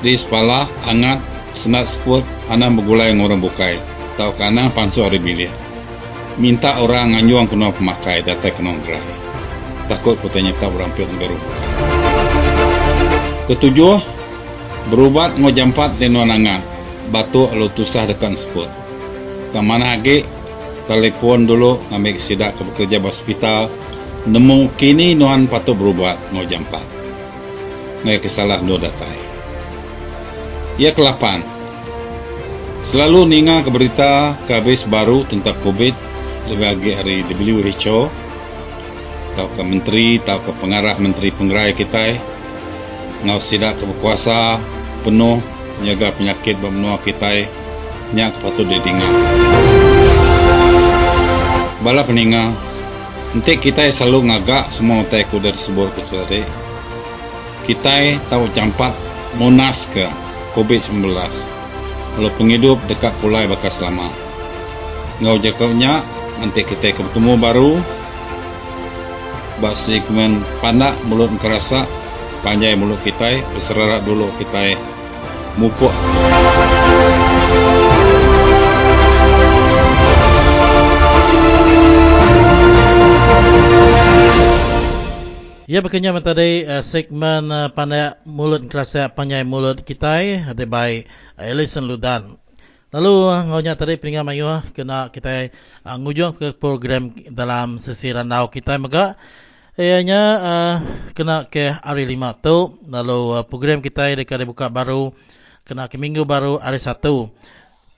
di 0.00 0.16
sepalah, 0.16 0.64
angat, 0.88 1.20
senat 1.52 1.88
seput, 1.88 2.24
anak 2.48 2.72
dengan 2.80 3.20
orang 3.24 3.40
bukai. 3.40 3.76
Tahu 4.16 4.32
kanan 4.40 4.72
pansu 4.72 5.04
hari 5.04 5.20
bilik. 5.20 5.52
Minta 6.40 6.80
orang 6.80 7.12
nganyuang 7.16 7.48
kena 7.52 7.68
pemakai, 7.72 8.24
data 8.24 8.48
kena 8.48 8.76
gerai. 8.84 9.04
Takut 9.92 10.16
putanya 10.20 10.56
tak 10.56 10.72
berampil 10.72 11.04
dengan 11.04 11.36
bukai. 11.36 11.64
Ketujuh, 13.50 13.98
berubat 14.88 15.36
ngau 15.36 15.52
jampat 15.52 15.92
di 16.00 16.08
nuan 16.08 16.32
angat. 16.32 16.64
Batuk 17.10 17.50
lalu 17.50 17.68
tusah 17.74 18.06
dekat 18.06 18.38
seput. 18.38 18.70
Tak 19.50 19.64
mana 19.66 19.98
lagi, 19.98 20.22
telefon 20.86 21.44
dulu 21.44 21.82
ambil 21.90 22.16
sidak 22.22 22.54
ke 22.54 22.62
bekerja 22.62 23.02
hospital 23.02 23.66
nemu 24.30 24.70
kini 24.78 25.18
nuan 25.18 25.50
patut 25.50 25.74
berubat. 25.74 26.16
Ngai 26.30 28.16
kesalah 28.22 28.62
no 28.64 28.78
datai. 28.80 29.29
Ia 30.80 30.96
kelapan. 30.96 31.44
Selalu 32.88 33.28
ninga 33.28 33.60
ke 33.60 33.68
berita 33.68 34.32
kabis 34.48 34.88
baru 34.88 35.28
tentang 35.28 35.52
COVID 35.60 35.92
lebih 36.48 36.64
lagi 36.72 36.90
hari 36.96 37.16
WHO 37.20 38.08
atau 39.36 39.46
ke 39.52 39.60
menteri 39.60 40.16
atau 40.24 40.40
ke 40.40 40.56
pengarah 40.56 40.96
menteri 40.96 41.36
penggerai 41.36 41.76
kita 41.76 42.16
ngau 43.28 43.36
sidak 43.36 43.76
ke 43.76 43.84
berkuasa 43.92 44.56
penuh 45.04 45.44
menjaga 45.84 46.16
penyakit 46.16 46.56
bermenua 46.64 46.96
kita 47.04 47.44
nyak 48.16 48.32
patut 48.40 48.64
didingat. 48.64 49.12
Bala 51.84 52.08
peninga 52.08 52.56
Nanti 53.36 53.60
kita 53.60 53.84
selalu 53.92 54.32
ngagak 54.32 54.72
semua 54.72 55.04
utai 55.04 55.28
kuda 55.28 55.52
tersebut 55.52 55.92
kecuali 55.92 56.40
kita 57.68 58.16
tahu 58.32 58.48
campat 58.56 58.96
munas 59.36 59.84
ke 59.92 60.08
COVID-19 60.56 61.14
kalau 62.18 62.30
penghidup 62.34 62.78
dekat 62.90 63.14
pulai 63.22 63.46
bakas 63.46 63.78
lama 63.78 64.10
ngau 65.20 65.36
jakaunya 65.36 66.00
nanti 66.40 66.64
kita 66.64 66.96
ketemu 66.96 67.36
baru. 67.36 67.76
Basi 69.60 70.00
kemen 70.08 70.40
pandak 70.64 70.96
mulut 71.04 71.28
kerasa 71.36 71.84
panjai 72.40 72.72
mulut 72.72 72.96
kita 73.04 73.44
berserarat 73.52 74.00
dulu 74.08 74.32
kita 74.40 74.72
mupuk 75.60 75.92
Ya 85.70 85.78
berkenyam 85.86 86.18
tadi 86.18 86.66
uh, 86.66 86.82
segmen 86.82 87.46
uh, 87.46 87.70
pandai 87.70 88.18
mulut 88.26 88.66
kerasa 88.66 89.06
pandai 89.06 89.46
mulut 89.46 89.86
kita 89.86 90.18
ada 90.50 90.64
by 90.66 91.06
Ellison 91.38 91.86
Ludan. 91.86 92.34
Lalu 92.90 93.14
uh, 93.30 93.46
ngonya 93.46 93.78
tadi 93.78 93.94
peringkat 93.94 94.26
mayu 94.26 94.50
kena 94.74 95.14
kita 95.14 95.54
uh, 95.86 95.94
ngujung 95.94 96.34
ke 96.34 96.58
program 96.58 97.14
dalam 97.30 97.78
sesi 97.78 98.10
randau 98.10 98.50
kita 98.50 98.82
maka 98.82 99.14
ianya 99.78 100.22
uh, 100.42 100.74
kena 101.14 101.46
ke 101.46 101.70
hari 101.70 102.02
lima 102.02 102.34
tu 102.34 102.74
lalu 102.90 103.38
uh, 103.38 103.46
program 103.46 103.78
kita 103.78 104.10
dekat 104.18 104.42
buka 104.50 104.66
baru 104.66 105.14
kena 105.62 105.86
ke 105.86 105.94
minggu 105.94 106.26
baru 106.26 106.58
hari 106.58 106.82
satu. 106.82 107.30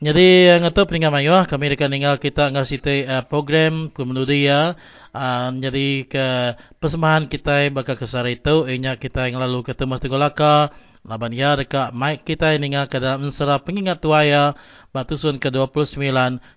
Jadi 0.03 0.51
ngatu 0.59 0.83
peringkat 0.91 1.15
mayu 1.15 1.31
uh, 1.31 1.47
kami 1.47 1.71
dekat 1.71 1.87
tinggal 1.87 2.19
kita 2.19 2.51
ngasih 2.51 2.83
uh, 3.07 3.23
program 3.23 3.95
kemudian 3.95 4.75
Uh, 5.13 5.53
jadi 5.61 6.09
ke 6.09 6.57
persembahan 6.81 7.29
kita 7.29 7.69
bakal 7.69 8.01
kesar 8.01 8.25
itu 8.33 8.65
inya 8.65 8.97
kita 8.97 9.29
yang 9.29 9.45
lalu 9.45 9.61
ketemu 9.61 10.01
Teguh 10.01 10.17
Laka 10.17 10.73
laban 11.05 11.37
ya 11.37 11.53
dekat 11.53 11.93
mic 11.93 12.25
kita 12.25 12.57
ini 12.57 12.73
ke 12.89 12.97
dalam 12.97 13.29
mensera 13.29 13.61
pengingat 13.61 14.01
tuaya 14.01 14.57
batusun 14.97 15.37
ke-29 15.37 16.01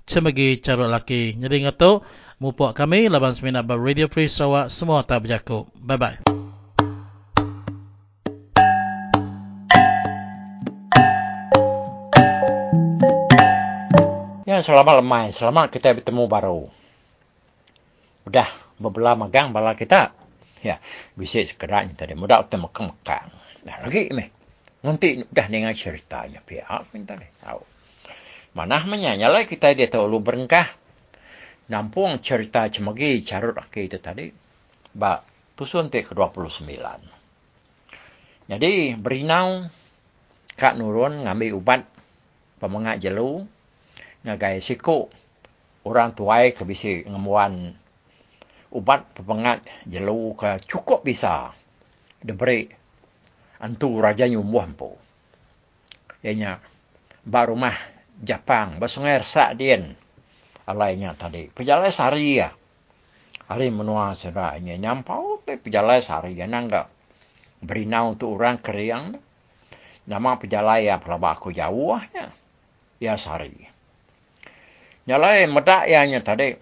cemegi 0.07 0.63
carut 0.63 0.87
laki. 0.87 1.35
Jadi 1.35 1.67
ngatu 1.67 1.99
mupuk 2.39 2.71
kami 2.71 3.11
laban 3.11 3.35
seminat 3.35 3.67
bar 3.67 3.75
Radio 3.75 4.07
Free 4.07 4.31
Sarawak 4.31 4.71
semua 4.71 5.03
tak 5.03 5.27
berjaku 5.27 5.67
bye 5.75 5.99
bye 5.99 6.44
Ya, 14.55 14.63
selamat 14.63 15.03
lemai. 15.03 15.35
Selamat 15.35 15.67
kita 15.67 15.91
bertemu 15.91 16.31
baru. 16.31 16.71
Udah 18.23 18.47
berbelah 18.79 19.19
magang 19.19 19.51
bala 19.51 19.75
kita. 19.75 20.15
Ya, 20.63 20.79
bisa 21.11 21.43
sekedar 21.43 21.83
tadi 21.91 22.15
mudah 22.15 22.39
utam 22.39 22.63
makan-makan. 22.63 23.35
Nah, 23.67 23.83
lagi 23.83 24.07
ni. 24.15 24.23
Nanti 24.79 25.27
udah 25.27 25.45
dengar 25.51 25.75
ceritanya 25.75 26.39
pihak 26.39 26.87
minta 26.95 27.19
deh 27.19 27.27
tahu. 27.43 27.67
Mana 28.55 28.79
menyanya 28.87 29.27
lah 29.27 29.43
kita 29.43 29.75
dia 29.75 29.91
tahu 29.91 30.07
lu 30.07 30.23
berengkah. 30.23 30.71
Nampung 31.67 32.23
cerita 32.23 32.71
cemagi 32.71 33.27
carut 33.27 33.59
laki 33.59 33.91
itu 33.91 33.99
tadi. 33.99 34.31
Ba, 34.95 35.19
tusun 35.59 35.91
te 35.91 35.99
ke-29. 35.99 36.63
Jadi, 38.47 38.95
berinau 38.95 39.67
Kak 40.55 40.79
Nurun 40.79 41.27
ngambil 41.27 41.59
ubat 41.59 41.83
pemengat 42.63 43.03
jelu. 43.03 43.51
Ngagai 44.25 44.57
siku. 44.59 45.05
Orang 45.85 46.17
tuai 46.17 46.57
kebisi 46.57 47.05
ngemuan 47.05 47.77
ubat 48.73 49.05
pepengat 49.13 49.61
jelu 49.85 50.33
ke 50.33 50.65
cukup 50.65 51.05
bisa 51.05 51.53
diberi 52.25 52.65
antu 53.61 54.01
raja 54.01 54.25
nyumbuh 54.25 54.65
po. 54.73 54.97
Ianya 56.25 56.57
baru 57.21 57.53
mah 57.53 57.77
Jepang 58.15 58.81
basungai 58.81 59.21
sak 59.21 59.61
dien 59.61 59.93
alainya 60.65 61.13
tadi. 61.13 61.51
Pejalai 61.53 61.93
sari 61.93 62.41
ya. 62.41 62.49
Hari 63.45 63.69
menua 63.69 64.17
ini 64.57 64.81
nyampau 64.81 65.37
pe 65.45 65.61
pejalai 65.61 66.01
sari 66.01 66.33
ya 66.33 66.49
nangga 66.49 66.89
berina 67.61 68.01
untuk 68.09 68.41
orang 68.41 68.57
keriang. 68.57 69.13
Nama 70.09 70.31
pejalai 70.41 70.89
ya 70.89 70.97
pelabak 70.97 71.45
aku 71.45 71.53
jauh 71.53 72.01
ya. 72.09 72.33
Ya 72.97 73.13
sari. 73.21 73.74
Nyalai 75.05 75.45
medak 75.45 75.85
ya 75.85 76.01
tadi. 76.25 76.57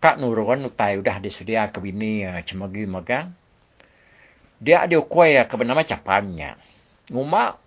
Kak 0.00 0.16
Nurwan 0.16 0.64
utai 0.64 0.96
udah 0.96 1.20
disedia 1.20 1.68
ke 1.68 1.76
bini 1.80 2.24
uh, 2.24 2.40
cemagi 2.40 2.88
magang. 2.88 3.28
Dia 4.56 4.88
ada 4.88 4.96
kuai 5.04 5.36
ya 5.36 5.44
ke 5.44 5.52
bernama 5.60 5.84
capannya. 5.84 6.56
Nguma 7.12 7.60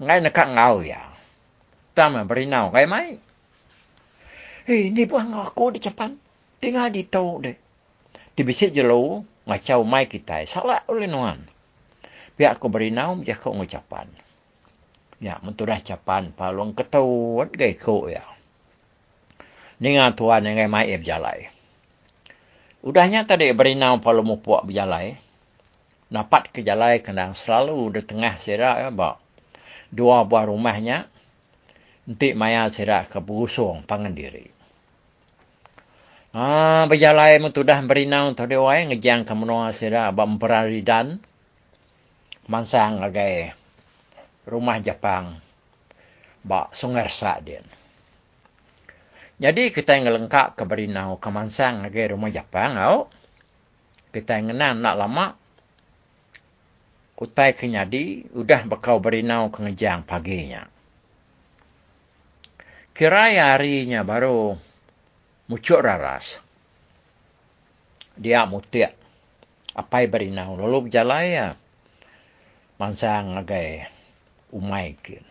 ngai 0.00 0.24
nak 0.24 0.40
ngau 0.40 0.80
ya. 0.80 1.12
Tama 1.92 2.24
berinau 2.24 2.72
ngai 2.72 2.88
mai. 2.88 3.20
Eh, 4.64 4.92
ini 4.92 5.04
buah 5.04 5.28
ngaku 5.28 5.76
di 5.76 5.80
capan. 5.84 6.16
Tinggal 6.56 6.88
di 6.88 7.04
tau 7.04 7.44
deh. 7.44 7.56
Tibisi 8.32 8.72
jelo 8.72 9.28
ngacau 9.44 9.84
mai 9.84 10.08
kita. 10.08 10.40
Salah 10.48 10.88
oleh 10.88 11.04
nuan. 11.04 11.44
Biar 12.32 12.56
aku 12.56 12.72
berinau 12.72 13.20
dia 13.20 13.36
kau 13.36 13.52
ngucapan. 13.52 14.08
Ya, 15.20 15.36
mentudah 15.44 15.84
capan 15.84 16.32
palung 16.32 16.72
ketauan 16.72 17.52
gay 17.52 17.76
kau 17.76 18.08
ya 18.08 18.37
ninga 19.78 20.14
tuan 20.14 20.46
yang 20.46 20.66
mai 20.70 20.90
eb 20.90 21.02
jalai. 21.06 21.50
Udahnya 22.78 23.26
tadi 23.26 23.50
berinau 23.50 23.98
palu 23.98 24.22
mupuak 24.22 24.62
berjalai. 24.62 25.18
Napat 26.14 26.54
ke 26.54 26.62
jalai 26.62 27.02
kena 27.02 27.34
selalu 27.34 27.90
di 27.92 28.00
tengah 28.00 28.38
serak 28.38 28.76
ya, 28.80 28.88
bak. 28.94 29.18
Dua 29.90 30.22
buah 30.22 30.46
rumahnya. 30.46 31.10
Nanti 32.08 32.32
maya 32.32 32.70
serak 32.72 33.12
ke 33.12 33.20
busung 33.20 33.84
pangan 33.84 34.14
diri. 34.16 34.48
Ah, 36.32 36.88
berjalai 36.88 37.36
mentudah 37.42 37.82
berinau 37.84 38.32
tadi 38.32 38.56
wai 38.56 38.88
ngejang 38.88 39.28
ke 39.28 39.34
menua 39.36 39.74
serak 39.74 40.14
bak 40.16 40.28
dan. 40.86 41.20
Mansang 42.48 43.04
lagi 43.04 43.52
rumah 44.48 44.80
Jepang 44.80 45.36
ba 46.40 46.72
sungai 46.72 47.12
sa 47.12 47.36
din. 47.44 47.77
Jadi 49.38 49.70
kita 49.70 49.94
yang 49.94 50.10
lengkap 50.10 50.58
ke 50.58 50.66
berinau 50.66 51.14
kemansang 51.22 51.86
lagi 51.86 52.10
rumah 52.10 52.26
Jepang 52.34 52.74
au. 52.74 53.06
Kita 54.10 54.34
yang 54.42 54.50
nak 54.50 54.74
nak 54.82 54.94
lama 54.98 55.26
utai 57.18 57.54
kenyadi 57.54 58.30
udah 58.34 58.66
bakal 58.66 58.98
berinau 58.98 59.50
ke 59.54 59.62
ngejang 59.62 60.02
paginya. 60.02 60.66
Kira 62.98 63.30
harinya 63.30 64.02
baru 64.02 64.58
mucuk 65.46 65.86
raras. 65.86 66.42
Dia 68.18 68.42
mutia. 68.42 68.90
Apa 69.78 70.02
yang 70.02 70.10
berinau. 70.10 70.58
Lalu 70.58 70.90
berjalan 70.90 71.22
ya. 71.22 71.48
Mansang 72.82 73.38
agai 73.38 73.86
umai 74.50 74.98
kin. 74.98 75.22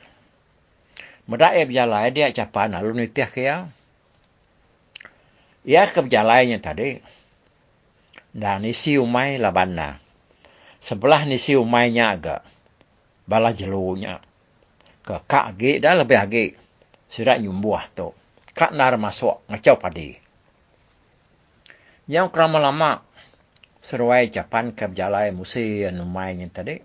Medak 1.27 1.59
ia 1.59 1.67
berjalan 1.67 2.07
dia 2.15 2.31
capan 2.31 2.71
lalu 2.71 3.03
nitiah 3.03 3.27
kia. 3.27 3.67
Ke 5.67 5.99
berjalannya 5.99 6.63
tadi. 6.63 6.95
Dan 8.31 8.63
isi 8.63 8.95
umai 8.95 9.35
labana. 9.35 9.99
Sebelah 10.79 11.27
nisi 11.27 11.59
umainya 11.59 12.15
agak. 12.15 12.41
Bala 13.27 13.51
jelunya. 13.51 14.23
Ke 15.03 15.19
kak 15.27 15.59
agi 15.59 15.83
dah 15.83 15.99
lebih 15.99 16.15
agi. 16.15 16.45
Sirat 17.11 17.43
nyumbuah 17.43 17.91
tu. 17.91 18.15
Kak 18.55 18.71
nar 18.71 18.95
masuk 18.95 19.43
ngacau 19.51 19.75
padi. 19.75 20.15
Yang 22.07 22.31
kerama 22.31 22.63
lama. 22.63 23.03
Seruai 23.83 24.31
capan 24.31 24.71
ke 24.71 24.87
berjalan 24.87 25.35
musi 25.35 25.83
umainya 25.83 26.47
tadi. 26.47 26.79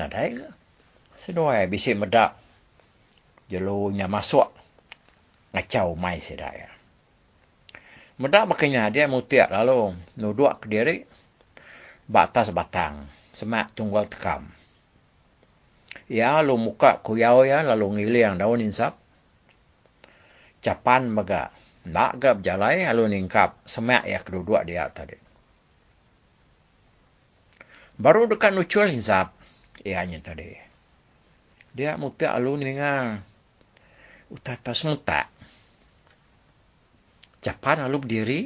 Nah 0.00 0.08
dah 0.08 0.56
Seruai 1.20 1.68
bisik 1.68 2.00
medak 2.00 2.38
jelunya 3.52 4.08
masuk 4.08 4.48
ngacau 5.52 5.92
mai 5.92 6.22
sedaya. 6.24 6.77
Medak 8.18 8.50
makanya 8.50 8.90
dia 8.90 9.06
mutiak 9.06 9.46
lalu 9.46 9.94
nuduk 10.18 10.50
ke 10.58 10.66
diri 10.66 10.96
batas 12.10 12.50
batang 12.50 13.06
semak 13.30 13.70
tunggal 13.78 14.10
tekam. 14.10 14.50
Ya 16.10 16.42
lalu 16.42 16.58
muka 16.66 16.98
kuyau 16.98 17.46
ya 17.46 17.62
lalu 17.62 18.02
ngiliang 18.02 18.42
daun 18.42 18.58
insap. 18.58 18.98
Capan 20.58 21.06
maga 21.06 21.54
nak 21.86 22.18
gap 22.18 22.42
jalai 22.42 22.82
lalu 22.90 23.14
ningkap 23.14 23.54
semak 23.62 24.02
ya 24.02 24.18
kedua 24.18 24.66
dia 24.66 24.90
tadi. 24.90 25.14
Baru 28.02 28.26
dekat 28.26 28.50
nucul 28.50 28.90
insap 28.90 29.30
ianya 29.86 30.18
tadi. 30.18 30.58
Dia 31.70 31.94
mutiak 31.94 32.34
lalu 32.34 32.66
ningang 32.66 33.22
utata 34.34 34.74
semuta. 34.74 35.37
Japan 37.38 37.86
lalu 37.86 37.96
berdiri. 38.02 38.40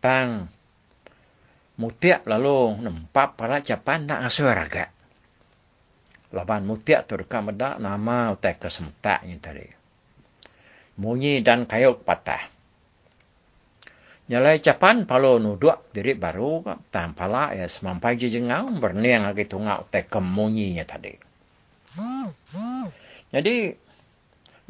Tang. 0.00 0.48
Mutiak 1.74 2.22
lalu 2.30 2.78
nampak 2.86 3.34
para 3.34 3.58
Japan 3.58 4.06
nak 4.06 4.22
ngasuh 4.22 4.46
raga. 4.46 4.94
Laban 6.34 6.66
mutiak 6.66 7.06
tu 7.06 7.14
dekat 7.18 7.42
nama 7.78 8.30
utai 8.34 8.58
ke 8.58 8.70
semuta 8.70 9.22
ni 9.26 9.38
tadi. 9.38 9.66
Munyi 10.98 11.42
dan 11.42 11.66
kayuk 11.66 12.06
patah. 12.06 12.50
Nyalai 14.24 14.62
Japan 14.62 15.04
palu 15.04 15.36
nuduk 15.36 15.90
diri 15.92 16.16
baru 16.16 16.64
tang 16.88 17.12
pala 17.12 17.52
ya 17.52 17.68
semampai 17.68 18.16
je 18.16 18.32
jengau 18.32 18.72
berniang 18.78 19.28
lagi 19.28 19.44
tungak 19.44 19.84
utai 19.84 20.06
ke 20.06 20.16
munyi 20.22 20.78
tadi. 20.86 21.12
Jadi 23.34 23.56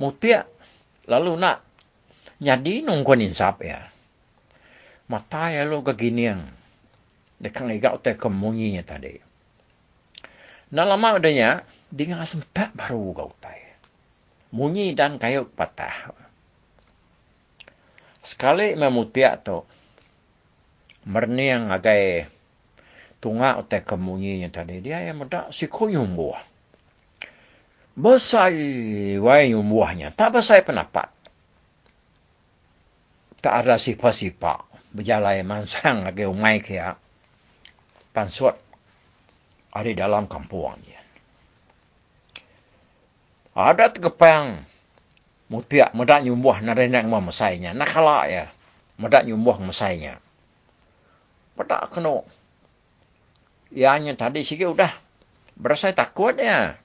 mutia 0.01 0.49
lalu 1.07 1.33
nak 1.39 1.63
jadi 2.43 2.83
nunggu 2.83 3.15
insap 3.21 3.63
ya. 3.63 3.91
Mata 5.07 5.53
ya 5.53 5.63
lo 5.69 5.85
keginian. 5.85 6.51
Dekat 7.39 7.69
igak 7.71 7.95
te 8.01 8.17
kemunyi 8.17 8.81
tadi. 8.83 9.21
Nah 10.75 10.85
lama 10.89 11.21
adanya 11.21 11.63
dengan 11.93 12.25
sempat 12.27 12.75
baru 12.75 13.15
kau 13.15 13.31
tai. 13.39 13.63
Munyi 14.55 14.95
dan 14.95 15.19
kayu 15.19 15.47
patah. 15.51 16.15
Sekali 18.25 18.75
memutia 18.75 19.39
tu. 19.39 19.63
Merniang 21.05 21.69
agai 21.69 22.27
tunga 23.21 23.61
te 23.69 23.85
kemunyi 23.85 24.43
tadi. 24.49 24.81
Dia 24.81 25.05
yang 25.05 25.23
muda 25.23 25.53
si 25.53 25.69
kuyung 25.69 26.17
buah 26.17 26.55
besar 27.95 28.51
wai 29.23 29.55
umbuhnya. 29.55 30.11
Tak 30.11 30.39
besar 30.39 30.67
pendapat. 30.67 31.14
Tak 33.45 33.69
ada 33.69 33.77
sifat-sifat. 33.77 34.65
Berjalan 34.97 35.45
mansang 35.45 36.01
lagi 36.01 36.25
umai 36.25 36.65
kia. 36.65 36.97
Pansut. 38.17 38.57
Ada 39.69 39.93
dalam 39.93 40.25
kampung 40.25 40.73
dia. 40.81 41.05
Ada 43.53 43.93
terkepang. 43.93 44.65
Mutiak 45.53 45.93
medak 45.93 46.25
nyumbuh 46.25 46.57
nada 46.65 46.89
nak 46.89 47.05
mau 47.05 47.21
mesainya. 47.21 47.77
Nak 47.77 47.89
kalah 47.93 48.25
ya. 48.33 48.45
Medak 48.97 49.29
nyumbuh 49.29 49.61
mesainya. 49.61 50.17
Medak 51.61 51.93
kena. 51.93 52.25
Ianya 53.77 54.17
tadi 54.17 54.41
sikit 54.41 54.73
udah. 54.73 54.93
Berasa 55.53 55.93
takut 55.93 56.33
ya. 56.41 56.81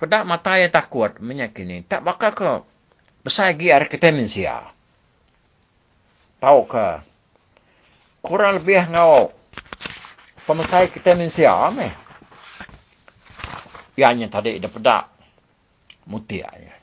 Pedak 0.00 0.24
mata 0.24 0.56
yang 0.56 0.72
takut 0.72 1.20
menyakini. 1.20 1.84
Tak 1.84 2.00
bakal 2.00 2.32
ke 2.32 2.64
besar 3.20 3.52
lagi 3.52 3.68
ada 3.68 3.84
ketemensia. 3.84 4.72
Tahu 6.42 6.66
ke? 6.66 6.88
Kurang 8.18 8.58
lebih 8.58 8.90
ngau. 8.90 9.30
Pemesai 10.42 10.90
ketemensia 10.90 11.54
ame. 11.54 11.94
Ianya 13.94 14.26
tadi 14.26 14.58
ada 14.58 14.66
pedak. 14.66 15.06
Mutiak 16.10 16.50
ya. 16.58 16.74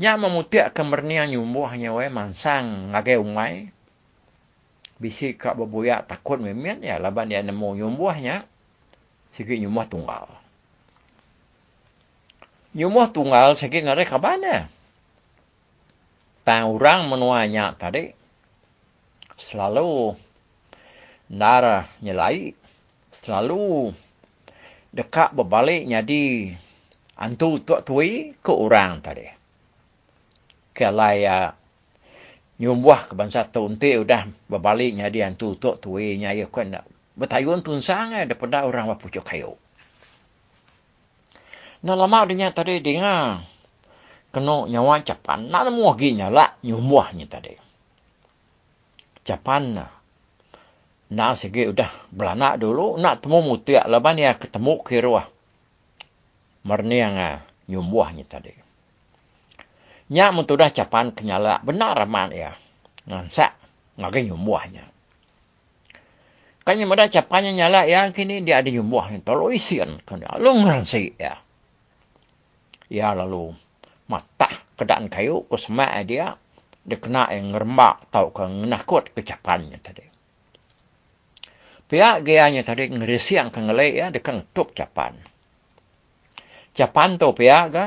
Nya 0.00 0.16
memutiak 0.16 0.72
kemernian 0.72 1.28
nyumbuhnya 1.28 1.92
we 1.92 2.08
mansang 2.08 2.96
ngagai 2.96 3.20
umai. 3.20 3.68
Bisi 4.96 5.36
kak 5.36 5.60
berbuyak 5.60 6.08
takut 6.08 6.40
memian 6.40 6.80
ya. 6.80 6.96
Laban 6.96 7.28
dia 7.28 7.44
nemu 7.44 7.84
nyumbuhnya. 7.84 8.48
Sikit 9.36 9.60
nyumbuh 9.60 9.84
tunggal. 9.84 10.24
Nyumuh 12.72 13.12
tunggal 13.12 13.60
sakit 13.60 13.84
ngare 13.84 14.08
kabana. 14.08 14.72
Tang 16.48 16.72
orang 16.72 17.12
menuanya 17.12 17.76
tadi 17.76 18.21
selalu 19.38 20.16
nara 21.32 21.88
nyelai 22.04 22.52
selalu 23.12 23.92
dekat 24.92 25.32
berbalik 25.32 25.88
jadi 25.88 26.52
antu 27.16 27.60
tuk 27.64 27.84
tui 27.84 28.36
ke 28.40 28.52
orang 28.52 29.00
tadi. 29.00 29.28
Kalau 30.72 31.12
ya 31.12 31.52
nyumbuh 32.60 33.08
ke 33.08 33.12
bangsa 33.16 33.48
tunti 33.48 33.96
udah 33.96 34.28
berbalik 34.48 34.96
jadi 34.96 35.32
antu 35.32 35.56
tuk 35.56 35.80
tui 35.80 36.20
nya 36.20 36.36
ya 36.36 36.48
kan 36.48 36.84
bertayun 37.16 37.60
tunsang 37.60 38.12
daripada 38.12 38.64
orang 38.64 38.88
wapucuk 38.88 39.24
kayu. 39.24 39.56
Nah 41.82 41.98
lama 41.98 42.24
dia 42.30 42.48
tadi 42.54 42.78
dengar. 42.78 43.42
Kena 44.32 44.64
nyawa 44.64 45.04
Japan. 45.04 45.52
Nak 45.52 45.68
nemu 45.68 45.82
lagi 45.92 46.08
nyala 46.16 46.56
nyumuhnya 46.64 47.28
tadi. 47.28 47.52
Japan 49.22 49.62
na. 49.78 49.86
Nak 51.12 51.38
segi 51.38 51.68
udah 51.68 52.10
belanak 52.10 52.58
dulu. 52.58 52.96
Nak 52.98 53.22
temu 53.22 53.44
mutiak. 53.44 53.86
Lepas 53.86 54.12
ni 54.16 54.24
ketemu 54.26 54.72
kiruah. 54.82 55.26
Merniang 56.62 57.42
nyumuhnya 57.68 58.24
tadi. 58.26 58.54
Nyak 60.12 60.30
mutudah 60.34 60.70
Japan 60.70 61.14
kenyala. 61.14 61.60
Benar 61.62 61.96
raman 61.96 62.30
ya. 62.32 62.52
Ngansak. 63.06 63.54
Ngagi 64.00 64.32
nyumuhnya. 64.32 64.84
Kanya 66.62 66.84
mudah 66.86 67.10
Japannya 67.10 67.52
nyala 67.52 67.84
ya. 67.84 68.08
Kini 68.14 68.40
dia 68.42 68.62
ada 68.62 68.70
nyumuhnya. 68.70 69.20
Tolong 69.20 69.52
isian. 69.52 70.00
Kanya. 70.06 70.38
Lu 70.38 70.56
ngeransi 70.62 71.18
ya 71.18 71.42
ya 72.92 73.16
lalu 73.16 73.56
mata 74.04 74.52
kedaan 74.76 75.08
kayu 75.08 75.48
ke 75.48 75.56
semak 75.56 76.04
dia 76.04 76.36
dia 76.82 76.98
kena 76.98 77.30
yang 77.30 77.54
ngerembak 77.54 78.10
tau 78.10 78.34
ke 78.34 78.42
ngenakut 78.42 79.14
kecapannya 79.14 79.78
tadi. 79.78 80.02
Pihak 81.86 82.24
gayanya 82.24 82.64
tadi 82.64 82.88
ngerisiang 82.88 83.52
ke 83.52 83.60
ngelai 83.62 83.90
ya 84.00 84.06
dia 84.08 84.24
ngetup 84.24 84.72
capan. 84.72 85.14
Capan 86.72 87.20
tu 87.20 87.30
pihak 87.36 87.64
ga 87.70 87.86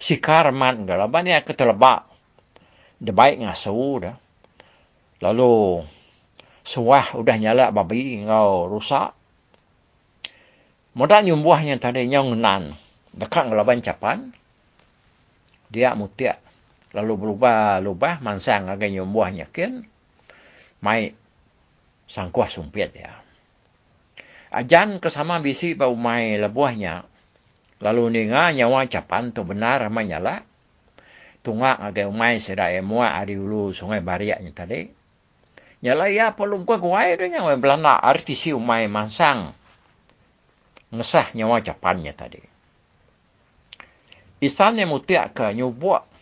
sikar 0.00 0.48
man 0.50 0.88
ga 0.88 0.98
laban 0.98 1.28
ya 1.28 1.44
ketelebak. 1.44 2.08
Dia 2.98 3.12
baik 3.12 3.44
ngasuh 3.44 3.94
dah. 4.00 4.16
Lalu 5.22 5.84
suah 6.64 7.14
udah 7.14 7.36
nyala 7.36 7.68
babi 7.70 8.24
ngau 8.24 8.66
rusak. 8.72 9.12
Mudah 10.96 11.20
nyumbuhnya 11.20 11.76
tadi 11.78 12.08
nyong 12.08 12.38
nan. 12.38 12.74
Dekat 13.12 13.46
ngelaban 13.46 13.84
capan. 13.84 14.32
Dia 15.68 15.92
mutia. 15.92 16.43
Lalu 16.94 17.12
berubah-ubah 17.18 18.22
mansang 18.22 18.70
agak 18.70 18.94
nyumbuhnya 18.94 19.50
kan. 19.50 19.82
Mai 20.78 21.10
sangkuah 22.06 22.46
sumpit 22.46 22.94
ya. 22.94 23.10
Ajan 24.54 25.02
kesama 25.02 25.42
bisi 25.42 25.74
bau 25.74 25.98
mai 25.98 26.38
lebuahnya. 26.38 27.02
Lalu 27.82 28.14
ninga 28.14 28.54
nyawa 28.54 28.86
capan 28.86 29.34
tu 29.34 29.42
benar 29.42 29.82
menyala. 29.90 30.46
Tunga 31.42 31.76
agak 31.76 32.08
umai 32.08 32.38
sedai 32.38 32.78
mua 32.80 33.12
ari 33.18 33.36
ulu 33.36 33.74
sungai 33.74 33.98
bariaknya 34.00 34.54
tadi. 34.54 34.86
Nyala 35.84 36.08
ya 36.08 36.32
perlu 36.32 36.64
gua 36.64 36.80
gua 36.80 37.04
itu 37.10 37.28
nyawa 37.28 37.60
belanda 37.60 37.98
artisi 38.00 38.54
umai 38.54 38.88
mansang. 38.88 39.52
Ngesah 40.94 41.34
nyawa 41.34 41.60
capannya 41.60 42.14
tadi. 42.14 42.40
Isan 44.40 44.78
yang 44.78 44.94
mutiak 44.94 45.34
ke 45.34 45.50
nyubuak. 45.52 46.13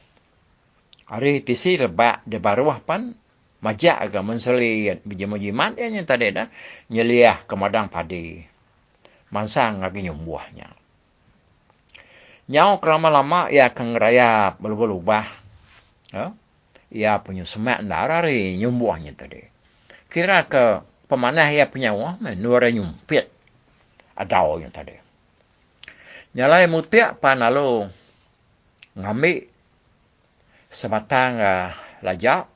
Hari 1.13 1.45
tisi 1.45 1.77
lebak 1.77 2.25
di 2.25 2.41
baruah 2.41 2.81
pan 2.81 3.13
majak 3.61 4.01
agak 4.01 4.25
menseli 4.25 4.89
bijiman 5.05 5.77
yang 5.77 6.09
tadi 6.09 6.33
dah 6.33 6.49
nyeliah 6.89 7.37
ke 7.45 7.53
madang 7.53 7.93
padi. 7.93 8.41
Mansang 9.29 9.85
lagi 9.85 10.09
nyumbuahnya. 10.09 10.73
Nyau 12.49 12.81
kelama-lama 12.81 13.53
ia 13.53 13.69
akan 13.69 13.93
ngeraya 13.93 14.57
berubah-ubah. 14.57 15.27
Ya? 16.17 16.33
Ia 16.89 17.21
punya 17.21 17.45
semak 17.45 17.85
darari 17.85 18.57
nyumbuahnya 18.57 19.13
tadi. 19.13 19.45
Kira 20.09 20.49
ke 20.49 20.81
pemanah 21.13 21.53
ia 21.53 21.69
punya 21.69 21.93
wah 21.93 22.17
menura 22.25 22.73
nyumpit. 22.73 23.29
Adau 24.17 24.65
yang 24.65 24.73
tadi. 24.73 24.97
Nyalai 26.33 26.65
mutiak 26.73 27.21
pan 27.21 27.45
lalu 27.45 27.93
ngambil 28.97 29.52
sebatang 30.73 31.37
uh, 31.37 31.69
lajak 32.01 32.49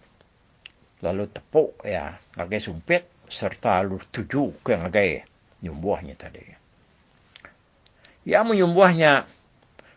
lalu 1.04 1.28
tepuk 1.28 1.84
ya 1.84 2.16
ngagai 2.40 2.64
sumpit 2.64 3.04
serta 3.28 3.84
lalu 3.84 4.00
tuju 4.08 4.64
ke 4.64 4.72
ngagai 4.72 5.20
nyumbuahnya 5.60 6.16
tadi. 6.16 6.42
Ya 8.24 8.42
menyumbuahnya 8.42 9.28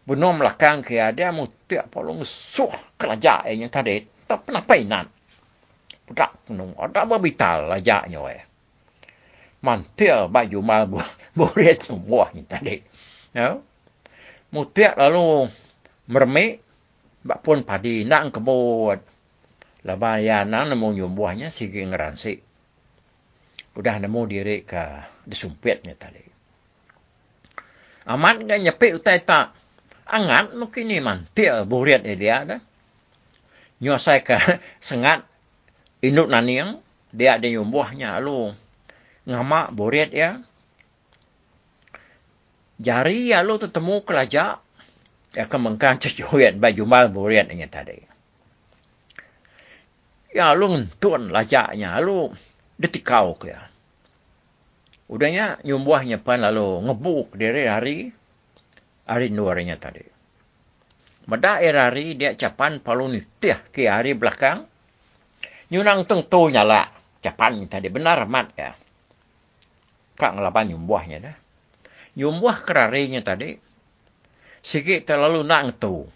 benar 0.04 0.32
melakang 0.36 0.84
ke 0.84 1.00
ada 1.00 1.32
mu 1.32 1.48
tiap 1.66 1.88
polong 1.90 2.22
suh 2.28 2.70
kelajak 3.00 3.48
yang 3.48 3.72
tadi 3.72 4.04
tak 4.28 4.46
pernah 4.46 4.62
painan. 4.68 5.08
Budak 6.06 6.36
penuh 6.44 6.76
ada 6.76 7.08
berbital 7.08 7.72
lajaknya 7.72 8.20
eh. 8.36 8.44
Mantil 9.64 10.28
baju 10.28 10.60
mal 10.60 10.84
boleh 11.40 11.74
sembuahnya 11.80 12.44
tadi. 12.46 12.76
Ya. 13.32 13.56
Mutiak 14.50 14.98
lalu 14.98 15.46
meremik 16.10 16.69
bak 17.30 17.46
pun 17.46 17.62
padi 17.62 18.10
nak 18.10 18.34
kebot 18.34 19.00
Laba 19.88 20.20
ya 20.20 20.44
nang 20.44 20.76
nemu 20.76 20.92
nyumbuhnya 21.00 21.48
sigi 21.48 21.88
ngeransi. 21.88 22.44
Udah 23.80 23.96
nemu 23.96 24.22
diri 24.28 24.68
ke 24.68 25.08
disumpitnya 25.24 25.96
tadi. 25.96 26.20
Amat 28.10 28.44
gak 28.44 28.60
nyepik 28.60 29.00
utai 29.00 29.24
tak. 29.24 29.56
Angat 30.10 30.58
mungkin 30.58 30.90
ni 30.90 31.00
mantil 31.00 31.64
buriat 31.64 32.04
dia 32.04 32.44
dah. 32.44 32.62
Nyosai 33.80 34.26
ke 34.26 34.36
sengat 34.88 35.24
induk 36.04 36.28
naniang. 36.28 36.84
Dia 37.16 37.40
ada 37.40 37.48
nyumbuhnya 37.48 38.20
lu. 38.20 38.52
Ngamak 39.32 39.72
buriat 39.72 40.12
ya. 40.12 40.44
Jari 42.84 43.32
ya 43.32 43.48
lu 43.48 43.56
tetemu 43.56 44.04
kelajak. 44.04 44.60
Ya 45.34 45.46
kemengkang 45.46 46.00
cucuit 46.02 46.58
baju 46.58 46.84
mal 46.86 47.06
buriatnya 47.10 47.70
tadi. 47.70 48.02
Ya 50.34 50.54
lu 50.54 50.74
ngentun 50.74 51.34
lajaknya. 51.34 51.98
Lu 52.02 52.34
detikau 52.78 53.38
ke 53.38 53.54
ya. 53.54 53.70
Udahnya 55.10 55.58
nyumbuahnya 55.66 56.22
pan 56.22 56.46
lalu 56.46 56.86
ngebuk 56.86 57.34
dari 57.34 57.66
hari 57.66 57.98
hari 59.10 59.34
nuarnya 59.34 59.82
tadi. 59.82 60.06
Mada 61.26 61.62
hari 61.62 62.18
dia 62.18 62.38
capan 62.38 62.82
palu 62.82 63.10
nitih 63.10 63.58
ke 63.74 63.90
hari 63.90 64.14
belakang. 64.14 64.70
Nyunang 65.70 66.06
tentu 66.10 66.50
nyala 66.50 66.90
capan 67.22 67.66
tadi 67.70 67.90
benar 67.90 68.26
mat 68.26 68.50
ya. 68.58 68.74
Kak 70.18 70.38
ngelapan 70.38 70.74
nyumbuahnya 70.74 71.18
dah. 71.22 71.38
Nyumbuah 72.18 72.66
kerarinya 72.66 73.22
tadi. 73.22 73.69
Sikit 74.60 75.08
terlalu 75.08 75.44
nak 75.48 75.62
ngetu. 75.72 76.08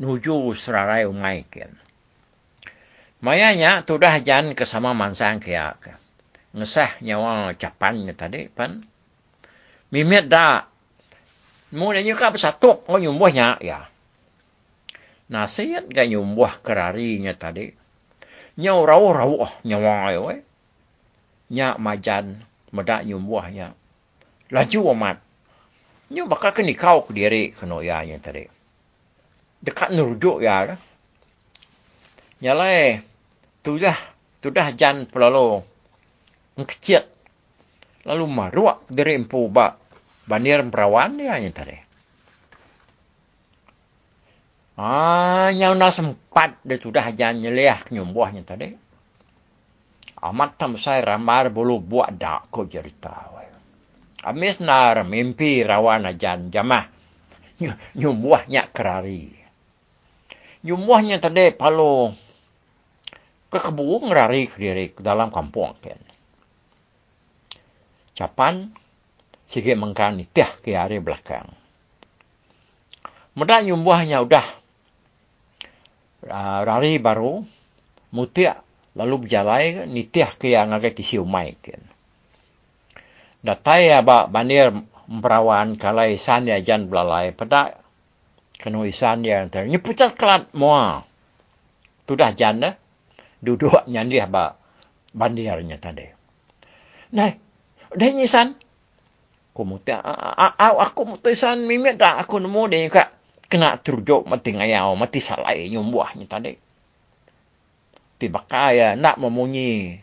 Nuju 0.00 0.56
serarai 0.56 1.04
umai 1.04 1.44
kian. 1.50 1.76
Mayanya 3.20 3.84
tu 3.84 4.00
dah 4.00 4.16
jan 4.24 4.56
ke 4.56 4.64
sama 4.64 4.96
mansang 4.96 5.44
kia. 5.44 5.76
Ngesah 6.56 7.04
nyawa 7.04 7.52
capannya 7.54 8.16
tadi 8.16 8.48
pan. 8.48 8.80
Mimit 9.92 10.32
dah. 10.32 10.64
Mula 11.70 12.02
nyuka 12.02 12.32
bersatu 12.34 12.82
oh 12.88 12.98
nyumbuhnya 12.98 13.60
ya. 13.62 13.86
Nasihat 15.30 15.86
gak 15.86 16.10
nyumbuh 16.10 16.58
kerarinya 16.64 17.36
tadi. 17.38 17.70
Nyaw 18.58 18.78
rau 18.82 19.06
rau 19.14 19.32
oh 19.46 19.52
nyawa 19.62 20.10
ayo. 20.10 20.34
Nyak 21.52 21.76
majan 21.78 22.42
medak 22.74 23.06
nyumbuhnya. 23.06 23.76
Laju 24.50 24.80
amat. 24.96 25.22
Nyaw 26.10 26.26
bakal 26.26 26.50
kini 26.50 26.74
kau 26.74 27.06
ke 27.06 27.14
diri 27.14 27.54
kena 27.54 27.78
ya 27.86 28.02
tadi. 28.18 28.42
Dekat 29.62 29.94
nurjuk 29.94 30.42
ya. 30.42 30.74
Nyalai 32.42 32.98
tu 33.62 33.78
dah 33.78 33.94
tu 34.42 34.50
dah 34.50 34.74
jan 34.74 35.06
pelalo. 35.06 35.62
Kecil. 36.58 37.06
Lalu 38.04 38.24
maruak 38.26 38.90
dari 38.90 39.14
empu 39.16 39.46
ba 39.46 39.78
banir 40.26 40.66
perawan 40.66 41.14
dia 41.14 41.38
yang 41.38 41.54
tadi. 41.54 41.78
Ah 44.80 45.54
nyau 45.54 45.78
na 45.78 45.94
sempat 45.94 46.58
dia 46.66 46.80
tu 46.80 46.90
dah 46.90 47.06
jan 47.14 47.38
nyeliah 47.38 47.86
nyumbuahnya 47.86 48.42
tadi. 48.42 48.74
Amat 50.20 50.58
tam 50.58 50.74
saya 50.74 51.14
ramar 51.14 51.54
bulu 51.54 51.78
buat 51.78 52.12
dak 52.18 52.50
ko 52.50 52.66
cerita 52.66 53.39
amis 54.24 54.60
nar 54.60 55.04
mimpi 55.06 55.64
rawan 55.64 56.08
ajan 56.08 56.52
jamah 56.52 56.88
nyumbuahnya 57.98 58.72
kerari 58.72 59.40
nyumbuahnya 60.60 61.20
tadi 61.24 61.56
palo 61.56 62.12
ke 63.50 63.58
kebu 63.58 64.06
ngerari 64.06 64.46
diri 64.46 64.94
ke 64.94 65.02
dalam 65.02 65.34
kampung 65.34 65.74
kan. 65.82 65.98
Capan 68.14 68.70
sige 69.50 69.74
mengkan 69.74 70.22
tiah 70.30 70.54
ke 70.62 70.78
hari 70.78 71.02
belakang. 71.02 71.50
Mudah 73.34 73.58
nyumbuhnya 73.66 74.22
udah 74.22 74.46
uh, 76.30 76.60
rari 76.62 77.02
baru 77.02 77.42
mutia 78.14 78.62
lalu 78.94 79.26
berjalai 79.26 79.86
nitiah 79.90 80.30
ke 80.34 80.54
yang 80.54 80.70
agak 80.70 80.94
disiumai 80.98 81.58
Datai 83.40 83.88
aba 83.88 84.28
bandir 84.28 84.68
merawan 85.08 85.80
kalai 85.80 86.20
isan 86.20 86.44
ya 86.44 86.60
jan 86.60 86.92
belalai 86.92 87.32
pada 87.32 87.80
kena 88.60 88.84
isan 88.84 89.24
ya 89.24 89.48
nyepucat 89.48 90.12
kelat 90.12 90.52
mua. 90.52 91.08
Tudah 92.04 92.36
jan 92.36 92.60
dah 92.60 92.74
duduk 93.40 93.84
nyandih 93.92 94.28
ba 94.28 94.60
bandirnya 95.16 95.80
tadi. 95.80 96.06
Nah, 97.16 97.32
dah 97.96 98.10
nyisan. 98.12 98.54
Aku 99.50 99.66
muti, 99.66 99.92
aku 99.92 101.02
mutisan 101.04 101.66
mimit 101.66 101.98
dah 101.98 102.22
aku 102.22 102.38
nemu 102.38 102.70
dia 102.70 102.86
kak 102.86 103.08
kena 103.50 103.76
terjuk 103.82 104.24
mati 104.24 104.54
ngayau 104.54 104.94
mati 104.94 105.18
salai 105.18 105.66
nyumbuahnya 105.68 106.24
tadi. 106.30 106.54
Tiba 108.22 108.46
kaya 108.46 108.94
nak 108.94 109.18
memunyi 109.18 109.98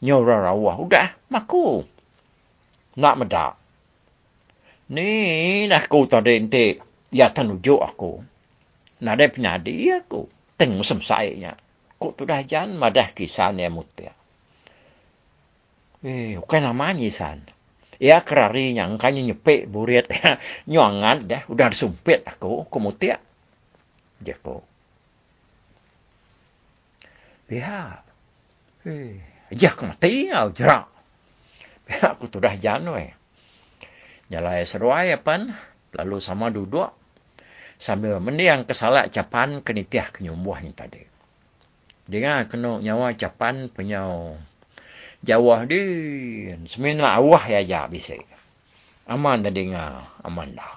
nyora 0.00 0.50
rawah 0.50 0.80
udah 0.80 1.06
maku 1.28 1.84
nak 2.98 3.14
medak. 3.14 3.54
Ni 4.90 5.64
nak 5.70 5.86
aku 5.86 6.10
tadi 6.10 6.42
nanti 6.42 6.74
ya 7.14 7.30
tenujuk 7.30 7.78
aku. 7.78 8.18
Nada 8.98 9.30
penyadi 9.30 9.94
aku 9.94 10.26
tengok 10.58 10.82
semsainya 10.82 11.54
kok 11.98 12.14
tu 12.14 12.22
dah 12.24 12.40
jan 12.46 12.78
madah 12.78 13.10
kisan 13.10 13.58
ya 13.58 13.68
mutia. 13.68 14.14
Eh, 16.06 16.38
bukan 16.38 16.62
namanya 16.62 17.10
san. 17.10 17.42
Ya 17.98 18.22
kerari 18.22 18.78
yang 18.78 19.02
kanya 19.02 19.26
nyepek 19.26 19.66
burit 19.66 20.06
nyongan 20.70 21.26
dah 21.26 21.42
udah 21.50 21.74
sumpit 21.74 22.22
aku 22.22 22.62
aku 22.66 22.78
mutia. 22.78 23.18
Dia 24.22 24.38
ko. 24.38 24.62
Biar. 27.50 28.06
Eh, 28.86 29.18
aja 29.50 29.74
aku 29.74 29.82
mati 29.90 30.30
au 30.30 30.54
jerak. 30.54 30.97
Aku 32.16 32.28
tu 32.28 32.38
dah 32.38 32.54
jan 32.60 32.84
we. 32.92 33.12
Nyalai 34.28 34.68
seruai 34.68 35.16
apa? 35.16 35.56
Lalu 35.96 36.16
sama 36.20 36.52
duduk. 36.52 36.92
Sambil 37.78 38.18
mendiang 38.18 38.66
kesalak 38.66 39.14
capan 39.14 39.62
kenitiah 39.64 40.10
kenyumbuh 40.10 40.58
ni 40.60 40.74
tadi. 40.74 41.00
Dengan 42.08 42.44
kena 42.48 42.82
nyawa 42.82 43.14
capan 43.14 43.70
penyau 43.70 44.36
jawah 45.22 45.64
di 45.64 45.80
semina 46.66 47.16
awah 47.16 47.44
ya 47.46 47.62
ya 47.62 47.86
bisa. 47.86 48.18
Aman 49.08 49.40
dah 49.40 49.52
dengar, 49.54 50.10
aman 50.20 50.52
dah. 50.52 50.74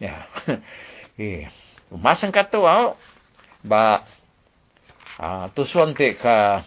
Ya. 0.00 0.24
eh, 1.20 1.50
masang 1.92 2.32
kata 2.32 2.56
awak 2.56 2.96
ba 3.60 4.00
ah 5.20 5.52
tusuan 5.52 5.92
te 5.92 6.16
ka 6.16 6.64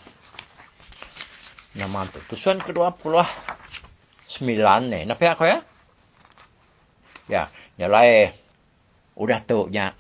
nama 1.74 2.06
tu 2.06 2.22
tusuan 2.30 2.62
kedua 2.62 2.94
puluh 2.94 3.26
sembilan 4.30 4.82
ni 4.94 5.00
napa 5.10 5.34
aku 5.34 5.44
ya? 5.46 5.60
Ya. 7.30 7.44
Ya 7.74 7.88
lai 7.90 8.30
udah 9.18 9.40
tu 9.42 9.66
nya 9.74 9.98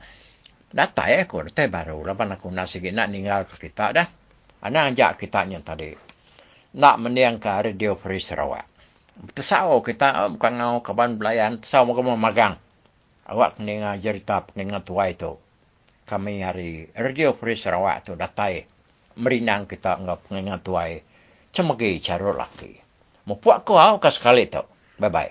data 0.69 1.09
ya 1.09 1.26
aku. 1.26 1.49
Data 1.49 1.65
baru. 1.65 2.05
Lapan 2.05 2.38
aku 2.38 2.53
nak 2.53 2.69
sikit. 2.69 2.93
Nak 2.93 3.07
ninggal 3.09 3.49
ke 3.49 3.69
kita 3.69 3.89
dah. 3.89 4.07
Anak 4.61 4.93
ajak 4.93 5.26
kita 5.26 5.49
nya 5.49 5.59
tadi. 5.65 5.91
Nak 6.78 6.95
meniang 7.01 7.41
ke 7.41 7.49
radio 7.49 7.97
Free 7.97 8.21
Sarawak. 8.21 8.69
Tesau 9.34 9.82
kita 9.86 10.30
bukan 10.34 10.53
ngau 10.57 10.82
kaban 10.82 11.21
belayan, 11.21 11.61
tesau 11.61 11.86
mau 11.86 12.17
magang. 12.17 12.57
Awak 13.30 13.61
kena 13.61 13.93
cerita 14.01 14.41
pengengat 14.41 14.84
tua 14.89 15.05
itu. 15.13 15.38
Kami 16.03 16.41
hari 16.43 16.89
Radio 16.97 17.32
Free 17.38 17.55
Sarawak 17.55 18.03
tu 18.03 18.17
datai 18.17 18.65
merinang 19.15 19.69
kita 19.69 20.01
ngap 20.01 20.28
ngengat 20.28 20.61
tuai 20.65 20.99
cemegi 21.54 22.01
carut 22.01 22.36
laki. 22.36 22.82
Mau 23.30 23.38
puak 23.38 23.64
kau 23.64 23.78
kau 24.01 24.12
sekali 24.12 24.49
tu. 24.49 24.66
Bye 24.97 25.10
bye. 25.14 25.30